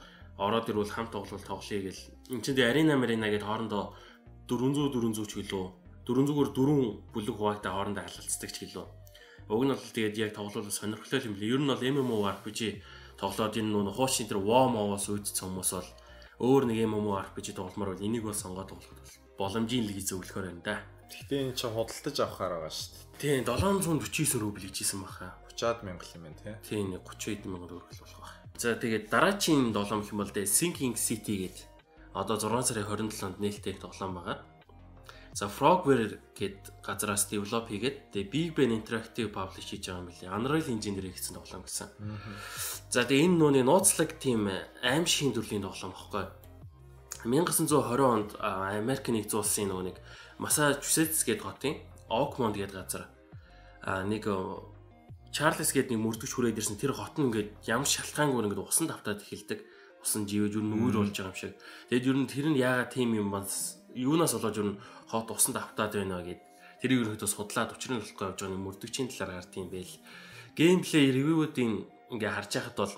ороод 0.42 0.66
ирвэл 0.66 0.90
хамт 0.90 1.14
тоглол 1.14 1.38
тоглоё 1.38 1.86
гэл. 1.86 2.02
Энд 2.34 2.42
чинь 2.42 2.58
арена 2.58 2.98
марина 2.98 3.30
гэдээ 3.30 3.46
хоорондоо 3.46 3.94
400 4.48 4.92
400 4.92 5.30
ч 5.30 5.32
гэлөө 5.40 5.66
400-оор 6.04 6.48
4 6.52 7.12
бүлэг 7.14 7.34
хуваагтай 7.36 7.72
хоорондоо 7.72 8.04
халалцдаг 8.04 8.50
ч 8.52 8.58
гэлөө 8.68 8.86
Уг 9.48 9.60
нь 9.64 9.76
бол 9.76 9.92
тэгээд 9.92 10.16
яг 10.16 10.30
тоглол 10.32 10.64
сонирхолтой 10.72 11.20
юм 11.28 11.36
лээ. 11.36 11.52
Ер 11.52 11.60
нь 11.60 11.68
бол 11.68 11.76
MMORPG 11.76 12.80
тоглоод 13.20 13.60
энэ 13.60 13.68
нүүн 13.76 13.92
хуучны 13.92 14.24
тэр 14.24 14.40
WoW-оос 14.40 15.12
үүдсэн 15.12 15.52
хүмүүс 15.52 15.70
бол 15.76 15.90
өөр 16.40 16.62
нэг 16.72 16.88
MMORPG 16.88 17.52
тогломоор 17.52 17.92
бол 17.92 18.06
энийг 18.08 18.24
бол 18.24 18.32
сонгоод 18.32 18.72
тоглоход 18.72 19.04
бол 19.04 19.12
боломжийн 19.36 19.84
л 19.84 19.92
гэж 19.92 20.06
зөвлөхөр 20.16 20.48
байна 20.48 20.64
да. 20.64 20.76
Гэхдээ 21.12 21.40
энэ 21.44 21.56
чинь 21.60 21.76
худалдаж 21.76 22.16
авахаар 22.24 22.52
байгаа 22.56 22.72
шүү 22.72 22.88
дээ. 23.20 23.44
Тийм 23.44 23.44
749 23.44 24.40
рубль 24.40 24.64
хийжсэн 24.64 25.00
баха. 25.04 25.36
30-аад 25.52 25.80
мянга 25.84 26.08
юм 26.16 26.22
байна 26.24 26.40
тий. 26.40 26.54
Тийм 26.64 26.96
30 26.96 27.44
хэдэн 27.44 27.52
мянга 27.52 27.68
төгрөг 27.68 27.92
болох 28.00 28.20
байх. 28.24 28.36
За 28.56 28.72
тэгээд 28.80 29.12
дараачийн 29.12 29.76
долоом 29.76 30.00
гэх 30.00 30.12
юм 30.16 30.24
бол 30.24 30.32
дээ 30.32 30.48
Sinking 30.48 30.96
City 30.96 31.34
гэдэг 31.44 31.73
одоо 32.14 32.38
6 32.38 32.70
сарын 32.70 32.86
27-нд 32.86 33.42
нээлттэй 33.42 33.74
тоглоом 33.76 34.14
байгаа. 34.22 34.38
За 35.34 35.50
Frogware 35.50 36.22
гэд 36.38 36.78
газраас 36.86 37.26
develop 37.26 37.66
хийгээд 37.66 38.14
тэгээ 38.14 38.30
Big 38.30 38.48
Ben 38.54 38.70
Interactive 38.70 39.34
publish 39.34 39.74
хийж 39.74 39.90
байгаа 39.90 40.06
юм 40.06 40.08
билээ. 40.14 40.30
Unreal 40.30 40.68
Engine 40.70 40.94
дээр 40.94 41.10
хийсэн 41.10 41.34
тоглоом 41.34 41.66
гэсэн. 41.66 41.90
За 42.86 43.02
тэгээ 43.02 43.26
энэ 43.26 43.38
нууны 43.42 43.66
нууцлаг 43.66 44.14
тийм 44.22 44.46
аим 44.46 45.04
шиг 45.10 45.34
төрлийн 45.34 45.66
тоглоом 45.66 45.90
баггүй. 45.90 46.30
1920 47.26 47.98
онд 47.98 48.30
Америк 48.38 49.10
нэгдсэн 49.10 49.38
улсын 49.42 49.68
нөгөө 49.74 49.86
нэг 49.90 49.98
Массачусетс 50.38 51.26
гэдэг 51.26 51.42
хотын 51.42 51.82
Окмонд 52.06 52.54
гэдэг 52.54 52.78
газар 52.78 53.10
нэг 54.06 54.30
Чарльз 55.34 55.74
гэдэг 55.74 55.98
нэг 55.98 56.02
мөрдөгч 56.04 56.30
хүрээд 56.30 56.62
ирсэн 56.62 56.78
тэр 56.78 56.94
хот 56.94 57.18
нь 57.18 57.26
ингээд 57.26 57.66
ямар 57.66 57.90
шалтгаангүй 57.90 58.38
ингээд 58.46 58.62
усан 58.62 58.86
давтаад 58.86 59.26
эхэлдэг. 59.26 59.66
Усан 60.04 60.28
живэж 60.28 60.60
юу 60.60 60.64
нүгэр 60.68 61.00
болж 61.00 61.16
байгаа 61.16 61.32
юм 61.32 61.40
шиг. 61.40 61.56
Тэгэд 61.88 62.08
ер 62.12 62.16
нь 62.20 62.28
тэр 62.28 62.46
нь 62.52 62.60
яагаад 62.60 62.92
тийм 62.92 63.16
юм 63.16 63.32
бас 63.32 63.80
юунаас 63.96 64.36
болоод 64.36 64.60
ер 64.60 64.68
нь 64.68 64.80
хот 65.08 65.32
усан 65.32 65.56
давтаад 65.56 65.96
байна 65.96 66.20
гэд 66.20 66.40
тэрийг 66.84 67.00
ерөөдөө 67.08 67.30
судлаад 67.32 67.72
учрын 67.72 68.04
болохгүй 68.04 68.24
явж 68.28 68.38
байгаа 68.44 68.52
нэг 68.52 68.64
мөрдөгчийн 68.68 69.08
талаар 69.08 69.40
гарт 69.40 69.56
юм 69.56 69.72
байл. 69.72 69.94
Геймплей 70.52 71.06
ревюудын 71.16 71.72
ингээ 72.12 72.36
харж 72.36 72.52
байхад 72.52 72.76
бол 72.76 72.94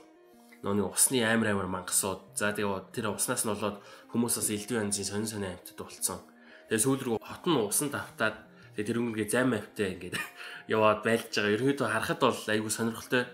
нөөний 0.67 0.83
усны 0.83 1.23
амар 1.23 1.55
амар 1.55 1.69
мангасууд 1.71 2.35
за 2.35 2.51
тэгээ 2.51 2.91
тэр 2.91 3.15
уснаас 3.15 3.47
нь 3.47 3.53
болоод 3.55 3.79
хүмүүсээс 4.11 4.51
элдв 4.51 4.75
янзын 4.83 5.07
сонин 5.07 5.31
сонин 5.31 5.55
амьтад 5.55 5.79
болцсон. 5.79 6.21
Тэгээ 6.67 6.83
сүүл 6.83 7.03
рүү 7.07 7.17
хот 7.23 7.45
нь 7.47 7.55
усан 7.63 7.89
давтаад 7.95 8.37
тэгээ 8.75 8.89
тэр 8.91 8.99
үнгээ 8.99 9.27
зам 9.31 9.55
автай 9.55 9.95
ингээд 9.95 10.19
яваад 10.75 11.07
байлж 11.07 11.31
байгаа. 11.31 11.55
Ерөнхийдөө 11.55 11.87
харахад 11.87 12.21
бол 12.27 12.41
айгүй 12.51 12.73
сонирхолтой. 12.75 13.25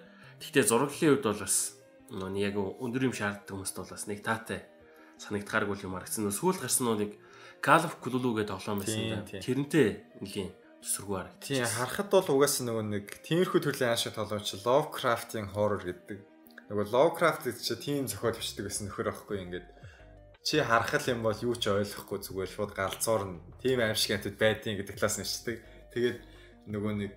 Гэхдээ 0.44 0.64
зураглалын 0.68 1.12
үед 1.16 1.24
бол 1.24 1.40
бас 1.40 1.56
нөөний 2.12 2.44
яг 2.44 2.60
өндөр 2.60 3.08
юм 3.08 3.16
шаарддаг 3.16 3.56
хүмүүст 3.56 3.76
бол 3.80 3.92
бас 3.96 4.04
нэг 4.06 4.20
таатай 4.20 4.60
санагдахааргүй 5.16 5.82
юм 5.88 5.96
харагдсан. 5.96 6.28
Сүүл 6.28 6.60
гарсан 6.60 6.92
нэг 7.00 7.16
Call 7.62 7.86
of 7.86 7.94
Cthulhu 8.02 8.34
гэдэг 8.34 8.50
тоглоом 8.50 8.82
байсан 8.82 9.22
да. 9.22 9.38
Тэрнтэй 9.38 10.02
нэлийн 10.18 10.50
төсөргөө 10.82 11.14
харагд. 11.14 11.38
Тийм 11.46 11.62
харахад 11.62 12.10
бол 12.10 12.42
угаасаа 12.42 12.66
нөгөө 12.66 12.84
нэг 12.90 13.06
тиймэрхүү 13.22 13.60
төрлийн 13.62 13.94
аашиг 13.94 14.18
тоглоом 14.18 14.42
чи 14.42 14.58
Lovecraft-ийн 14.66 15.54
horror 15.54 15.78
гэдэг. 15.78 16.18
Нөгөө 16.66 16.90
Lovecraft 16.90 17.46
гэдэг 17.46 17.62
чи 17.62 17.74
тийм 17.78 18.10
зохиол 18.10 18.34
бичдэг 18.34 18.66
гэсэн 18.66 18.90
нөхөр 18.90 19.14
аахгүй 19.14 19.46
ингээд 19.46 19.66
чи 20.42 20.58
харах 20.58 21.06
юм 21.06 21.22
бол 21.22 21.38
юу 21.38 21.54
ч 21.54 21.70
ойлгохгүй 21.70 22.18
зүгээр 22.18 22.50
шууд 22.50 22.72
галзуур 22.74 23.22
нь 23.30 23.38
тийм 23.62 23.78
аимшиг 23.78 24.18
амтд 24.18 24.34
байдیں 24.34 24.74
гэдэг 24.74 24.98
талаас 24.98 25.22
нь 25.22 25.30
шигдэг. 25.30 25.62
Тэгээд 25.94 26.18
нөгөө 26.66 26.92
нэг 26.98 27.12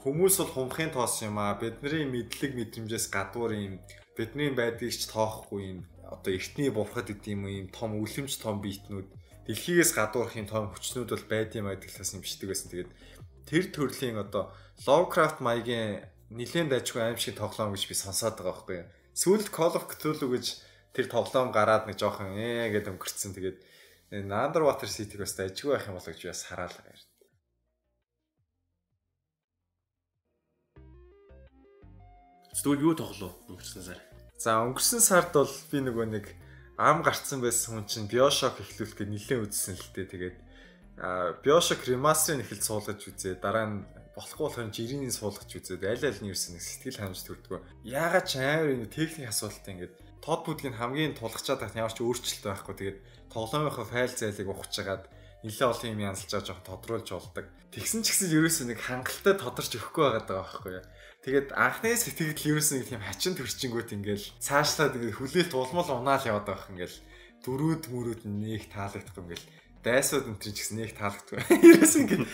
хүмүүс 0.00 0.34
бол 0.40 0.52
хумхын 0.64 0.96
тоос 0.96 1.20
юм 1.20 1.36
аа 1.36 1.60
бидний 1.60 2.08
мэдлэг 2.08 2.56
мэдрэмжээс 2.56 3.12
гадуур 3.12 3.52
юм 3.52 3.84
бидний 4.16 4.50
байдгийг 4.54 4.94
ч 4.94 5.06
тоохгүй 5.10 5.62
юм 5.74 5.80
одоо 6.06 6.32
эртний 6.34 6.70
бурхад 6.70 7.06
гэдэг 7.08 7.30
юм 7.34 7.46
юм 7.46 7.68
том 7.70 7.98
үлэмж 8.02 8.32
том 8.42 8.58
биетнүүд 8.62 9.06
дэлхийгээс 9.46 9.92
гадуурх 9.94 10.34
юм 10.36 10.46
том 10.50 10.70
хүчнүүд 10.70 11.10
бол 11.14 11.26
байд 11.30 11.54
юм 11.58 11.70
гэдэг 11.70 11.90
талаас 11.90 12.12
нь 12.14 12.22
бичдэг 12.22 12.48
байсан. 12.50 12.68
Тэгээд 12.70 12.90
тэр 13.46 13.64
төрлийн 13.74 14.18
одоо 14.18 14.50
Lovecraft 14.86 15.38
маягийн 15.42 16.06
нэлээд 16.30 16.70
дайггүй 16.70 17.02
аим 17.02 17.18
шиг 17.18 17.36
тоглоом 17.38 17.74
гэж 17.74 17.84
би 17.90 17.94
сонсоод 17.98 18.38
байгаа 18.38 18.54
байхгүй 18.54 18.76
юу. 18.80 18.90
Сүүлд 19.18 19.48
Call 19.50 19.74
of 19.74 19.84
Cthulhu 19.90 20.30
гэж 20.34 20.46
тэр 20.94 21.06
тоглоом 21.10 21.50
гараад 21.50 21.90
нэг 21.90 21.98
жоохон 21.98 22.38
ээ 22.38 22.70
гэдэг 22.74 22.94
өнгөрцөн. 22.94 23.34
Тэгээд 23.34 23.58
Underwater 24.14 24.86
City-г 24.86 25.22
бас 25.22 25.34
дайггүй 25.34 25.74
байх 25.74 25.86
юм 25.90 25.98
болоо 25.98 26.14
гэж 26.14 26.22
бас 26.30 26.46
хараалаа 26.46 26.86
юм. 26.86 27.09
Зүгээр 32.60 32.84
юу 32.84 32.92
тоглоо 32.92 33.32
өнгөрсөн 33.48 33.82
сар? 33.88 34.00
За 34.36 34.60
өнгөрсөн 34.68 35.00
сард 35.00 35.32
бол 35.32 35.48
би 35.48 35.78
нөгөө 35.80 36.06
нэг 36.12 36.26
ам 36.76 37.00
гарцсан 37.00 37.40
байсан 37.40 37.80
хүн 37.80 37.86
чинь 37.88 38.08
BioShock 38.12 38.60
эхлүүлэхдээ 38.60 39.08
нилээн 39.08 39.44
үзсэн 39.48 39.80
л 39.80 39.88
дээ. 39.96 40.12
Тэгээд 40.12 40.36
BioShock 41.40 41.88
remaster-ыг 41.88 42.44
эхэлж 42.44 42.64
суулгаж 42.68 43.00
үзээ. 43.00 43.40
Дараа 43.40 43.64
нь 43.64 43.76
болохгүй 44.12 44.44
болохоор 44.44 44.68
жирийн 44.76 45.08
суулгаж 45.08 45.48
үзээд 45.48 45.88
аль 45.88 46.04
аль 46.04 46.20
нь 46.20 46.28
нэг 46.28 46.36
сэтгэл 46.36 47.00
ханамж 47.00 47.24
төрдгөө. 47.24 47.60
Яагаад 47.88 48.26
ч 48.28 48.36
амар 48.36 48.76
энэ 48.76 48.92
техник 48.92 49.32
асуудалтай 49.32 49.72
ингээд 49.80 49.94
тод 50.20 50.40
бүдгийн 50.44 50.76
хамгийн 50.76 51.16
тулгачаад 51.16 51.64
байх 51.64 51.76
ямар 51.80 51.96
ч 51.96 52.04
өөрчлөлт 52.04 52.44
байхгүй. 52.44 52.74
Тэгээд 52.76 52.98
тоглоомынхоо 53.32 53.88
файл 53.88 54.12
зайлыг 54.12 54.48
ухаж 54.52 54.72
хагаад 54.76 55.04
нэлээ 55.40 55.68
олон 55.72 55.92
юм 55.96 56.04
янзалж 56.12 56.28
байгаа 56.28 56.48
жоох 56.52 56.62
тодруулж 56.68 57.08
болдог. 57.08 57.46
Тэгсэн 57.72 58.04
ч 58.04 58.12
гэсэн 58.12 58.28
ерөөсөө 58.36 58.66
нэг 58.68 58.80
хангалттай 58.84 59.34
тодорч 59.40 59.72
өгөхгүй 59.80 60.04
байгаа 60.04 60.24
даа 60.28 60.44
байхгүй 60.44 60.72
юу. 60.76 60.84
Тэгээд 61.20 61.52
анхны 61.52 61.92
сэтгэл 61.92 62.56
ерөөс 62.56 62.68
нэг 62.72 62.84
тийм 62.88 63.04
хачин 63.04 63.36
төрчингүүт 63.36 63.92
ингээл 63.92 64.26
цаашлаа 64.40 64.88
тэгээд 64.88 65.20
хүлээлт 65.20 65.52
улмал 65.52 65.88
унаал 65.92 66.24
яваад 66.24 66.48
байх 66.48 66.64
ингээл 66.72 66.96
дөрүүд 67.44 67.84
мөрүүд 67.92 68.22
нэг 68.24 68.72
таалагдах 68.72 69.20
ингээл 69.20 69.46
дайсууд 69.84 70.32
энэ 70.32 70.40
ч 70.40 70.56
гэсэн 70.56 70.76
нэг 70.80 70.96
таалагддаг. 70.96 71.44
Ерөөс 71.68 71.94
ингээд 72.00 72.24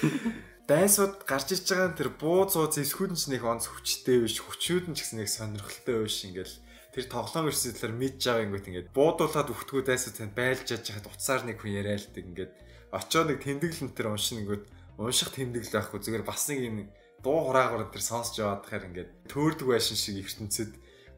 дайсууд 0.70 1.14
гарч 1.26 1.49
иж 1.55 1.66
байгаа 1.66 1.99
тэр 1.99 2.11
буу 2.14 2.47
зууц 2.47 2.78
эсхүүд 2.78 3.14
нь 3.14 3.18
ч 3.18 3.24
нэг 3.30 3.43
онц 3.43 3.70
хүчтэй 3.70 4.22
биш 4.22 4.39
хүчүүд 4.43 4.91
нь 4.91 4.95
ч 4.95 5.03
гэсэн 5.03 5.18
нэг 5.22 5.30
сонирхолтой 5.30 6.07
биш 6.07 6.18
ингээл 6.26 6.55
тэр 6.91 7.05
тоглоом 7.07 7.51
ерсөдлөр 7.51 7.91
мэдж 7.95 8.22
байгаа 8.22 8.45
ингүүт 8.51 8.66
ингээд 8.70 8.95
буудуулаад 8.95 9.51
өгтгөө 9.51 9.82
дайсууд 9.87 10.14
танд 10.18 10.34
байлж 10.34 10.66
яж 10.74 10.87
хахад 10.91 11.11
уцаар 11.11 11.43
нэг 11.47 11.62
хүн 11.62 11.74
яриалдаг 11.74 12.22
ингээд 12.22 12.53
очоо 12.91 13.22
нэг 13.30 13.39
тэмдэглэн 13.43 13.91
тэр 13.95 14.11
уншин 14.11 14.43
ингүүт 14.43 14.64
унших 14.99 15.30
тэмдэглэл 15.34 15.74
байхгүй 15.76 15.99
зүгээр 16.03 16.24
бас 16.26 16.43
нэг 16.51 16.59
юм 16.66 16.76
дуу 17.25 17.39
хураагаар 17.49 17.93
тэр 17.93 18.03
сонсож 18.03 18.37
яваад 18.41 18.62
тахаар 18.64 18.89
ингээд 18.89 19.11
төөрдөг 19.31 19.69
байшин 19.71 19.97
шиг 19.97 20.21
ертөнцид 20.25 20.73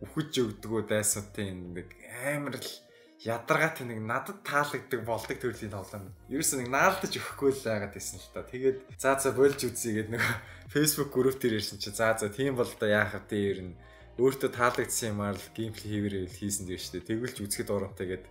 үхэж 0.05 0.30
өгдөгөө 0.42 0.82
дайсуудын 0.86 1.74
нэг 1.74 1.88
амар 2.22 2.59
л 2.59 2.70
ядаргаатай 3.18 3.82
нэг 3.82 3.99
надад 4.07 4.46
таалагддаг 4.46 5.03
болдог 5.03 5.38
төрлийн 5.42 5.74
тоглоом. 5.74 6.14
Ерөөс 6.30 6.55
нэг 6.55 6.70
наалдаж 6.70 7.12
өгөхгүй 7.18 7.51
л 7.51 7.66
байгаад 7.66 7.94
байсан 7.99 8.22
л 8.22 8.30
та. 8.30 8.46
Тэгээд 8.46 8.78
за 8.94 9.18
за 9.18 9.34
болж 9.34 9.59
үзье 9.59 9.90
гэдэг 9.99 10.12
нэг 10.14 10.22
Facebook 10.70 11.11
групп 11.11 11.42
дээр 11.42 11.59
ирсэн 11.59 11.82
чи 11.82 11.90
за 11.90 12.14
за 12.14 12.30
тийм 12.30 12.55
бол 12.55 12.70
одоо 12.70 12.86
яах 12.86 13.18
вэ 13.26 13.34
ер 13.34 13.61
нь 13.66 13.78
өөртөө 14.22 14.51
таалагдсан 14.55 15.18
юмар 15.18 15.34
л 15.34 15.51
геймплей 15.51 15.90
хийвэрэл 15.99 16.30
хийсэн 16.30 16.70
дээ 16.70 16.78
шүү 16.78 16.92
дээ. 17.03 17.09
Тэгвэл 17.11 17.34
ч 17.34 17.38
үзэхэд 17.42 17.74
урамтай 17.74 18.07
гээд 18.07 18.24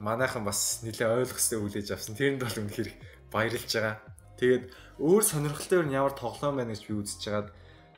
манайхан 0.00 0.44
бас 0.44 0.80
нэлээ 0.84 1.08
ойлгостой 1.20 1.60
хүлээж 1.60 1.88
авсан. 1.92 2.16
Тэрэнд 2.16 2.40
бол 2.44 2.60
үнэхээр 2.64 2.90
баярлж 3.28 3.70
байгаа. 3.76 3.96
Тэгээд 4.40 4.64
өөр 4.98 5.22
сонирхолтой 5.26 5.82
юу 5.82 5.90
ямар 5.90 6.14
тоглоом 6.14 6.62
байна 6.62 6.74
гэж 6.74 6.82
би 6.86 6.94
үзэж 6.94 7.22
байгаад 7.26 7.48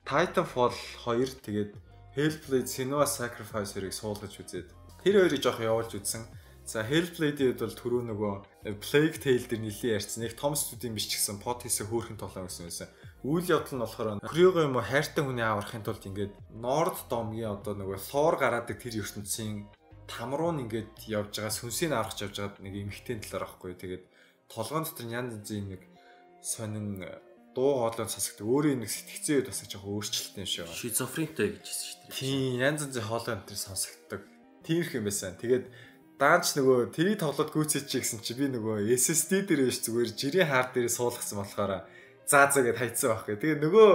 Titanfall 0.07 0.75
2 1.05 1.45
тэгээд 1.45 1.73
Hellblade: 2.17 2.71
Senua's 2.71 3.13
Sacrifice 3.21 3.77
хоёрыг 3.77 3.93
суулгаж 3.93 4.33
үзээд 4.41 4.69
тэр 5.05 5.15
хоёрыг 5.21 5.43
жоох 5.45 5.61
явуулж 5.61 5.93
үзсэн. 6.01 6.25
За 6.65 6.81
Hellblade-ийн 6.83 7.53
хувьд 7.53 7.63
бол 7.63 7.77
түрүү 7.77 8.03
нөгөө 8.11 8.35
Plague 8.81 9.21
Tale 9.21 9.45
дээр 9.45 9.63
нэлийн 9.63 9.95
ярьсан. 10.01 10.25
Нэг 10.25 10.35
том 10.41 10.57
студийн 10.57 10.97
биш 10.97 11.13
ч 11.13 11.21
гэсэн 11.21 11.39
под 11.39 11.63
хийсэ 11.63 11.85
хөөрхөн 11.87 12.17
тоглоом 12.17 12.49
гэсэн 12.49 12.67
байсан. 12.67 12.89
Үйл 13.23 13.47
явдал 13.47 13.77
нь 13.77 13.85
болохоор 13.85 14.19
Крюго 14.25 14.65
юм 14.65 14.81
уу 14.81 14.83
хайртай 14.83 15.23
хүний 15.23 15.47
аврахын 15.47 15.85
тулд 15.85 16.03
ингээд 16.03 16.33
Nord 16.57 16.97
Dome-ийн 17.07 17.55
одоо 17.55 17.77
нөгөө 17.77 18.01
Thor 18.03 18.35
гараадаг 18.41 18.81
тэр 18.83 18.99
ертөнцийн 19.05 19.69
там 20.11 20.35
руу 20.35 20.51
нь 20.57 20.67
ингээд 20.67 21.07
явж 21.07 21.39
байгаа 21.39 21.55
сүнсийг 21.55 21.93
аврах 21.95 22.19
явж 22.19 22.35
байгаа 22.35 22.59
нэг 22.65 22.75
эмхтэн 22.83 23.23
талаар 23.23 23.47
аахгүй. 23.47 23.75
Тэгээд 23.79 24.05
толгоон 24.51 24.87
дотор 24.87 25.07
янз 25.07 25.39
янзын 25.39 25.71
нэг 25.71 25.83
сонин 26.47 27.03
дуу 27.57 27.73
хоолой 27.81 28.07
сонсогддог. 28.07 28.47
Өөрөө 28.47 28.79
нэг 28.85 28.91
сэтгцэн 28.93 29.41
үед 29.41 29.49
бас 29.51 29.65
жоохон 29.67 29.97
өөрчлөлттэй 29.97 30.45
юм 30.45 30.47
шиг 30.47 30.63
байна. 30.69 30.79
Шизофрентэй 30.79 31.49
гэж 31.57 31.65
хэлсэн 31.67 31.87
шүү 31.89 31.99
дээ. 32.05 32.13
Тийм, 32.15 32.61
янз 32.61 32.81
янзын 32.87 33.09
хоолой 33.09 33.35
өнтер 33.35 33.59
сонсогддог. 33.59 34.23
Тиймэрх 34.63 34.93
юм 34.95 35.05
байсан. 35.09 35.33
Тэгээд 35.41 35.65
даанч 36.21 36.47
нөгөө 36.55 36.79
тэрий 36.93 37.17
тоглоод 37.17 37.51
гүйцэж 37.51 37.85
чи 37.89 37.99
гэсэн 38.05 38.21
чи 38.21 38.37
би 38.37 38.47
нөгөө 38.53 38.93
SSD 38.93 39.49
дээр 39.49 39.73
биш 39.73 39.81
зүгээр 39.89 40.11
жирийн 40.13 40.49
хаар 40.53 40.69
дээр 40.71 40.93
суулгасан 40.93 41.41
болохоор 41.41 41.73
заа 42.29 42.47
заа 42.53 42.63
гэд 42.63 42.77
хайцсан 42.77 43.09
байх 43.11 43.25
гэ. 43.25 43.41
Тэгээд 43.41 43.61
нөгөө 43.65 43.91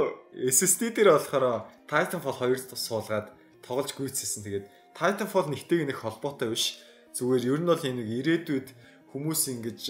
SSD 0.49 0.81
дээр 0.97 1.21
болохоор 1.21 1.69
Titanfall 1.85 2.37
2 2.49 2.73
суулгаад 2.73 3.29
тоглож 3.61 3.93
гүйцсэн. 3.93 4.41
Тэгээд 4.41 4.65
Titanfall 4.97 5.53
нэгтэйг 5.53 5.85
нэг 5.85 6.01
холбоотой 6.01 6.49
биш. 6.49 6.81
Зүгээр 7.13 7.45
ер 7.45 7.59
нь 7.61 7.69
бол 7.69 7.77
энэ 7.77 7.99
нэг 8.01 8.09
ирээдүйд 8.09 8.67
хүмүүс 9.13 9.41
ингэж 9.53 9.81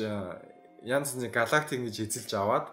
янз 0.86 1.14
янзын 1.14 1.32
галактик 1.32 1.80
ингэж 1.80 1.96
эзэлж 2.06 2.32
аваад 2.38 2.68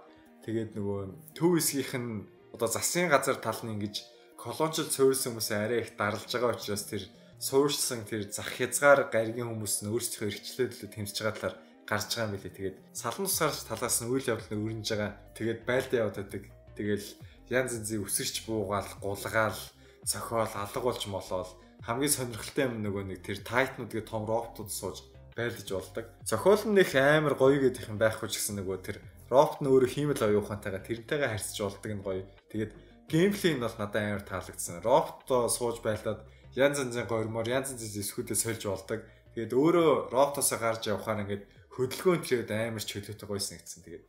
тэгээд 0.45 0.77
нөгөө 0.77 1.01
төв 1.37 1.57
хэсгийнх 1.57 1.95
нь 1.97 2.27
одоо 2.55 2.69
засгийн 2.69 3.13
газар 3.13 3.37
тал 3.37 3.61
нь 3.65 3.75
ингэж 3.77 3.95
колоничлол 4.41 4.89
цөөрсөн 4.89 5.37
хүмүүс 5.37 5.51
арай 5.53 5.81
их 5.85 5.97
дарлж 5.97 6.29
байгаа 6.29 6.57
учраас 6.57 6.85
тэр 6.89 7.03
суурьшсан 7.39 8.09
тэр 8.09 8.29
зах 8.33 8.51
хязгаар 8.57 9.13
гаригийн 9.13 9.51
хүмүүс 9.51 9.85
нь 9.85 9.91
өөрсдөө 9.93 10.27
эрхчлөөдлөө 10.29 10.89
тэмцэж 10.89 11.17
байгаа 11.21 11.37
талаар 11.37 11.57
гарч 11.89 12.09
байгаа 12.15 12.27
юм 12.29 12.35
билээ. 12.35 12.57
Тэгээд 12.59 12.77
салан 12.93 13.27
тусгаар 13.27 13.55
талаас 13.55 13.97
нь 14.03 14.11
үйл 14.11 14.31
явдал 14.33 14.53
нь 14.53 14.65
өрнөж 14.67 14.89
байгаа. 14.91 15.13
Тэгээд 15.39 15.61
байлдаа 15.69 15.99
явдаг. 16.07 16.45
Тэгэл 16.77 17.07
янз 17.51 17.73
янзын 17.79 18.03
өсөрч 18.05 18.37
буугаал, 18.47 18.91
гулгаал, 19.03 19.59
цохиол, 20.05 20.53
алга 20.55 20.81
болж 20.83 21.03
молоол 21.07 21.51
хамгийн 21.87 22.11
сонирхолтой 22.11 22.65
юм 22.67 22.83
нөгөө 22.83 23.05
нэг 23.07 23.21
тэр 23.23 23.39
тайтнуудගේ 23.47 24.03
том 24.03 24.27
роботууд 24.27 24.71
сууж 24.71 25.07
байлдаж 25.39 25.69
болдог. 25.71 26.05
Зохиол 26.27 26.63
нь 26.67 26.83
их 26.83 26.93
амар 26.99 27.39
гоё 27.39 27.63
гэдэг 27.63 27.87
юм 27.87 27.99
байхгүй 28.03 28.27
ч 28.27 28.43
гэсэн 28.43 28.59
нөгөө 28.59 28.79
тэр 28.83 28.99
робот 29.31 29.63
нь 29.63 29.71
өөрөө 29.71 29.91
хиймэл 29.95 30.27
оюухантайгаа 30.27 30.83
тэрнтэйгээ 30.83 31.31
харьцаж 31.31 31.59
болдог 31.63 31.93
нь 31.95 32.03
гоё. 32.03 32.23
Тэгээд 32.51 32.73
геймплей 33.07 33.55
нь 33.55 33.63
бол 33.63 33.77
надад 33.79 34.03
амар 34.03 34.25
таалагдсан. 34.27 34.83
Роботоо 34.83 35.47
сууж 35.47 35.79
байлаад 35.81 36.27
янз 36.59 36.83
янзын 36.83 37.07
гормоор 37.07 37.47
янз 37.47 37.73
янзын 37.73 38.03
эсхүүдээ 38.03 38.37
сольж 38.37 38.63
болдог. 38.67 39.01
Тэгээд 39.39 39.55
өөрөө 39.55 39.91
роботоосоо 40.11 40.59
гарч 40.59 40.91
явхаар 40.91 41.23
ингээд 41.23 41.45
хөдөлгөөн 41.71 42.23
тэгээд 42.27 42.51
амар 42.51 42.83
ч 42.83 42.99
хөлөөтэй 42.99 43.29
гойсон 43.31 43.63
гэсэн. 43.63 43.87
Тэгээд 43.87 44.07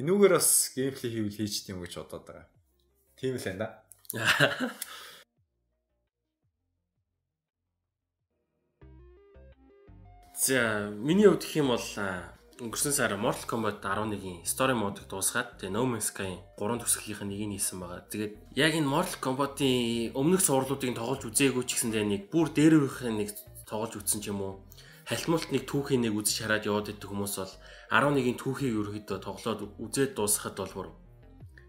энүүгээр 0.00 0.32
бас 0.32 0.72
геймплей 0.72 1.10
хийвэл 1.12 1.38
хийж 1.38 1.54
тийм 1.68 1.84
гэж 1.84 1.92
бодоод 2.00 2.24
байгаа. 2.24 2.46
Тийм 3.20 3.36
л 3.36 3.44
байна 3.44 3.60
да. 3.60 3.68
За 10.42 10.90
миний 10.90 11.28
хувьд 11.30 11.46
гэх 11.46 11.62
юм 11.62 11.70
бол 11.70 11.86
өнгөрсөн 12.58 12.90
сар 12.90 13.14
Mortal 13.14 13.46
Kombat 13.46 13.78
11-ийн 13.78 14.42
story 14.42 14.74
mode-ыг 14.74 15.06
дуусгаад 15.06 15.62
тэгээ 15.62 15.70
No 15.70 15.86
Man's 15.86 16.10
Sky 16.10 16.34
3 16.58 16.82
төсөглийнх 16.82 17.22
нь 17.22 17.30
нэг 17.30 17.42
нь 17.46 17.54
хийсэн 17.54 17.78
байгаа. 17.78 18.02
Тэгээд 18.10 18.34
яг 18.58 18.74
энэ 18.74 18.90
Mortal 18.90 19.22
Kombat-ийн 19.22 20.18
өмнөх 20.18 20.42
цувралуудыг 20.42 20.98
тоглож 20.98 21.22
үзээгүй 21.30 21.62
ч 21.62 21.78
гэсэндээ 21.78 22.04
нэг 22.10 22.22
бүр 22.34 22.50
дээр 22.50 22.74
үеийн 22.74 23.22
нэг 23.22 23.30
тоглож 23.70 23.94
үзсэн 24.02 24.18
ч 24.18 24.34
юм 24.34 24.42
уу. 24.42 24.54
Халтмалт 25.06 25.54
нэг 25.54 25.62
түүхийн 25.62 26.10
нэг 26.10 26.18
үзэж 26.18 26.42
хараад 26.42 26.66
яваад 26.66 26.90
идэх 26.90 27.06
хүмүүс 27.06 27.34
бол 27.38 27.54
11-ийн 27.94 28.38
түүхийг 28.42 28.74
ерөөхдөө 28.82 29.18
тоглоод 29.22 29.60
үзээд 29.78 30.18
дуусгахад 30.18 30.58
бол 30.58 30.74
бүр 30.74 30.88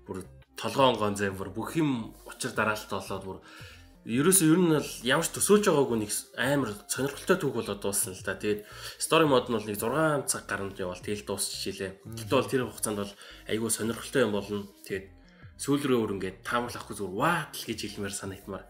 бүр 0.09 0.17
толгоон 0.57 0.97
гонзай 0.97 1.29
бүр 1.29 1.53
бүх 1.53 1.77
юм 1.77 2.17
учир 2.25 2.57
дараалт 2.57 2.89
болоод 2.89 3.21
бүр 3.21 3.37
ерөөсөө 4.03 4.47
ер 4.51 4.59
нь 4.59 4.73
бол 4.75 4.91
ямар 5.07 5.23
ч 5.23 5.31
төсөөлж 5.31 5.63
байгаагүй 5.71 5.97
нэг 6.03 6.11
амар 6.35 6.75
сонирхолтой 6.91 7.37
түүх 7.39 7.55
болоод 7.55 7.79
дууссан 7.79 8.11
л 8.11 8.23
да. 8.27 8.35
Тэгээд 8.35 8.67
story 8.99 9.23
mode 9.23 9.47
нь 9.47 9.55
бол 9.55 9.63
нэг 9.63 9.79
6 9.79 10.27
цаг 10.27 10.43
гаранд 10.43 10.75
явал 10.75 10.99
тэгэл 10.99 11.23
дуусчихжээ. 11.23 12.03
Гэтэл 12.03 12.35
бол 12.35 12.51
тэр 12.51 12.67
хугацаанд 12.67 12.99
бол 12.99 13.13
айгүй 13.47 13.69
сонирхолтой 13.71 14.27
юм 14.27 14.35
болно. 14.35 14.67
Тэгээд 14.83 15.05
сүүл 15.55 15.83
рүү 15.87 15.99
өөр 16.03 16.13
ингээд 16.19 16.37
таамаглах 16.43 16.83
авахгүй 16.83 16.97
зүгээр 16.99 17.15
ваа 17.15 17.47
л 17.47 17.63
гэж 17.63 17.79
хэлмээр 17.79 18.11
санагдмаар 18.11 18.65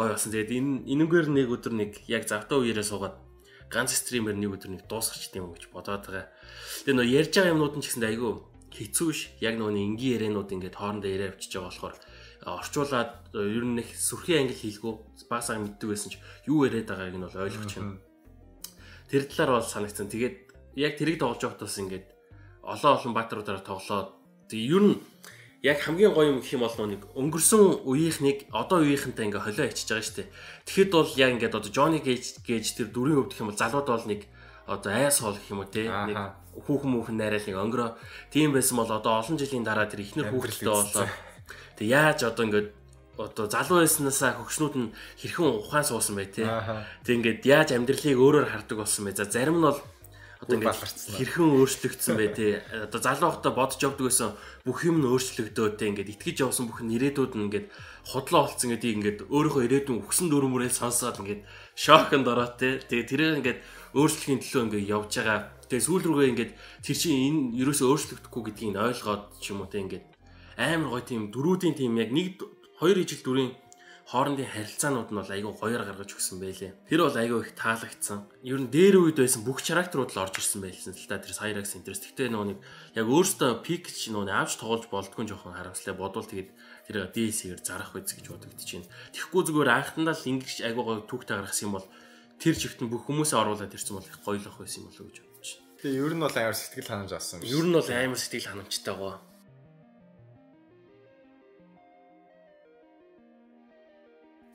гоё 0.00 0.10
болсон. 0.16 0.32
Тэгээд 0.32 0.56
энэ 0.56 0.72
энэгээр 0.88 1.28
нэг 1.28 1.48
өдөр 1.52 1.74
нэг 1.76 1.92
яг 2.08 2.24
завтаа 2.24 2.64
үеэрээ 2.64 2.86
суугаад 2.88 3.16
ганц 3.68 3.92
стример 3.92 4.32
нэг 4.32 4.56
өдөр 4.56 4.80
нэг 4.80 4.82
дуусгач 4.88 5.28
тийм 5.28 5.52
үү 5.52 5.60
гэж 5.60 5.64
бодоод 5.76 6.08
байгаа. 6.08 6.32
Тэгээд 6.88 6.96
нөө 6.96 7.08
ярьж 7.20 7.32
байгаа 7.36 7.52
юмнууд 7.52 7.74
нь 7.76 7.84
ч 7.84 7.86
гэсэн 7.92 8.08
айгүй 8.08 8.32
хэцүү 8.72 9.10
ш. 9.12 9.20
Яг 9.44 9.60
нөгөө 9.60 9.76
энгийн 9.76 10.14
ярианууд 10.16 10.48
ингээд 10.48 10.78
хоорондоо 10.78 11.10
яриа 11.10 11.30
авчиж 11.36 11.52
байгаа 11.52 11.68
болохоор 11.68 11.96
орчуулад 12.46 13.34
ер 13.36 13.64
нь 13.64 13.80
их 13.80 13.92
сүрхий 13.92 14.40
англи 14.40 14.56
хийлгүү 14.56 15.28
баасаа 15.28 15.60
мэддэг 15.60 15.88
байсан 15.88 16.10
ч 16.12 16.16
юу 16.48 16.64
яриад 16.64 16.88
байгааг 16.88 17.16
нь 17.16 17.24
бол 17.24 17.44
ойлгож 17.44 17.72
байна. 17.76 18.00
Тэр 19.12 19.22
талаар 19.28 19.60
бол 19.60 19.68
санагдсан. 19.68 20.08
Тэгээд 20.08 20.36
яг 20.80 20.92
тэрийг 20.96 21.20
тоглож 21.20 21.44
байхдаа 21.44 21.68
бас 21.68 21.78
ингээд 21.78 22.06
олон 22.64 22.92
олон 22.96 23.12
баатруудаараа 23.12 23.64
тоглоод 23.64 24.08
тэг 24.48 24.60
ер 24.60 24.82
нь 24.88 24.96
яг 25.60 25.78
хамгийн 25.84 26.16
гоё 26.16 26.32
юм 26.32 26.40
гэх 26.40 26.56
юм 26.56 26.64
бол 26.64 26.76
нэг 26.88 27.02
өнгөрсөн 27.12 27.84
үеийнхнийг 27.84 28.48
одоо 28.56 28.80
үеийнхэнтэй 28.80 29.24
ингээ 29.28 29.44
холио 29.44 29.68
ячиж 29.68 29.88
байгаа 29.92 30.06
шүү 30.08 30.16
дээ. 30.24 30.32
Тэгэхэд 30.64 30.90
бол 30.96 31.12
яг 31.20 31.30
ингээд 31.36 31.56
одоо 31.60 31.70
Johnny 31.70 32.00
Cage 32.00 32.40
гэж 32.40 32.64
тэр 32.80 32.88
дүрийн 32.88 33.20
хувьд 33.20 33.32
гэх 33.36 33.42
юм 33.44 33.50
бол 33.52 33.60
залууд 33.60 33.88
бол 33.92 34.06
нэг 34.08 34.20
одоо 34.64 34.90
айс 34.96 35.20
хоол 35.20 35.36
гэх 35.36 35.52
юм 35.52 35.60
уу 35.60 35.68
те 35.68 35.84
нэг 35.84 36.16
хүүхэн 36.64 36.90
мөнхэн 36.90 37.16
найраал 37.20 37.44
нэг 37.44 37.58
өнгөрөө 37.60 37.90
тийм 38.32 38.56
байсан 38.56 38.76
бол 38.80 38.88
одоо 38.88 39.12
олон 39.20 39.36
жилийн 39.36 39.66
дараа 39.66 39.84
тэр 39.84 40.00
ихнэр 40.00 40.32
хүүхэдтэй 40.32 40.68
болоо 40.70 41.06
Тэг 41.80 41.88
яаж 41.88 42.28
одоо 42.28 42.44
ингээд 42.44 42.68
одоо 43.16 43.48
залуу 43.48 43.80
байснаасаа 43.80 44.36
хөгшнүүд 44.36 44.74
нь 44.76 44.92
хэрхэн 45.16 45.64
ухаан 45.64 45.84
суусан 45.88 46.20
бай 46.20 46.28
тээ. 46.28 46.44
Тэг 47.08 47.14
ингээд 47.24 47.40
яаж 47.48 47.68
амьдралыг 47.72 48.20
өөрөөр 48.20 48.52
хардаг 48.52 48.76
болсон 48.84 49.08
бай. 49.08 49.16
За 49.16 49.24
зарим 49.24 49.60
нь 49.60 49.64
бол 49.64 49.80
одоо 50.44 50.54
ингээд 50.60 50.76
хэрхэн 51.16 51.48
өөрчлөгдсөн 51.56 52.14
бай 52.20 52.28
тээ. 52.36 52.84
Одоо 52.84 53.00
залуу 53.00 53.32
хата 53.32 53.48
бодож 53.56 53.80
явдаг 53.80 54.12
байсан 54.12 54.36
бүх 54.68 54.84
юм 54.84 55.00
нь 55.00 55.08
өөрчлөгдөө 55.08 55.80
тээ. 55.80 55.88
Ингээд 55.96 56.12
итгэж 56.20 56.36
явсан 56.44 56.68
бүх 56.68 56.84
нэрээдүүд 56.84 57.32
нь 57.36 57.44
ингээд 57.48 57.66
хотлоо 58.12 58.44
болцсон 58.44 58.76
гэдгийг 58.76 58.96
ингээд 59.00 59.18
өөрийнхөө 59.32 59.64
ирээдүйн 59.64 60.04
өгсөн 60.04 60.28
дүрмөрөөл 60.28 60.76
сонсоод 60.76 61.16
ингээд 61.24 61.48
шоконд 61.80 62.28
ороод 62.28 62.60
тээ. 62.60 62.84
Тэгээ 62.88 63.08
тэрээр 63.08 63.38
ингээд 63.40 63.60
өөрчлөхийн 63.96 64.40
төлөө 64.44 64.62
ингээд 64.68 64.84
явж 64.84 65.12
байгаа. 65.16 65.40
Тэгээ 65.64 65.86
сүүл 65.88 66.04
рүүгээ 66.08 66.30
ингээд 66.32 66.52
тэр 66.84 66.96
чинь 66.96 67.20
энэ 67.24 67.40
ерөөсөө 67.64 67.88
өөрчлөгдөхгүй 67.88 68.42
гэдгийг 68.52 68.76
ойлгоод 68.76 69.24
ч 69.40 69.44
юм 69.52 69.64
уу 69.64 69.72
тээ 69.72 69.84
ингээд 69.88 70.09
амар 70.60 70.92
гоё 70.92 71.04
тийм 71.08 71.22
дөрүүдийн 71.32 71.74
тийм 71.80 71.96
яг 71.96 72.12
нэг 72.12 72.44
хоёр 72.76 73.00
ижил 73.00 73.24
дүрийн 73.24 73.52
хоорондын 74.10 74.50
харилцаанууд 74.50 75.10
нь 75.14 75.18
бол 75.22 75.30
айгүй 75.30 75.52
гоёор 75.54 75.86
гаргаж 75.86 76.10
өгсөн 76.18 76.42
байлээ. 76.42 76.74
Тэр 76.90 77.06
бол 77.06 77.14
айгүй 77.14 77.38
их 77.46 77.54
таалагдсан. 77.54 78.26
Ер 78.42 78.58
нь 78.58 78.66
дээр 78.66 78.98
үед 78.98 79.22
байсан 79.22 79.46
бүх 79.46 79.62
характерууд 79.62 80.10
л 80.10 80.22
орж 80.26 80.34
ирсэн 80.42 80.58
байлсэн 80.66 80.98
л 80.98 81.06
та 81.06 81.22
тэр 81.22 81.30
Cyrax 81.30 81.78
интерес. 81.78 82.02
Гэтэ 82.02 82.26
нөгөө 82.34 82.48
нэг 82.50 82.58
яг 82.98 83.06
өөртөө 83.06 83.62
пик 83.62 83.86
ч 83.86 84.10
нөгөө 84.10 84.34
авч 84.34 84.58
тоглож 84.58 84.90
болдгүй 84.90 85.30
жоохон 85.30 85.54
харамслаа 85.54 85.94
бодвол 85.94 86.26
тэгээд 86.26 86.50
тэр 86.90 86.96
DLC-ээр 87.06 87.62
зарах 87.62 87.94
үз 87.94 88.10
гэж 88.10 88.26
бодогдож 88.34 88.66
байна. 88.66 88.90
Тэгэхгүй 89.14 89.42
зүгээр 89.46 89.70
анхтандаа 89.78 90.14
л 90.18 90.26
ингэж 90.26 90.58
айгүй 90.66 90.82
гоё 90.82 91.06
түүхтэй 91.06 91.36
гаргасан 91.38 91.66
юм 91.70 91.74
бол 91.78 91.86
тэр 92.42 92.54
чигтэн 92.58 92.90
бүх 92.90 93.06
хүмүүсээ 93.06 93.38
оруулаад 93.38 93.70
ирсэн 93.78 93.94
бол 93.94 94.10
их 94.10 94.18
гоёлох 94.26 94.58
байсан 94.58 94.82
юм 94.82 94.90
болов 94.90 95.06
уу 95.06 95.10
гэж 95.14 95.18
бодож 95.22 95.48
байна. 95.54 95.70
Тэгээ 95.86 96.02
ер 96.02 96.14
нь 96.18 96.24
бол 96.26 96.34
амар 96.34 96.56
сэтгэл 96.58 96.90
ханамж 96.90 97.12
авсан. 97.14 97.38
Ер 97.46 97.62
нь 97.62 97.76
бол 97.78 97.86
амар 97.94 98.18
сэтгэл 98.18 98.50
ханамжтай 98.50 98.94
гоо. 98.98 99.14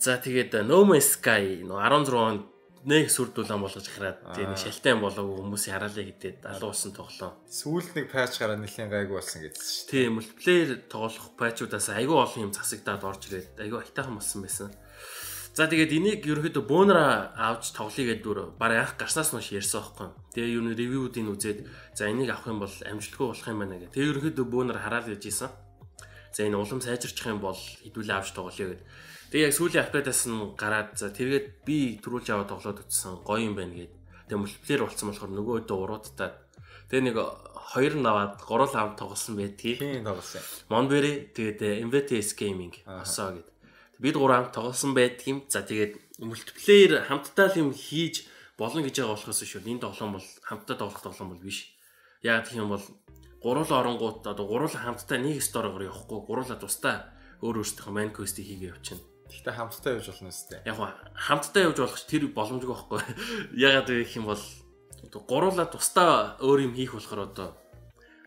За 0.05 0.21
тэгээд 0.21 0.53
э, 0.53 0.61
No 0.61 0.85
Man's 0.85 1.17
Sky 1.17 1.65
16 1.65 2.13
онд 2.13 2.45
нэг 2.85 3.09
сүрдүүлэн 3.09 3.57
болгож 3.57 3.89
хараад 3.89 4.21
тийм 4.37 4.53
шалтай 4.53 4.93
болоогүй 4.93 5.41
хүмүүсийн 5.41 5.73
хараалаа 5.73 6.05
хитээд 6.05 6.45
алуусан 6.45 6.93
тоглоом. 6.93 7.33
Сүүлд 7.49 7.97
нэг 7.97 8.13
патч 8.13 8.37
гараад 8.37 8.61
нэлийн 8.61 8.93
гайгүй 8.93 9.17
болсон 9.17 9.41
гэсэн 9.41 9.65
шүү. 9.65 9.89
Тийм 9.89 10.21
мультиплеер 10.21 10.69
тоглох 10.93 11.33
патчудаас 11.33 11.89
айгүй 11.89 12.17
олон 12.21 12.45
юм 12.45 12.53
засагдаад 12.53 13.01
орж 13.01 13.21
ирээд 13.33 13.57
айгүй 13.65 13.81
айтайхан 13.81 14.13
болсон 14.21 14.45
байсан. 14.45 14.69
За 15.57 15.65
тэгээд 15.65 15.97
энийг 15.97 16.21
ерөөхдөө 16.21 16.63
бөөнөр 16.69 16.99
авч 17.33 17.73
тоглоё 17.73 18.05
гэдэг 18.05 18.21
дүр 18.21 18.39
баг 18.61 18.77
анх 18.77 18.93
гарснаас 19.01 19.33
нь 19.33 19.41
ярьсан 19.41 19.81
байхгүй. 19.81 20.37
Тэгээ 20.37 20.53
юу 20.53 20.63
нэг 20.69 20.77
ревюудыг 20.77 21.25
үзээд 21.33 21.59
за 21.97 22.13
энийг 22.13 22.29
авах 22.29 22.53
юм 22.53 22.61
бол 22.61 22.75
амжилтгүй 22.85 23.25
болох 23.25 23.47
юм 23.49 23.57
байна 23.57 23.81
гэх. 23.81 23.89
Тэгээ 23.97 24.11
ерөөхдөө 24.13 24.45
бөөнөр 24.53 24.77
хараал 24.77 25.09
гэж 25.09 25.23
ийсэн. 25.25 25.49
За 26.29 26.45
энэ 26.45 26.61
улам 26.61 26.83
сайжирчих 26.85 27.25
юм 27.25 27.41
бол 27.41 27.57
хэдүүлээ 27.57 28.17
авч 28.21 28.37
тоглоё 28.37 28.69
гэдэг. 28.69 29.14
Тэгээ 29.33 29.47
яг 29.49 29.53
сүүлийн 29.57 29.83
апдейтаас 29.85 30.21
нь 30.29 30.53
гараад 30.53 30.89
за 30.95 31.09
тэргээд 31.09 31.47
би 31.65 31.97
төрүүлж 31.97 32.27
аваад 32.29 32.49
тоглоод 32.53 32.85
утсан 32.85 33.19
гоё 33.25 33.41
юм 33.41 33.57
байна 33.57 33.73
гээд. 33.73 33.93
Тэгээ 34.29 34.41
мультиплеер 34.41 34.81
болсон 34.85 35.07
болохоор 35.09 35.31
нөгөө 35.33 35.55
өдөө 35.65 35.77
уруудтаад 35.81 36.35
тэгээ 36.89 37.05
нэг 37.09 37.17
хоёр 37.73 37.93
нь 37.97 38.05
аваад 38.05 38.37
гурал 38.45 38.73
ав 38.77 38.93
тоглосон 38.93 39.33
байдгийг. 39.41 39.81
Тийм 39.81 40.05
тоглосон. 40.05 40.41
Monberry 40.69 41.33
тэгээд 41.33 41.59
MVTS 41.89 42.37
Gaming 42.37 42.73
осоо 42.85 43.41
гээд. 43.41 43.49
Бид 43.97 44.15
гурав 44.15 44.53
тоглосон 44.53 44.93
байдгийм. 44.93 45.49
За 45.49 45.65
тэгээд 45.65 46.21
мультиплеер 46.21 47.09
хамтдаа 47.09 47.49
юм 47.57 47.73
хийж 47.73 48.29
болно 48.61 48.85
гэж 48.85 49.01
байгаа 49.01 49.17
болохоос 49.17 49.41
шүү. 49.41 49.65
Энэ 49.65 49.83
тоглоом 49.83 50.21
бол 50.21 50.27
хамтдаа 50.45 50.77
тоглох 50.77 51.01
тоглоом 51.01 51.33
бол 51.33 51.41
биш. 51.41 51.73
Яг 52.21 52.45
гэх 52.45 52.61
юм 52.61 52.69
бол 52.77 52.85
гурал 53.41 53.69
оронгууд 53.69 54.21
одоо 54.25 54.45
гурал 54.45 54.69
хамтдаа 54.69 55.17
нэг 55.17 55.41
стороогоор 55.41 55.89
явахгүй 55.89 56.19
гурлаа 56.21 56.57
тусдаа 56.61 57.09
өөр 57.41 57.61
өөртөө 57.61 57.91
ман 57.91 58.09
квестийг 58.13 58.47
хийгээ 58.47 58.73
явчихна. 58.73 59.14
Гэхдээ 59.29 59.53
хамтдаа 59.57 59.91
явж 59.97 60.07
болно 60.09 60.29
үстэй. 60.29 60.59
Яг 60.65 60.77
хамтдаа 61.15 61.61
явж 61.69 61.77
болох 61.81 61.99
ч 61.99 62.05
тэр 62.05 62.23
боломжгүй 62.29 62.71
байхгүй. 62.73 63.01
Ягаад 63.57 63.89
гэх 63.89 64.15
юм 64.17 64.25
бол 64.29 64.43
гуруулаа 65.11 65.67
тусдаа 65.69 66.37
өөр 66.41 66.69
юм 66.69 66.73
хийх 66.77 66.93
болохоор 66.93 67.29
одоо 67.29 67.49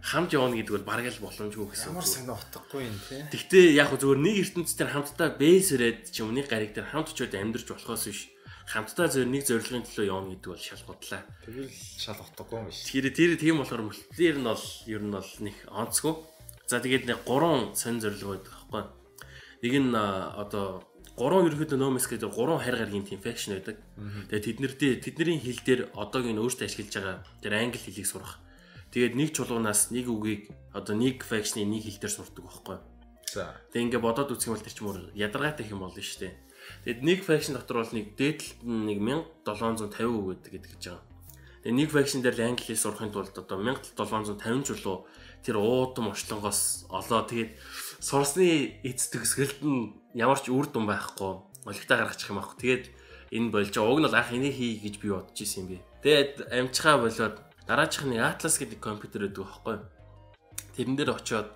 хамт 0.03 0.33
явна 0.33 0.59
гэдэг 0.59 0.75
бол 0.79 0.89
бараг 0.89 1.11
л 1.11 1.25
боломжгүй 1.25 1.67
гэсэн. 1.75 1.91
Ямар 1.91 2.07
сайн 2.07 2.31
утгагүй 2.31 2.87
юм 2.87 2.99
те. 3.09 3.27
Гэхдээ 3.31 3.75
яг 3.75 3.91
зүгээр 3.95 4.21
нэг 4.23 4.37
ертөнцийн 4.47 4.91
хамтдаа 4.95 5.29
бэйс 5.35 5.75
ирээд 5.75 6.11
ч 6.11 6.23
юм 6.23 6.35
нэг 6.35 6.47
гариг 6.47 6.75
дээр 6.75 6.91
хамт 6.91 7.11
очиод 7.11 7.35
амьдарч 7.35 7.67
болохоос 7.67 8.05
биш 8.07 8.21
хамтдаа 8.69 9.09
зөв 9.09 9.25
нэг 9.25 9.49
зорилгын 9.49 9.85
төлөө 9.89 10.07
явна 10.07 10.29
гэдэг 10.37 10.51
бол 10.53 10.61
шал 10.61 10.85
бодлаа. 10.85 11.23
Тэгвэл 11.41 11.73
шал 11.73 12.21
утгагүй 12.21 12.57
юм 12.61 12.67
биш. 12.69 12.85
Тэр 12.85 13.07
тэр 13.17 13.31
тийм 13.41 13.57
болохоор 13.65 13.83
мультиплеер 13.89 14.37
нь 14.37 14.45
бол 14.45 14.67
ер 14.85 15.03
нь 15.03 15.15
бол 15.17 15.31
нэг 15.41 15.57
онцгүй. 15.73 16.15
За 16.69 16.77
тэгээд 16.85 17.09
нэг 17.09 17.19
гурван 17.25 17.73
сонь 17.73 18.01
зорилго 18.05 18.37
байдаг 18.37 18.53
байхгүй. 18.53 18.85
Нэг 19.65 19.73
нь 19.73 19.97
одоо 19.97 20.85
гурван 21.19 21.51
ерөөхдөө 21.51 21.79
нөөмэс 21.83 22.07
гэдэг 22.07 22.31
гурван 22.31 22.63
хайр 22.63 22.79
гаргийн 22.79 23.03
team 23.03 23.19
faction 23.19 23.59
байдаг. 23.59 23.83
Тэгээд 24.31 24.47
тэднэрдээ 24.47 24.93
тэдний 25.03 25.43
хил 25.43 25.61
дээр 25.67 25.81
одоогийн 25.99 26.39
өөртөө 26.39 26.67
ашиглаж 26.71 26.95
байгаа 26.95 27.17
тэр 27.43 27.53
англи 27.59 27.83
хэлийг 27.83 28.07
сурах. 28.07 28.39
Тэгээд 28.95 29.19
нэг 29.19 29.35
чулуунаас 29.35 29.91
нэг 29.91 30.07
үгийг 30.07 30.55
одоо 30.73 30.95
нэг 30.95 31.27
faction-ы 31.27 31.67
нэг 31.67 31.83
хил 31.85 31.99
дээр 31.99 32.15
сурдаг 32.15 32.45
байхгүй. 32.47 32.79
За. 33.35 33.59
Тэгээд 33.75 33.99
ингээ 33.99 34.07
бодоод 34.07 34.33
үзэх 34.33 34.49
юм 34.49 34.55
бол 34.57 34.65
тэр 34.65 34.73
ч 34.73 34.81
мөр 34.81 34.99
ядаргаатай 35.13 35.67
юм 35.69 35.83
болно 35.85 35.99
шүү 36.01 36.23
дээ. 36.23 36.35
Тэгээд 36.87 37.01
нэг 37.03 37.21
faction 37.27 37.55
дотор 37.59 37.85
бол 37.85 37.93
нэг 37.93 38.07
дээдлэлт 38.17 38.63
нэг 38.65 38.99
1750 39.45 40.07
үг 40.07 40.47
гэдэг 40.47 40.73
гэж 40.73 40.85
байгаа. 40.87 41.05
Тэгээд 41.67 41.79
нэг 41.85 41.89
faction 41.93 42.21
дээр 42.25 42.39
англи 42.49 42.65
хэл 42.65 42.81
сурахын 42.81 43.13
тулд 43.13 43.35
одоо 43.35 43.59
1750 43.61 44.65
чулуу 44.65 45.05
тэр 45.45 45.57
уудам 45.59 46.15
очлонгоос 46.15 46.89
олоо 46.89 47.21
тэгээд 47.29 47.51
сурсны 47.99 48.79
эц 48.87 49.11
төгсгөлд 49.11 49.61
нь 49.67 49.93
ямар 50.15 50.39
ч 50.39 50.51
үр 50.55 50.71
дүн 50.71 50.87
байхгүй 50.87 51.43
олигтаа 51.67 51.99
гаргачих 51.99 52.31
юм 52.31 52.39
аахгүй. 52.39 52.59
Тэгээд 52.63 52.85
энэ 53.35 53.51
болж 53.53 53.75
байгаа. 53.75 53.93
Уг 53.93 53.99
нь 54.01 54.07
бол 54.07 54.19
анх 54.19 54.33
энийг 54.33 54.55
хий 54.55 54.73
гэж 54.79 54.95
би 55.03 55.09
бодож 55.11 55.39
исэн 55.39 55.61
юм 55.63 55.67
би. 55.69 55.77
Тэгээд 56.03 56.33
амжихаа 56.49 56.97
болоод 57.03 57.37
дараачих 57.67 58.05
нэг 58.07 58.21
Atlas 58.23 58.57
гэдэг 58.57 58.81
компьютер 58.81 59.29
өгдөг 59.29 59.45
байхгүй. 59.45 59.77
Тэрэн 60.79 60.97
дээр 60.97 61.11
очиод 61.13 61.49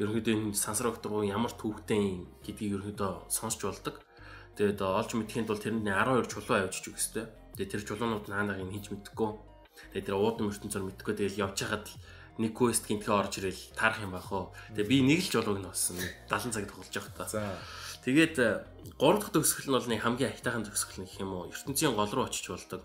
ерөнхийдөө 0.00 0.34
энэ 0.34 0.56
сансар 0.56 0.90
өгдөг 0.90 1.12
ямар 1.28 1.52
түүхтэй 1.54 2.26
гэдгийг 2.42 2.80
ерөнхийдөө 2.80 3.30
сонсч 3.30 3.60
болдог. 3.62 4.00
Тэгээд 4.56 4.80
олж 4.80 5.10
мэдхийн 5.14 5.46
тулд 5.46 5.62
тэрэнд 5.62 5.86
12 5.86 6.32
чулуу 6.32 6.56
авчиж 6.64 6.84
хэрэгтэй. 6.90 7.26
Тэгээд 7.54 7.72
тэр 7.76 7.82
чулуунууд 7.84 8.26
нь 8.26 8.34
хаанаг 8.34 8.58
юм 8.58 8.72
хийж 8.72 8.90
мэдхгүй. 8.90 9.30
Тэгээд 9.94 10.06
тэр 10.10 10.16
уудам 10.18 10.50
ертөнцөөр 10.50 10.84
мэдхгүй 10.90 11.14
тэгээд 11.14 11.40
явж 11.44 11.56
хахад 11.60 11.84
л 11.86 11.94
нэг 12.40 12.56
квест 12.56 12.88
гинтгээ 12.88 13.12
орж 13.12 13.32
ирэл 13.44 13.62
таарах 13.76 14.00
юм 14.00 14.16
байх 14.16 14.32
уу. 14.32 14.50
Тэгээ 14.72 14.88
би 14.88 14.98
нэг 15.04 15.20
л 15.28 15.32
жолоог 15.36 15.60
нь 15.60 15.68
болсон. 15.68 16.00
70 16.32 16.56
цаг 16.56 16.64
тоглож 16.64 16.88
явах 16.96 17.12
та. 17.12 17.28
За. 17.28 17.60
Тэгээд 18.00 18.36
3 18.40 18.96
дахь 18.96 19.32
төгсгөл 19.36 19.68
нь 19.68 19.76
бол 19.76 19.88
нэг 19.92 20.00
хамгийн 20.00 20.32
ахтайхан 20.32 20.64
төгсгөл 20.64 21.04
нэг 21.04 21.12
юм 21.20 21.36
уу. 21.36 21.52
ертөнцийн 21.52 21.92
гол 21.92 22.08
руу 22.08 22.24
очиж 22.24 22.48
болдог. 22.48 22.80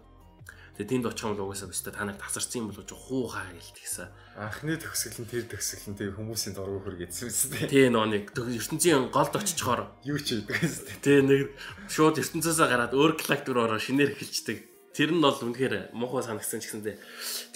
Тэгээ 0.76 0.92
тэнд 0.92 1.08
очих 1.08 1.24
юм 1.24 1.40
бол 1.40 1.48
угаасаа 1.48 1.72
өстой 1.72 1.96
та 1.96 2.04
нар 2.04 2.20
тасарсан 2.20 2.68
юм 2.68 2.76
болов 2.76 2.84
хуу 2.92 3.32
хаа 3.32 3.48
гэлтгсэн. 3.48 4.12
Анхны 4.36 4.76
төгсгөл 4.76 5.24
нь 5.24 5.32
тэр 5.32 5.48
төгсгөл 5.48 5.88
нь 5.96 6.00
тэг 6.04 6.20
хүмүүсийн 6.20 6.52
дургу 6.52 6.84
хөр 6.84 7.00
гэдсэн 7.00 7.32
үстэй. 7.32 7.72
Тий 7.72 7.88
нөө 7.88 8.12
нэг 8.12 8.36
ертөнцийн 8.36 9.08
голд 9.08 9.32
очичхоор 9.40 9.88
юу 10.04 10.20
ч 10.20 10.44
хийдэг 10.44 10.60
үстэй. 10.68 11.00
Тий 11.00 11.24
нэг 11.24 11.56
шууд 11.88 12.20
ертөнцөөсөө 12.20 12.68
гараад 12.68 12.92
өөр 12.92 13.16
галактикороо 13.16 13.80
шинээр 13.80 14.20
эхэлждэг. 14.20 14.92
Тэр 14.92 15.16
нь 15.16 15.24
бол 15.24 15.40
үнэхээр 15.40 15.96
муухай 15.96 16.28
санагдсан 16.28 16.60
ч 16.60 16.68
гэсэндээ. 16.68 16.96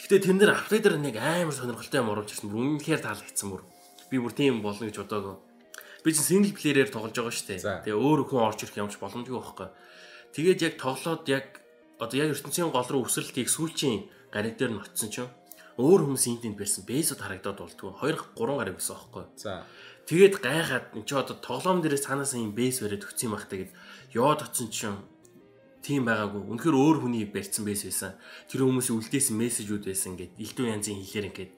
Гэхдээ 0.09 0.25
тэн 0.25 0.41
дээр 0.41 0.57
апдейтер 0.57 0.97
нэг 0.97 1.21
амар 1.21 1.53
сонирхолтой 1.53 2.01
юм 2.01 2.09
оруулж 2.09 2.33
ирсэн. 2.33 2.49
Үнэхээр 2.49 3.05
таалагдсан 3.05 3.53
бүр. 3.53 3.61
Би 4.09 4.17
бүр 4.17 4.33
тийм 4.33 4.65
болно 4.65 4.89
гэж 4.89 5.05
бодоагүй. 5.05 5.37
Би 6.01 6.09
чинь 6.09 6.25
single 6.25 6.57
player-ээр 6.57 6.89
тоглож 6.89 7.13
байгаа 7.13 7.29
шүү 7.29 7.45
дээ. 7.61 7.85
Тэгээ 7.85 7.93
өөр 7.93 8.25
хүн 8.25 8.41
орж 8.41 8.65
ирэх 8.65 8.81
юмч 8.81 8.97
боломжгүй 8.97 9.37
байхгүй. 9.37 9.69
Тэгээд 10.33 10.65
яг 10.65 10.73
тоглоод 10.81 11.29
яг 11.29 11.61
одоо 12.01 12.17
яг 12.17 12.33
ертөнцийн 12.33 12.73
гол 12.73 12.89
руу 12.89 13.05
өсрэлт 13.05 13.37
хийх 13.37 13.53
сүүлчийн 13.53 14.09
гариг 14.33 14.57
дээр 14.57 14.73
нь 14.73 14.81
очсон 14.81 15.13
чинь 15.13 15.29
өөр 15.77 16.09
хүмүүс 16.09 16.25
энд 16.25 16.57
барьсан 16.57 16.89
бэйсүүд 16.89 17.21
харагдаад 17.21 17.61
болтгоо 17.61 17.93
2 18.01 18.33
3 18.33 18.57
гариг 18.65 18.81
гэсэн 18.81 18.97
аахгүй. 18.97 19.25
За. 19.37 19.61
Тэгээд 20.09 20.41
гайхаад 20.41 20.85
энэ 20.97 21.05
ч 21.05 21.13
одоо 21.13 21.37
тоглоом 21.37 21.85
дээрээ 21.85 22.01
цаанаас 22.01 22.33
юм 22.33 22.57
бэйс 22.57 22.81
бариад 22.81 23.05
өгсөн 23.05 23.29
юм 23.29 23.33
бах 23.37 23.45
тэгээд 23.45 23.71
яваад 24.17 24.41
очсон 24.41 24.73
чинь 24.73 24.97
тийм 25.81 26.05
байгаагүй. 26.07 26.41
Үнэхээр 26.43 26.75
өөр 26.75 26.97
хүний 27.03 27.25
барьсан 27.29 27.63
байсан 27.63 27.87
байсан. 27.89 28.11
Тэр 28.51 28.67
хүмүүсийн 28.67 28.97
үлдээсэн 28.99 29.35
мессежүүд 29.39 29.83
байсан 29.87 30.15
ингээд 30.15 30.33
элдв 30.35 30.65
янзын 30.67 30.99
хэлээр 30.99 31.29
ингээд 31.31 31.51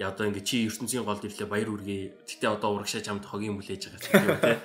одоо 0.00 0.24
ингээд 0.26 0.46
чи 0.46 0.66
ертөнцийн 0.66 1.04
голд 1.04 1.24
ирлээ 1.26 1.48
баяр 1.50 1.70
үргээ. 1.74 2.26
Гэтэ 2.26 2.46
одоо 2.46 2.78
урагшаа 2.78 3.02
чамд 3.02 3.26
хогийн 3.26 3.58
мүлээж 3.58 3.82
байгаа 3.90 4.00
тийм 4.00 4.58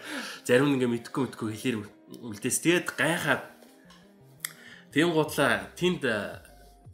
зарим 0.47 0.69
нь 0.69 0.75
ингээд 0.79 0.93
мэдхгүй 0.95 1.21
мэдхгүй 1.27 1.49
хэлээр 1.53 1.77
үлдээс. 2.21 2.57
Тэгээд 2.61 2.87
гайхаад 2.93 3.43
тийм 4.93 5.11
гутлаа 5.11 5.69
тэнд 5.75 6.05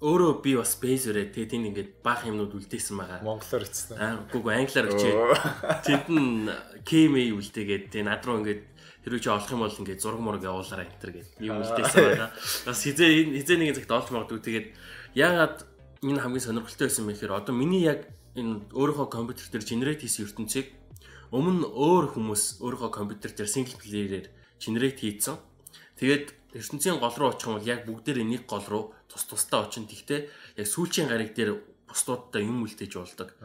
өөрөө 0.02 0.42
би 0.42 0.58
бас 0.58 0.74
бейс 0.82 1.06
өрөө 1.06 1.30
тэгээ 1.30 1.52
тэнд 1.54 1.68
ингээд 1.70 1.90
баах 2.02 2.26
юмнууд 2.26 2.58
үлдээсэн 2.58 2.98
байгаа. 2.98 3.22
Монголоор 3.22 3.64
хэлсэн. 3.70 3.98
Аа 4.02 4.26
үгүй 4.34 4.54
англиар 4.58 4.90
өчөө. 4.90 5.14
Тэнд 5.86 6.08
нь 6.10 6.50
KMA 6.82 7.24
үлдээгээд 7.38 7.94
тэгээ 7.94 8.10
над 8.10 8.26
руу 8.26 8.42
ингээд 8.42 8.71
хэрвээ 9.04 9.22
чи 9.22 9.30
олох 9.30 9.52
юм 9.52 9.62
бол 9.66 9.80
ингээд 9.82 10.02
зураг 10.02 10.22
мураг 10.22 10.44
явуулаарай 10.46 10.86
энэ 10.86 10.98
гэдэг 11.02 11.28
юм 11.42 11.62
үлдээсэн 11.62 12.02
байна. 12.06 12.30
Бас 12.66 12.80
хизээ 12.86 13.10
хизээ 13.34 13.58
нэгэн 13.58 13.78
цагт 13.82 13.92
олж 13.92 14.08
магадгүй 14.14 14.40
тэгээд 14.46 14.68
яагаад 15.18 15.58
энэ 16.06 16.22
хамгийн 16.22 16.46
сонирхолтой 16.46 16.88
байсан 16.90 17.06
бэ 17.10 17.14
гэхээр 17.18 17.38
одоо 17.38 17.54
миний 17.54 17.82
яг 17.86 18.06
энэ 18.38 18.70
өөрийнхөө 18.74 19.08
компьютер 19.10 19.48
дээр 19.50 19.66
генерate 19.66 20.02
хийсэн 20.06 20.26
ертөнцийг 20.30 20.68
өмнө 21.32 21.68
өөр 21.72 22.06
хүмүүс 22.14 22.62
өөрийнхөө 22.62 22.92
компьютер 22.92 23.32
дээр 23.34 23.50
single 23.50 23.80
player-ээр 23.80 24.28
генерate 24.60 25.00
хийсэн. 25.00 25.36
Тэгээд 25.98 26.26
ертөнцийн 26.54 27.00
гол 27.00 27.16
руу 27.16 27.30
очих 27.32 27.48
юм 27.48 27.58
бол 27.58 27.68
яг 27.68 27.88
бүгдээр 27.88 28.22
нэг 28.22 28.44
гол 28.46 28.66
руу 28.68 28.84
тус 29.08 29.26
тустай 29.26 29.64
очин. 29.64 29.88
Тэгтээ 29.88 30.20
яг 30.60 30.68
сүүлчийн 30.68 31.08
гариг 31.08 31.32
дээр 31.34 31.60
бусдуудтай 31.88 32.44
юм 32.44 32.64
үлдээж 32.64 32.94
болдог. 32.96 33.36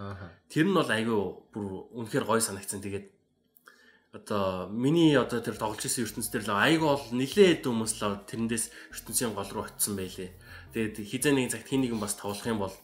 Тэр 0.51 0.67
нь 0.67 0.75
бол 0.75 0.91
айгүй 0.91 1.19
бүр 1.55 1.65
үнэхээр 1.95 2.27
гой 2.27 2.41
санагдсан. 2.43 2.83
Тэгээд 2.83 3.07
одоо 4.17 4.69
миний 4.69 5.13
одоо 5.17 5.41
тэр 5.45 5.61
тоглож 5.61 5.85
исэн 5.85 6.09
ертөнц 6.09 6.33
дээр 6.33 6.49
л 6.49 6.57
айгүй 6.57 6.89
бол 6.89 7.07
нилээд 7.13 7.69
хүмүүс 7.69 7.93
л 8.01 8.25
тэрнээс 8.25 8.73
ертөнцийн 8.97 9.37
гол 9.37 9.51
руу 9.53 9.69
очисон 9.69 10.01
байлээ. 10.01 10.33
Тэгээд 10.73 10.97
хизээ 11.05 11.33
нэгэн 11.37 11.53
цагт 11.53 11.69
хин 11.69 11.85
нэгэн 11.85 12.01
бас 12.01 12.17
тоглох 12.17 12.49
юм 12.49 12.65
бол 12.65 12.75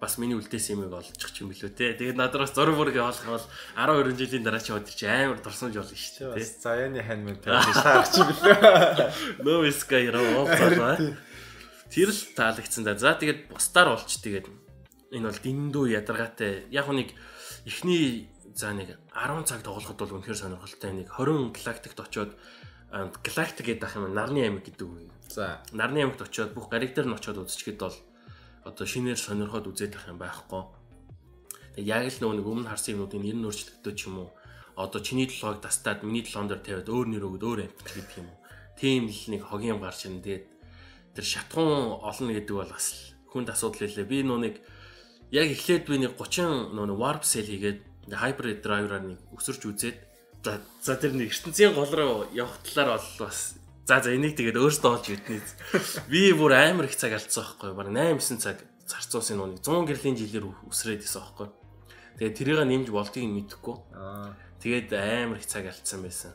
бас 0.00 0.16
миний 0.16 0.38
үлдээсэн 0.38 0.78
юмыг 0.78 0.94
олчих 0.94 1.42
юм 1.42 1.50
билүү 1.50 1.70
те. 1.74 1.92
Тэгээд 1.98 2.16
надраас 2.16 2.54
зураг 2.54 2.78
бүрг 2.78 2.94
явуулах 2.94 3.26
бол 3.26 3.46
12 3.76 4.16
жилийн 4.16 4.44
дараа 4.46 4.62
чи 4.62 4.72
өдөр 4.72 4.94
чи 4.94 5.06
амар 5.10 5.42
дурсамж 5.42 5.74
болно 5.74 5.92
шүү 5.92 6.32
дээ. 6.32 6.38
Бас 6.38 6.50
заяаны 6.62 7.02
хань 7.02 7.24
мэн 7.26 7.38
таарч 7.42 8.14
билүү. 8.16 9.44
No 9.44 9.60
sky 9.74 10.08
роо. 10.08 10.48
Тэр 11.90 12.08
л 12.14 12.20
таалагдсан 12.38 12.86
да. 12.86 12.96
За 12.96 13.18
тэгээд 13.18 13.52
бусдаар 13.52 13.92
болч 13.92 14.22
тэгээд 14.24 14.46
энэ 15.12 15.26
бол 15.28 15.40
дэндүү 15.44 15.84
ядаргаатай. 15.98 16.64
Яг 16.72 16.88
нэг 16.88 17.12
эхний 17.68 18.30
за 18.54 18.72
нэг 18.72 18.98
10 19.14 19.46
цаг 19.46 19.62
тоглоход 19.62 19.98
бол 19.98 20.14
үнэхээр 20.18 20.38
сонирхолтой 20.38 20.92
нэг 20.92 21.08
20 21.14 21.54
галактикт 21.54 22.00
очоод 22.00 22.32
галактик 22.90 23.66
гэдэг 23.66 23.86
ах 23.86 23.96
юм 23.96 24.10
нарны 24.10 24.42
аймаг 24.42 24.66
гэдэг 24.66 24.86
үг. 24.86 25.10
За 25.30 25.62
нарны 25.70 26.02
аймагт 26.02 26.22
очоод 26.26 26.54
бүх 26.54 26.70
гариг 26.70 26.94
дээр 26.94 27.06
нь 27.06 27.14
очоод 27.14 27.38
үзчихэд 27.46 27.78
бол 27.78 27.96
одоо 28.66 28.86
шинээр 28.86 29.18
сонирхоод 29.18 29.70
үзээд 29.70 29.94
байх 29.94 30.10
юм 30.10 30.18
байхгүй. 30.18 30.62
Тэг 31.78 31.84
яг 31.86 32.02
л 32.10 32.18
нөгөө 32.18 32.36
нэг 32.42 32.46
өмнө 32.50 32.70
харсан 32.70 32.98
юмнуудын 32.98 33.22
нэр 33.22 33.38
нь 33.38 33.46
өөрчлөгдөж 33.46 33.94
ч 33.94 34.10
юм 34.10 34.26
уу. 34.26 34.30
Одоо 34.74 35.00
чиний 35.00 35.30
толгойг 35.30 35.62
тастаад 35.62 36.02
миний 36.02 36.26
толгоон 36.26 36.50
дээр 36.50 36.62
тавиад 36.66 36.88
өөр 36.90 37.06
нэр 37.14 37.26
өгöd 37.30 37.44
өөр 37.46 37.60
амт 37.70 37.78
гэдэг 37.86 38.18
юм 38.18 38.28
уу. 38.34 38.38
Тийм 38.74 39.06
л 39.06 39.24
нэг 39.30 39.42
хогийн 39.46 39.78
юм 39.78 39.80
гарч 39.80 40.10
ирнэ. 40.10 40.24
Тэгээд 40.26 40.44
тэр 41.14 41.24
шатгуун 41.24 42.02
олно 42.02 42.30
гэдэг 42.34 42.54
бол 42.58 42.74
бас 42.74 43.14
хүнд 43.30 43.54
асуудал 43.54 43.86
хэлээ. 43.86 44.10
Би 44.10 44.18
нөгөө 44.26 44.42
нэг 44.42 44.54
яг 45.30 45.46
эхлээд 45.46 45.84
би 45.86 45.96
нэг 46.02 46.18
30 46.18 46.74
нөгөө 46.74 46.98
warp 46.98 47.22
cell 47.22 47.46
хийгээд 47.46 47.89
hybrid 48.08 48.64
driver-аар 48.64 49.04
нэг 49.04 49.18
өсөрч 49.36 49.62
үзээд 49.68 49.98
за 50.44 50.60
за 50.80 50.96
тэр 50.96 51.12
нэг 51.12 51.30
ертөнцийн 51.34 51.76
гол 51.76 51.92
руу 51.92 52.26
явах 52.32 52.56
талаар 52.64 52.96
бол 52.96 53.28
бас 53.28 53.54
за 53.84 54.00
за 54.00 54.14
энийг 54.16 54.36
тэгээд 54.38 54.56
өөртөө 54.56 54.90
олж 54.90 55.06
ирдэнэ. 55.12 55.44
Би 56.08 56.32
бүр 56.32 56.56
амар 56.56 56.88
их 56.88 56.96
цаг 56.96 57.12
алдсан 57.12 57.44
байхгүй? 57.44 57.76
Бараг 57.76 57.92
8 57.92 58.22
9 58.22 58.40
цаг 58.40 58.56
зарцуулсан 58.88 59.36
нүг 59.36 59.60
100 59.60 59.88
гэрлийн 59.90 60.16
жилээр 60.16 60.46
өсрээд 60.70 61.04
исэн 61.04 61.20
байхгүй? 61.20 61.48
Тэгээд 62.16 62.36
тэрийг 62.36 62.60
нэмж 62.64 62.88
болдгийг 62.88 63.28
мэдэхгүй. 63.28 63.76
Аа. 63.94 64.32
Тэгээд 64.62 64.88
амар 64.96 65.38
их 65.40 65.46
цаг 65.46 65.68
алдсан 65.68 66.00
байсан. 66.04 66.32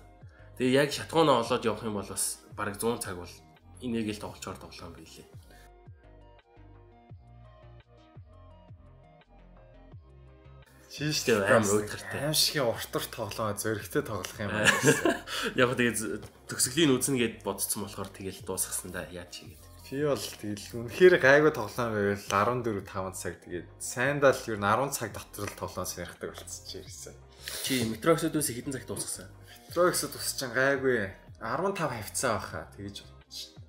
Тэгээд 0.57 0.77
яг 0.85 0.89
шатгуунаа 0.93 1.41
олоод 1.41 1.65
явах 1.65 1.83
юм 1.83 1.97
бол 1.97 2.09
бас 2.09 2.45
бараг 2.53 2.77
100 2.77 3.01
цаг 3.01 3.17
бол 3.17 3.33
энийг 3.81 4.09
л 4.13 4.21
тоглолцоор 4.21 4.57
тоглоом 4.57 4.93
билээ. 10.95 11.11
Шиштэй 11.11 11.35
амар 11.43 11.83
өөдгөртэй. 11.83 12.19
Аим 12.23 12.33
шиг 12.33 12.63
уртар 12.63 13.05
тоглоо 13.11 13.51
зөрөгтэй 13.59 14.03
тоглох 14.07 14.39
юм 14.39 14.51
байна. 14.55 14.71
Яг 15.59 15.75
тэгээд 15.75 16.23
төгсгөлийн 16.47 16.95
үзнэ 16.95 17.19
гэд 17.19 17.35
бодсон 17.43 17.83
болохоор 17.83 18.09
тэгэл 18.15 18.39
дуусгасан 18.47 18.95
да 18.95 19.03
яаж 19.11 19.43
хийгээд. 19.43 19.63
Би 19.91 20.01
бол 20.07 20.17
тэгэл 20.17 20.65
үнэхээр 20.79 21.15
гайгүй 21.19 21.51
тоглоом 21.51 21.91
байвал 21.93 22.63
14 22.63 22.87
5 22.87 23.21
цаг 23.21 23.33
тэгээд 23.43 23.67
сайндаа 23.77 24.31
л 24.33 24.47
ер 24.49 24.57
нь 24.57 24.65
10 24.65 24.95
цаг 24.95 25.09
дотор 25.11 25.45
л 25.51 25.59
тоглоом 25.59 25.85
сонирхдаг 25.85 26.29
болцсон 26.31 26.63
чи 26.65 26.77
ирсэн. 26.79 27.15
Чи 27.67 27.73
Metroxid-өөс 27.91 28.49
хэдэн 28.49 28.73
цаг 28.73 28.89
дуусгасан? 28.89 29.29
Metroxid 29.69 30.09
тусч 30.15 30.41
гайгүй 30.41 31.13
15 31.37 31.77
хавцаа 31.77 32.41
баха 32.41 32.65
тэгэж 32.73 33.05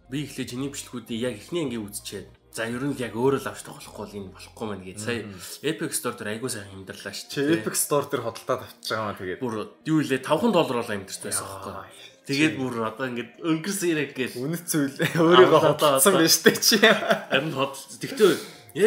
би 0.08 0.22
ихлэ 0.22 0.46
чиний 0.46 0.70
бичлэгүүдийг 0.70 1.20
яг 1.20 1.34
эхний 1.34 1.66
ангийн 1.66 1.82
үзчихэд 1.82 2.30
За 2.56 2.64
ер 2.64 2.80
нь 2.80 2.96
яг 2.96 3.12
өөрөө 3.12 3.44
л 3.44 3.50
авч 3.52 3.68
тоглохгүй 3.68 4.16
энэ 4.16 4.32
болохгүй 4.32 4.64
мэн 4.64 4.80
гэж. 4.80 4.96
Сая 4.96 5.28
Epic 5.60 5.92
Store 5.92 6.16
дээр 6.16 6.40
айгуу 6.40 6.48
сайн 6.48 6.64
хэмдэрлээ 6.72 7.12
шүү 7.12 7.52
дээ. 7.52 7.60
Epic 7.60 7.76
Store 7.76 8.08
дээр 8.08 8.24
хөдөлтөд 8.24 8.64
авчиж 8.64 8.88
байгаа 8.96 9.04
маа 9.12 9.20
тэгээд. 9.20 9.40
Бүр 9.44 9.54
юу 9.84 10.00
илээ 10.00 10.24
500 10.24 10.56
доллар 10.56 10.80
бол 10.80 10.94
амьдэрч 10.96 11.20
байсан 11.20 11.44
байхгүй. 11.44 11.76
Тэгээд 12.24 12.54
бүр 12.56 12.74
одоо 12.80 13.04
ингээд 13.12 13.32
өнгөрсөн 13.44 13.88
ирэх 13.92 14.12
гээл 14.16 14.40
үнэт 14.40 14.64
зүйл 14.72 14.96
өөрийгөө 15.20 15.60
хөдөлсөн 15.68 16.16
шүү 16.16 16.44
дээ 16.48 16.56
чи. 16.64 16.76
Харин 16.80 17.52
хөдөлсөн. 17.52 18.00
Тэгтээ 18.00 18.32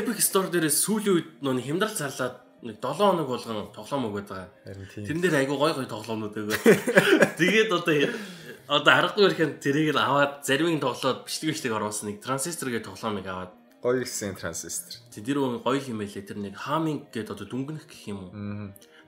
Epic 0.01 0.17
Store 0.17 0.49
дээрээ 0.49 0.73
сүүлийн 0.73 1.13
үед 1.13 1.29
нөө 1.45 1.61
хямдрал 1.61 1.93
зарлаад 1.93 2.35
нэг 2.65 2.81
7 2.81 2.97
хоног 2.97 3.29
болгон 3.29 3.69
тоглоом 3.69 4.09
өгöd 4.09 4.27
байгаа. 4.33 4.49
Тэрэн 4.97 5.21
дээр 5.21 5.45
айгуу 5.45 5.61
гой 5.61 5.77
гой 5.77 5.85
тоглоомнууд 5.85 6.35
өгөө. 6.41 6.57
Тэгээд 7.39 7.69
одоо 7.69 7.95
одоо 8.69 8.93
аргагүй 8.93 9.25
ирэхэд 9.25 9.53
тэрийг 9.63 9.97
л 9.97 10.01
аваад 10.01 10.45
заримыг 10.45 10.77
тоглоод 10.83 11.25
бичлэг 11.25 11.57
бичлэг 11.57 11.73
оруулсан 11.73 12.05
нэг 12.13 12.21
транзистор 12.21 12.69
гэх 12.69 12.85
тоглоомыг 12.85 13.25
аваад 13.25 13.58
гоё 13.81 14.03
ихсэн 14.03 14.35
транзистор. 14.35 14.99
Тэр 15.11 15.39
гоё 15.63 15.79
юм 15.79 15.99
байлээ. 16.03 16.27
Тэр 16.27 16.37
нэг 16.39 16.55
хаминг 16.55 17.11
гэдэг 17.15 17.31
одоо 17.31 17.47
дүнгэнэх 17.47 17.85
гэх 17.87 18.03
юм 18.11 18.19
уу. 18.27 18.33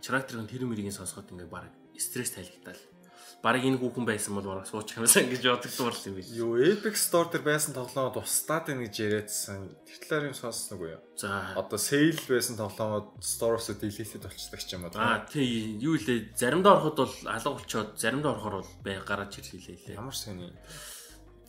Тракторын 0.01 0.47
тэр 0.47 0.65
мөрийг 0.65 0.91
сонсоход 0.95 1.31
ингээ 1.31 1.51
баг 1.51 1.69
стресс 1.99 2.33
тайлагтаал. 2.33 2.79
Бараг 3.41 3.65
энэ 3.65 3.81
хүүхэн 3.81 4.05
байсан 4.05 4.37
бол 4.37 4.45
бараг 4.45 4.69
суучих 4.69 5.01
юмсан 5.01 5.25
гэж 5.25 5.41
боддог 5.49 5.73
дуурал 5.73 6.05
юм 6.05 6.15
биш. 6.21 6.29
Юу 6.29 6.61
Epic 6.61 6.93
Store 6.93 7.25
дээр 7.33 7.41
байсан 7.41 7.73
тоглоомод 7.73 8.21
устдаад 8.21 8.69
байна 8.69 8.85
гэж 8.85 8.95
яриадсан. 9.01 9.73
Тэр 9.81 9.97
талаар 10.05 10.29
юм 10.29 10.37
сонссон 10.37 10.77
уу 10.77 10.93
юу? 10.93 11.01
За 11.17 11.57
одоо 11.57 11.81
sale 11.81 12.21
байсан 12.29 12.53
тоглоомод 12.61 13.17
store-оос 13.17 13.73
deleted 13.81 14.21
болчихдаг 14.21 14.61
ч 14.61 14.69
юм 14.77 14.85
уу. 14.85 14.93
Аа 14.93 15.25
тий 15.25 15.73
юу 15.81 15.97
лээ 15.97 16.37
заримдаа 16.37 16.77
ороход 16.77 16.97
бол 17.01 17.15
алга 17.25 17.49
болчоод 17.57 17.97
заримдаа 17.97 18.37
орохоор 18.37 18.61
бол 18.61 18.71
бай 18.85 19.01
гараад 19.01 19.33
ирлээ 19.33 19.89
лээ. 19.89 19.97
Ямар 19.97 20.13
сони. 20.13 20.53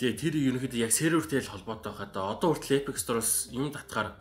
Тэгээ 0.03 0.19
тэр 0.19 0.35
ерөнхийдөө 0.35 0.83
яг 0.83 0.91
сервертэй 0.91 1.47
л 1.47 1.53
холбоотой 1.55 1.95
хаа. 1.95 2.11
Одоо 2.11 2.59
хүртэл 2.59 2.83
Epic 2.83 2.99
Store-оос 2.99 3.55
юм 3.55 3.71
татгаар 3.71 4.19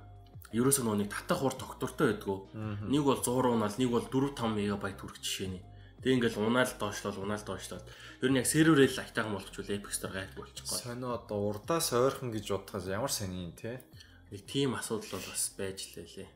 ерөөсөө 0.54 0.86
нөгөө 0.86 1.00
нэг 1.02 1.10
татах 1.10 1.42
хур 1.42 1.58
тогтвортой 1.58 2.14
байдгүй. 2.22 2.38
Нэг 2.86 3.02
бол 3.02 3.18
100 3.18 3.50
унаал, 3.50 3.74
нэг 3.82 3.90
бол 3.90 4.06
4 4.06 4.30
5 4.38 4.78
МБ 4.78 4.86
хүрэх 5.02 5.18
жишээний. 5.26 5.66
Тэг 6.06 6.22
ингээл 6.22 6.38
унаал 6.38 6.70
доошлол, 6.78 7.18
унаал 7.26 7.42
доошлол. 7.42 7.82
Ер 8.22 8.30
нь 8.30 8.38
яг 8.38 8.46
серверээ 8.46 8.94
л 8.94 9.02
айтайхан 9.02 9.34
болгочвол 9.34 9.74
Epic 9.74 9.94
Store 9.98 10.14
гайд 10.14 10.38
болчихгоо. 10.38 10.78
Сонио 10.78 11.18
одоо 11.18 11.50
урдаас 11.50 11.98
ойрхон 11.98 12.30
гэж 12.30 12.46
бодохоос 12.46 12.86
ямар 12.86 13.10
сони 13.10 13.50
юм 13.50 13.54
те. 13.58 13.82
Нэг 14.30 14.46
тийм 14.46 14.78
асуудал 14.78 15.18
бол 15.18 15.34
бас 15.34 15.50
байж 15.58 15.98
лээ. 15.98 16.30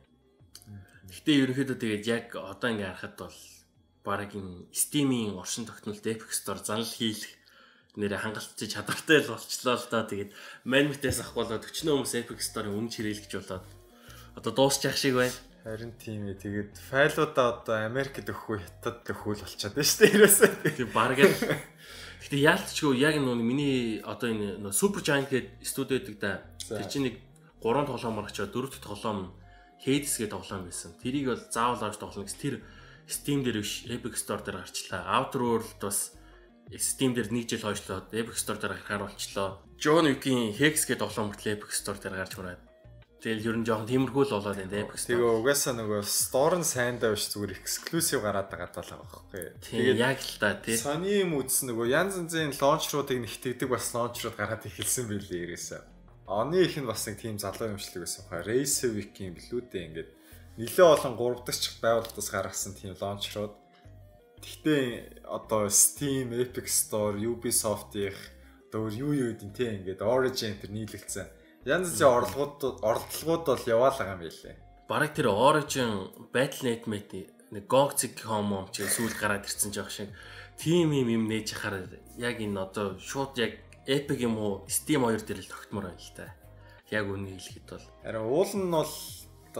Гэтэ 1.06 1.30
ерөнхийдөө 1.46 1.78
тэгээд 1.78 2.04
яг 2.10 2.26
одоо 2.34 2.74
ингээ 2.74 2.98
харахад 2.98 3.30
бол 3.30 3.38
баг 4.02 4.34
энэ 4.34 4.66
Steam-ийн 4.74 5.38
оршин 5.38 5.70
тогтнолт 5.70 6.02
Epic 6.02 6.34
Store 6.34 6.58
занал 6.58 6.82
хийх 6.82 7.22
нэрээ 7.96 8.20
хангалттай 8.20 8.68
чадвартай 8.68 9.24
л 9.24 9.32
болчлоо 9.32 9.76
л 9.76 9.88
да. 9.90 10.04
Тэгээд 10.04 10.30
Manmit-ээс 10.68 11.24
авах 11.24 11.48
болоод 11.48 11.64
40 11.64 11.96
хүмүүс 11.96 12.14
Epic 12.20 12.40
Store-ын 12.44 12.76
үнэ 12.76 12.92
чирээлгэж 12.92 13.32
болоод 13.40 13.66
одоо 14.36 14.52
дуусчих 14.52 14.96
шиг 14.96 15.16
байна. 15.16 15.32
Харин 15.64 15.92
тийм 15.98 16.28
ээ. 16.30 16.38
Тэгээд 16.38 16.72
файлуудаа 16.78 17.58
одоо 17.58 17.76
Америкт 17.88 18.22
өгөхгүй 18.22 18.62
хятад 18.62 19.02
өгөхүүл 19.02 19.42
болчиход 19.42 19.74
байна 19.74 19.88
шүү 19.88 20.00
дээ. 20.04 20.14
Ерөөсөө. 20.14 20.48
Тийм 20.78 20.90
баг 20.94 21.18
л. 21.18 21.34
Гэтэ 22.22 22.36
яалтчгүй 22.38 22.94
яг 23.02 23.16
нөө 23.18 23.34
миний 23.40 23.98
одоо 24.04 24.30
энэ 24.30 24.70
Super 24.70 25.02
Giant 25.02 25.26
гэдэг 25.32 25.66
студи 25.66 25.98
байдаг 25.98 26.16
да. 26.22 26.32
Тэр 26.70 26.86
чинь 26.86 27.06
нэг 27.10 27.16
3 27.64 27.88
тоглоомор 27.88 28.30
очоод 28.30 28.54
4 28.54 28.70
дахь 28.70 28.84
тоглоом 28.84 29.34
Hades 29.82 30.14
гэдэг 30.20 30.34
тоглоом 30.36 30.64
байсан. 30.68 30.94
Тэрийг 31.02 31.26
бол 31.32 31.42
заавал 31.50 31.82
авч 31.82 31.98
тоглоно 31.98 32.28
гэсэн. 32.28 32.40
Тэр 32.40 32.54
Steam 33.06 33.42
дээр 33.42 33.62
биш 33.62 33.86
Epic 33.86 34.14
Store 34.18 34.42
дээр 34.42 34.62
гарчлаа. 34.62 35.02
Outer 35.18 35.42
World 35.42 35.78
бас 35.82 36.14
Steam 36.74 37.14
дээр 37.14 37.30
нэг 37.30 37.46
жил 37.46 37.62
хойшлоод 37.62 38.10
Epic 38.10 38.34
Store 38.34 38.58
дээр 38.58 38.74
гарахаар 38.74 39.06
болчлоо. 39.06 39.62
John 39.78 40.10
Wick-ийн 40.10 40.50
Hex 40.50 40.90
гэдэг 40.90 40.98
тоглоом 40.98 41.30
мөртлөө 41.30 41.54
Epic 41.54 41.70
Store 41.70 41.98
дээр 42.02 42.18
гарч 42.18 42.34
мараад. 42.34 42.62
Тэгэл 43.22 43.46
ер 43.48 43.56
нь 43.62 43.66
жоохон 43.66 43.86
тиймэрхүү 43.86 44.24
л 44.26 44.34
болоод 44.34 44.58
энэ 44.58 44.82
Epic 44.82 44.98
Store. 44.98 45.14
Тэгээ 45.14 45.34
угаасаа 45.46 45.74
нөгөө 45.78 46.02
Store 46.02 46.58
нь 46.58 46.66
сайндаа 46.66 47.14
биш 47.14 47.30
зүгээр 47.30 47.54
exclusive 47.54 48.22
гараад 48.22 48.50
байгаа 48.50 48.70
даа 48.70 48.98
байхгүй. 48.98 49.44
Тэгээд 49.62 49.98
яг 49.98 50.18
л 50.18 50.38
та 50.42 50.58
тий. 50.58 50.74
Sony 50.74 51.22
юм 51.22 51.38
үз 51.38 51.62
нөгөө 51.64 51.86
янз 51.86 52.18
янзын 52.18 52.54
лончруудыг 52.58 53.18
нэгтгэдэг 53.22 53.68
бас 53.70 53.94
лончрууд 53.94 54.36
гараад 54.36 54.66
эхэлсэн 54.66 55.06
байлээ 55.06 55.42
ерөөсөө. 55.48 55.80
Оны 56.26 56.66
их 56.66 56.74
нь 56.74 56.86
бас 56.86 57.06
нэг 57.06 57.22
тийм 57.22 57.38
залуу 57.38 57.78
юмшлаг 57.78 58.02
байсан 58.02 58.22
хаа. 58.26 58.42
Race 58.42 58.84
Week-ийн 58.90 59.38
билүү 59.38 59.60
дээ 59.70 59.86
ингээд 59.86 60.10
нэлээ 60.58 60.86
олон 60.86 61.14
3 61.14 61.46
дахь 61.46 61.78
байгууллагаас 61.78 62.30
гаргасан 62.30 62.74
тийм 62.74 62.94
лончрууд. 62.98 63.54
Гэхдээ 64.46 65.26
одоо 65.26 65.66
Steam, 65.66 66.30
Epic 66.30 66.70
Store, 66.70 67.18
Ubisoft-ийн 67.18 68.14
одоо 68.70 68.86
юу 68.94 69.10
юу 69.10 69.34
гэдэг 69.34 69.50
тийм 69.58 69.72
ингээд 69.82 70.06
Origin 70.06 70.54
тэр 70.62 70.70
нийлэгдсэн. 70.70 71.26
Янз 71.66 71.98
бүрийн 71.98 72.14
орлогууд 72.14 72.78
оролдлогууд 72.78 73.42
бол 73.42 73.64
яваалаа 73.66 74.14
юм 74.14 74.22
байлээ. 74.22 74.54
Бараг 74.86 75.10
тэр 75.18 75.34
Origin 75.34 76.14
Battle.net 76.30 76.86
мэт 76.86 77.10
нэг 77.50 77.66
GOG.com 77.66 78.70
ч 78.70 78.86
сүүл 78.86 79.18
гараад 79.18 79.50
ирсэн 79.50 79.74
жоох 79.74 79.90
шиг 79.90 80.14
тим 80.54 80.94
юм 80.94 81.10
юм 81.10 81.26
нээж 81.26 81.58
хахаар 81.58 81.90
яг 82.14 82.38
энэ 82.38 82.54
одоо 82.54 83.02
шууд 83.02 83.34
яг 83.42 83.58
Epic 83.82 84.22
юм 84.22 84.38
уу 84.38 84.62
Steam 84.70 85.02
хоёр 85.02 85.26
дээр 85.26 85.42
л 85.42 85.50
тогтмоор 85.50 85.90
байна 85.90 85.98
л 85.98 86.14
та. 86.14 86.30
Яг 86.94 87.10
үнийг 87.10 87.42
хэлэхэд 87.42 87.66
бол 87.66 87.86
харин 88.06 88.30
уул 88.30 88.52
нь 88.54 88.70
бол 88.70 88.94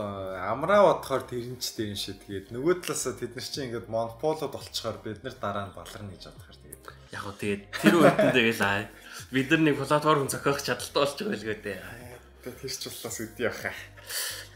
амраа 0.03 0.82
бодохоор 0.97 1.24
тэрэнчтэй 1.28 1.92
юм 1.92 1.99
шиг 1.99 2.20
тэгээд 2.24 2.53
нөгөө 2.53 2.74
талаасаа 2.84 3.14
тэд 3.16 3.32
нар 3.32 3.47
чинь 3.47 3.66
ингээд 3.72 3.88
монополод 3.88 4.53
болчихоор 4.53 4.99
бид 5.01 5.24
нар 5.24 5.36
дараа 5.40 5.64
нь 5.68 5.76
баларна 5.76 6.12
гэж 6.12 6.22
бодохоор 6.28 6.59
тэгээд 6.61 6.84
яг 7.16 7.22
гоо 7.24 7.34
тэгээд 7.36 7.62
тэр 7.80 7.94
үед 7.97 8.18
нь 8.20 8.36
тэгэл 8.36 8.62
аа 8.64 8.86
бид 9.30 9.51
нар 9.51 9.62
нэг 9.64 9.76
платформ 9.80 10.28
зохиох 10.28 10.61
чадaltaй 10.62 11.03
болж 11.03 11.16
байгаа 11.18 11.36
л 11.36 11.49
гэдэг. 11.51 11.76
Тэгээд 12.44 12.59
тэр 12.62 12.72
ч 12.72 12.82
боллоос 12.86 13.18
үдий 13.24 13.47
яхаа. 13.49 13.74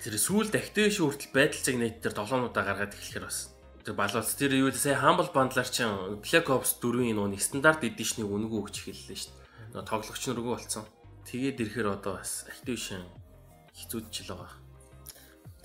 Тэр 0.04 0.14
сүүлд 0.14 0.54
Activision 0.54 1.04
хүртэл 1.10 1.34
байдал 1.34 1.62
цаг 1.64 1.76
нэт 1.80 1.96
дээр 2.04 2.14
долоонуудаа 2.14 2.64
гаргаад 2.64 2.94
эхлэхээр 2.94 3.26
бас 3.26 3.50
тэр 3.82 3.94
балуулс 3.96 4.32
тэр 4.36 4.52
юу 4.60 4.70
сая 4.70 5.00
Humble 5.00 5.32
Bundle-аар 5.32 5.70
чинь 5.72 6.20
Black 6.22 6.46
Ops 6.52 6.78
4-ийн 6.78 7.16
нөө 7.16 7.40
стандарт 7.40 7.82
эдишнийг 7.82 8.28
үнгүү 8.28 8.58
өгч 8.60 8.76
эхэллээ 8.84 9.18
шүү 9.18 9.32
дээ. 9.74 9.88
Тоглогч 9.88 10.24
наргүй 10.28 10.52
болсон. 10.54 10.84
Тэгээд 11.26 11.60
ирэхээр 11.64 11.88
одоо 11.96 12.20
бас 12.20 12.44
Activision 12.46 13.02
хэцүүдчихэл 13.74 14.36
байгаа. 14.36 14.59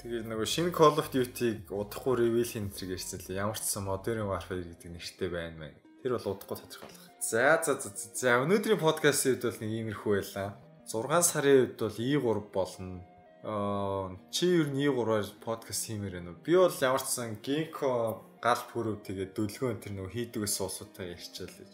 Тэгээд 0.05 0.29
нөгөө 0.29 0.45
шинэ 0.45 0.69
Call 0.69 1.01
of 1.01 1.09
Duty-г 1.09 1.73
удахгүй 1.73 2.29
reveal 2.29 2.45
хийн 2.45 2.69
зэрэг 2.69 2.93
ярьсан 2.93 3.25
л 3.25 3.41
ямар 3.41 3.57
ч 3.57 3.65
сан 3.65 3.89
Modern 3.89 4.29
Warfare 4.29 4.61
гэдэг 4.61 4.93
нэртэй 4.93 5.29
байна 5.33 5.57
мэн. 5.57 5.73
Тэр 6.05 6.21
бол 6.21 6.37
удахгүй 6.37 6.61
тодорхойлох. 6.61 7.09
За 7.17 7.57
за 7.65 7.73
за 7.81 7.89
за 7.89 8.37
өнөөдрийн 8.45 8.77
подкастын 8.77 9.33
үед 9.33 9.49
бол 9.49 9.57
нэг 9.65 9.71
иймэрхүү 9.73 10.13
байлаа. 10.13 10.49
6 10.85 11.09
сарын 11.25 11.57
үед 11.57 11.81
бол 11.81 11.97
E3 11.97 12.21
болно. 12.53 13.01
Аа 13.49 14.13
чи 14.29 14.45
ер 14.61 14.69
нь 14.69 14.85
E3-аар 14.85 15.25
подкаст 15.41 15.89
хиймээр 15.89 16.21
байна 16.21 16.37
уу? 16.37 16.45
Би 16.45 16.53
бол 16.53 16.77
ямар 16.85 17.01
ч 17.01 17.09
сан 17.09 17.41
Ginkgo 17.41 18.21
галт 18.45 18.69
хөрөв 18.77 19.01
тэгээд 19.09 19.33
дөлгөөн 19.33 19.81
тэр 19.81 19.97
нөгөө 19.97 20.13
хийдгээс 20.13 20.53
суусуудаа 20.53 21.17
ярьчаал 21.17 21.49
гэж. 21.49 21.73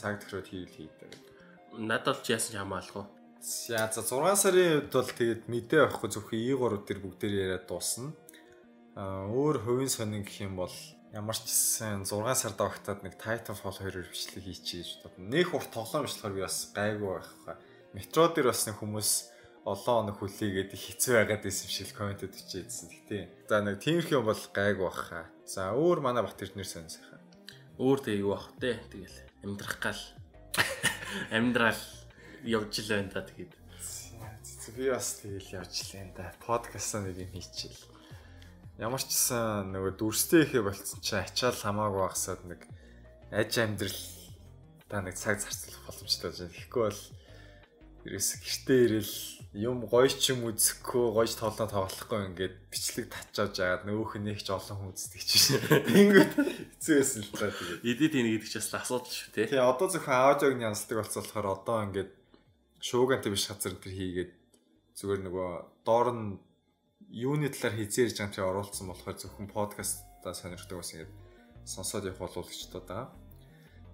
Цаг 0.00 0.24
тохироод 0.24 0.48
хийл 0.48 0.64
хийдэг. 0.64 1.12
Надад 1.76 2.24
ч 2.24 2.32
яасан 2.32 2.56
ч 2.56 2.56
хамаалгүй. 2.56 3.19
За 3.40 3.88
за 3.88 4.02
6 4.04 4.36
сарын 4.36 4.84
үед 4.84 4.92
бол 4.92 5.08
тэгээд 5.08 5.48
мэдээ 5.48 5.88
авахгүй 5.88 6.12
зөвхөн 6.12 6.44
E3 6.44 6.84
дээр 6.84 7.00
бүгдээр 7.00 7.34
яриад 7.40 7.64
дуусна. 7.64 8.12
Аа 8.92 9.32
өөр 9.32 9.64
хувийн 9.64 9.88
сонин 9.88 10.28
гэх 10.28 10.44
юм 10.44 10.60
бол 10.60 10.76
ямар 11.16 11.32
ч 11.32 11.48
гэсэн 11.48 12.04
6 12.04 12.20
сард 12.36 12.60
авахтаад 12.60 13.00
нэг 13.00 13.16
Titanfall 13.16 13.72
2-оор 13.80 14.12
бичлэг 14.12 14.44
хийчихье 14.44 14.84
гэж 14.84 14.92
бодсон. 15.00 15.32
Нөх 15.32 15.56
урт 15.56 15.72
тоглоом 15.72 16.04
бичлэгээр 16.04 16.36
би 16.36 16.44
бас 16.44 16.58
гайгүй 16.76 17.10
байх. 17.16 17.32
Метро 17.96 18.28
дээр 18.28 18.52
бас 18.52 18.60
нэг 18.68 18.76
хүмүүс 18.76 19.10
олон 19.64 19.96
оног 20.04 20.16
хүлээгээд 20.20 20.76
хэцүү 20.76 21.12
байгаад 21.16 21.40
байсан 21.40 21.64
юм 21.64 21.72
шиг 21.72 21.96
комментэд 21.96 22.36
бичээдсэн. 22.36 22.88
Гэтэ 22.92 23.18
за 23.48 23.56
нэг 23.64 23.80
тиймэрхүү 23.80 24.20
бол 24.20 24.42
гайгүй 24.52 24.84
баха. 24.84 25.32
За 25.48 25.72
өөр 25.72 26.04
манай 26.04 26.28
бат 26.28 26.36
эрднэр 26.36 26.68
сонь 26.68 26.92
сайхан. 26.92 27.24
Өөр 27.80 28.04
тэг 28.04 28.20
юу 28.20 28.36
бах 28.36 28.52
те 28.60 28.76
тэгэл 28.92 29.16
амьдрах 29.48 29.76
гал 29.80 30.00
амьдрал 31.32 31.80
явж 32.44 32.72
л 32.84 32.88
байна 32.94 33.10
да 33.12 33.22
тэгээд. 33.26 33.54
Би 34.76 34.86
бас 34.90 35.18
тэгэл 35.20 35.60
явж 35.60 35.74
л 35.84 35.92
байна 35.96 36.12
да. 36.16 36.26
Подкастаа 36.44 37.04
нэг 37.04 37.18
юм 37.24 37.30
хийчихэл. 37.34 37.90
Ямар 38.80 39.02
ч 39.02 39.12
гэсэн 39.12 39.76
нөгөө 39.76 39.92
дүрстэй 40.00 40.48
ихе 40.48 40.64
болцсон 40.64 41.04
чи 41.04 41.12
ачаал 41.18 41.52
хамаагүй 41.52 42.00
багсаад 42.00 42.42
нэг 42.48 42.64
аж 43.28 43.52
амьдрал 43.60 44.00
та 44.88 45.04
нэг 45.04 45.14
цаг 45.20 45.36
зарцуулах 45.36 45.84
боломжтой 45.84 46.30
байна. 46.32 46.48
Тэгэхгүй 46.48 46.82
бол 46.88 47.02
ерөөс 48.08 48.30
гэртээ 48.40 48.80
ирэл 48.88 49.14
юм 49.60 49.84
гоё 49.84 50.08
ч 50.08 50.32
юм 50.32 50.48
үзэхгүй 50.48 51.12
гоёж 51.12 51.36
тоглоо 51.36 51.68
тоглохгүй 51.68 52.20
ингээд 52.32 52.56
бичлэг 52.72 53.06
татчааж 53.12 53.54
агаад 53.60 53.84
нөгөөх 53.84 54.16
нь 54.16 54.32
их 54.32 54.40
ч 54.40 54.48
олон 54.48 54.78
хүн 54.80 54.94
үздэг 54.96 55.22
чинь. 55.28 55.60
Тэнгүүд 55.90 56.32
хэцүү 56.80 56.94
байсан 56.96 57.20
л 57.20 57.34
та 57.36 57.50
тэгээд. 57.52 57.84
Эдит 57.84 58.14
ийн 58.16 58.28
гэдэг 58.32 58.48
чинь 58.48 58.62
бас 58.64 58.74
асуудал 58.78 59.12
шүү. 59.12 59.30
Тий 59.36 59.58
одоо 59.60 59.88
зөвхөн 59.90 60.16
аудиог 60.16 60.54
нь 60.56 60.64
янздаг 60.64 60.96
болцоолохоор 61.02 61.46
одоо 61.50 61.76
ингээд 61.84 62.10
шуугантай 62.80 63.30
биш 63.32 63.46
газар 63.48 63.76
тэр 63.76 63.92
хийгээд 63.92 64.32
зүгээр 64.96 65.20
нөгөө 65.28 65.50
доор 65.84 66.08
нь 66.16 66.40
юуны 67.12 67.48
талаар 67.52 67.76
хизээрж 67.76 68.16
байгаа 68.16 68.26
юм 68.26 68.34
чи 68.34 68.40
оруулсан 68.40 68.86
болохоор 68.88 69.16
зөвхөн 69.20 69.48
подкастаа 69.52 70.32
сонирхдаг 70.34 70.78
бас 70.80 70.92
ингэ 70.94 71.08
сонсоод 71.64 72.04
явах 72.08 72.32
боловч 72.32 72.68
тоо. 72.72 73.12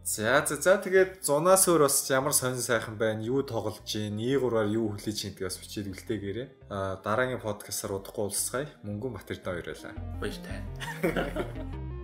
За 0.07 0.39
за 0.47 0.55
за 0.63 0.79
тэгээд 0.79 1.27
зунаас 1.27 1.67
өөр 1.67 1.91
бас 1.91 2.07
ямар 2.15 2.31
сонир 2.31 2.63
сайхан 2.63 2.95
байна, 2.95 3.27
юу 3.27 3.43
тоглож 3.43 3.83
гин, 3.83 4.23
E3-аар 4.23 4.71
юу 4.71 4.95
хүлээж 4.95 5.19
гин 5.19 5.35
гэдгээс 5.35 5.59
бичээд 5.59 5.91
үлдээгээрээ. 5.91 6.49
А 6.71 7.03
дараагийн 7.03 7.43
подкастаар 7.43 7.99
удахгүй 7.99 8.31
уулзцгаая. 8.31 8.71
Мөнгөн 8.87 9.19
Батэрдаа 9.19 9.59
хоёроо. 9.59 9.99
Баяр 10.23 10.39
таа. 10.47 10.63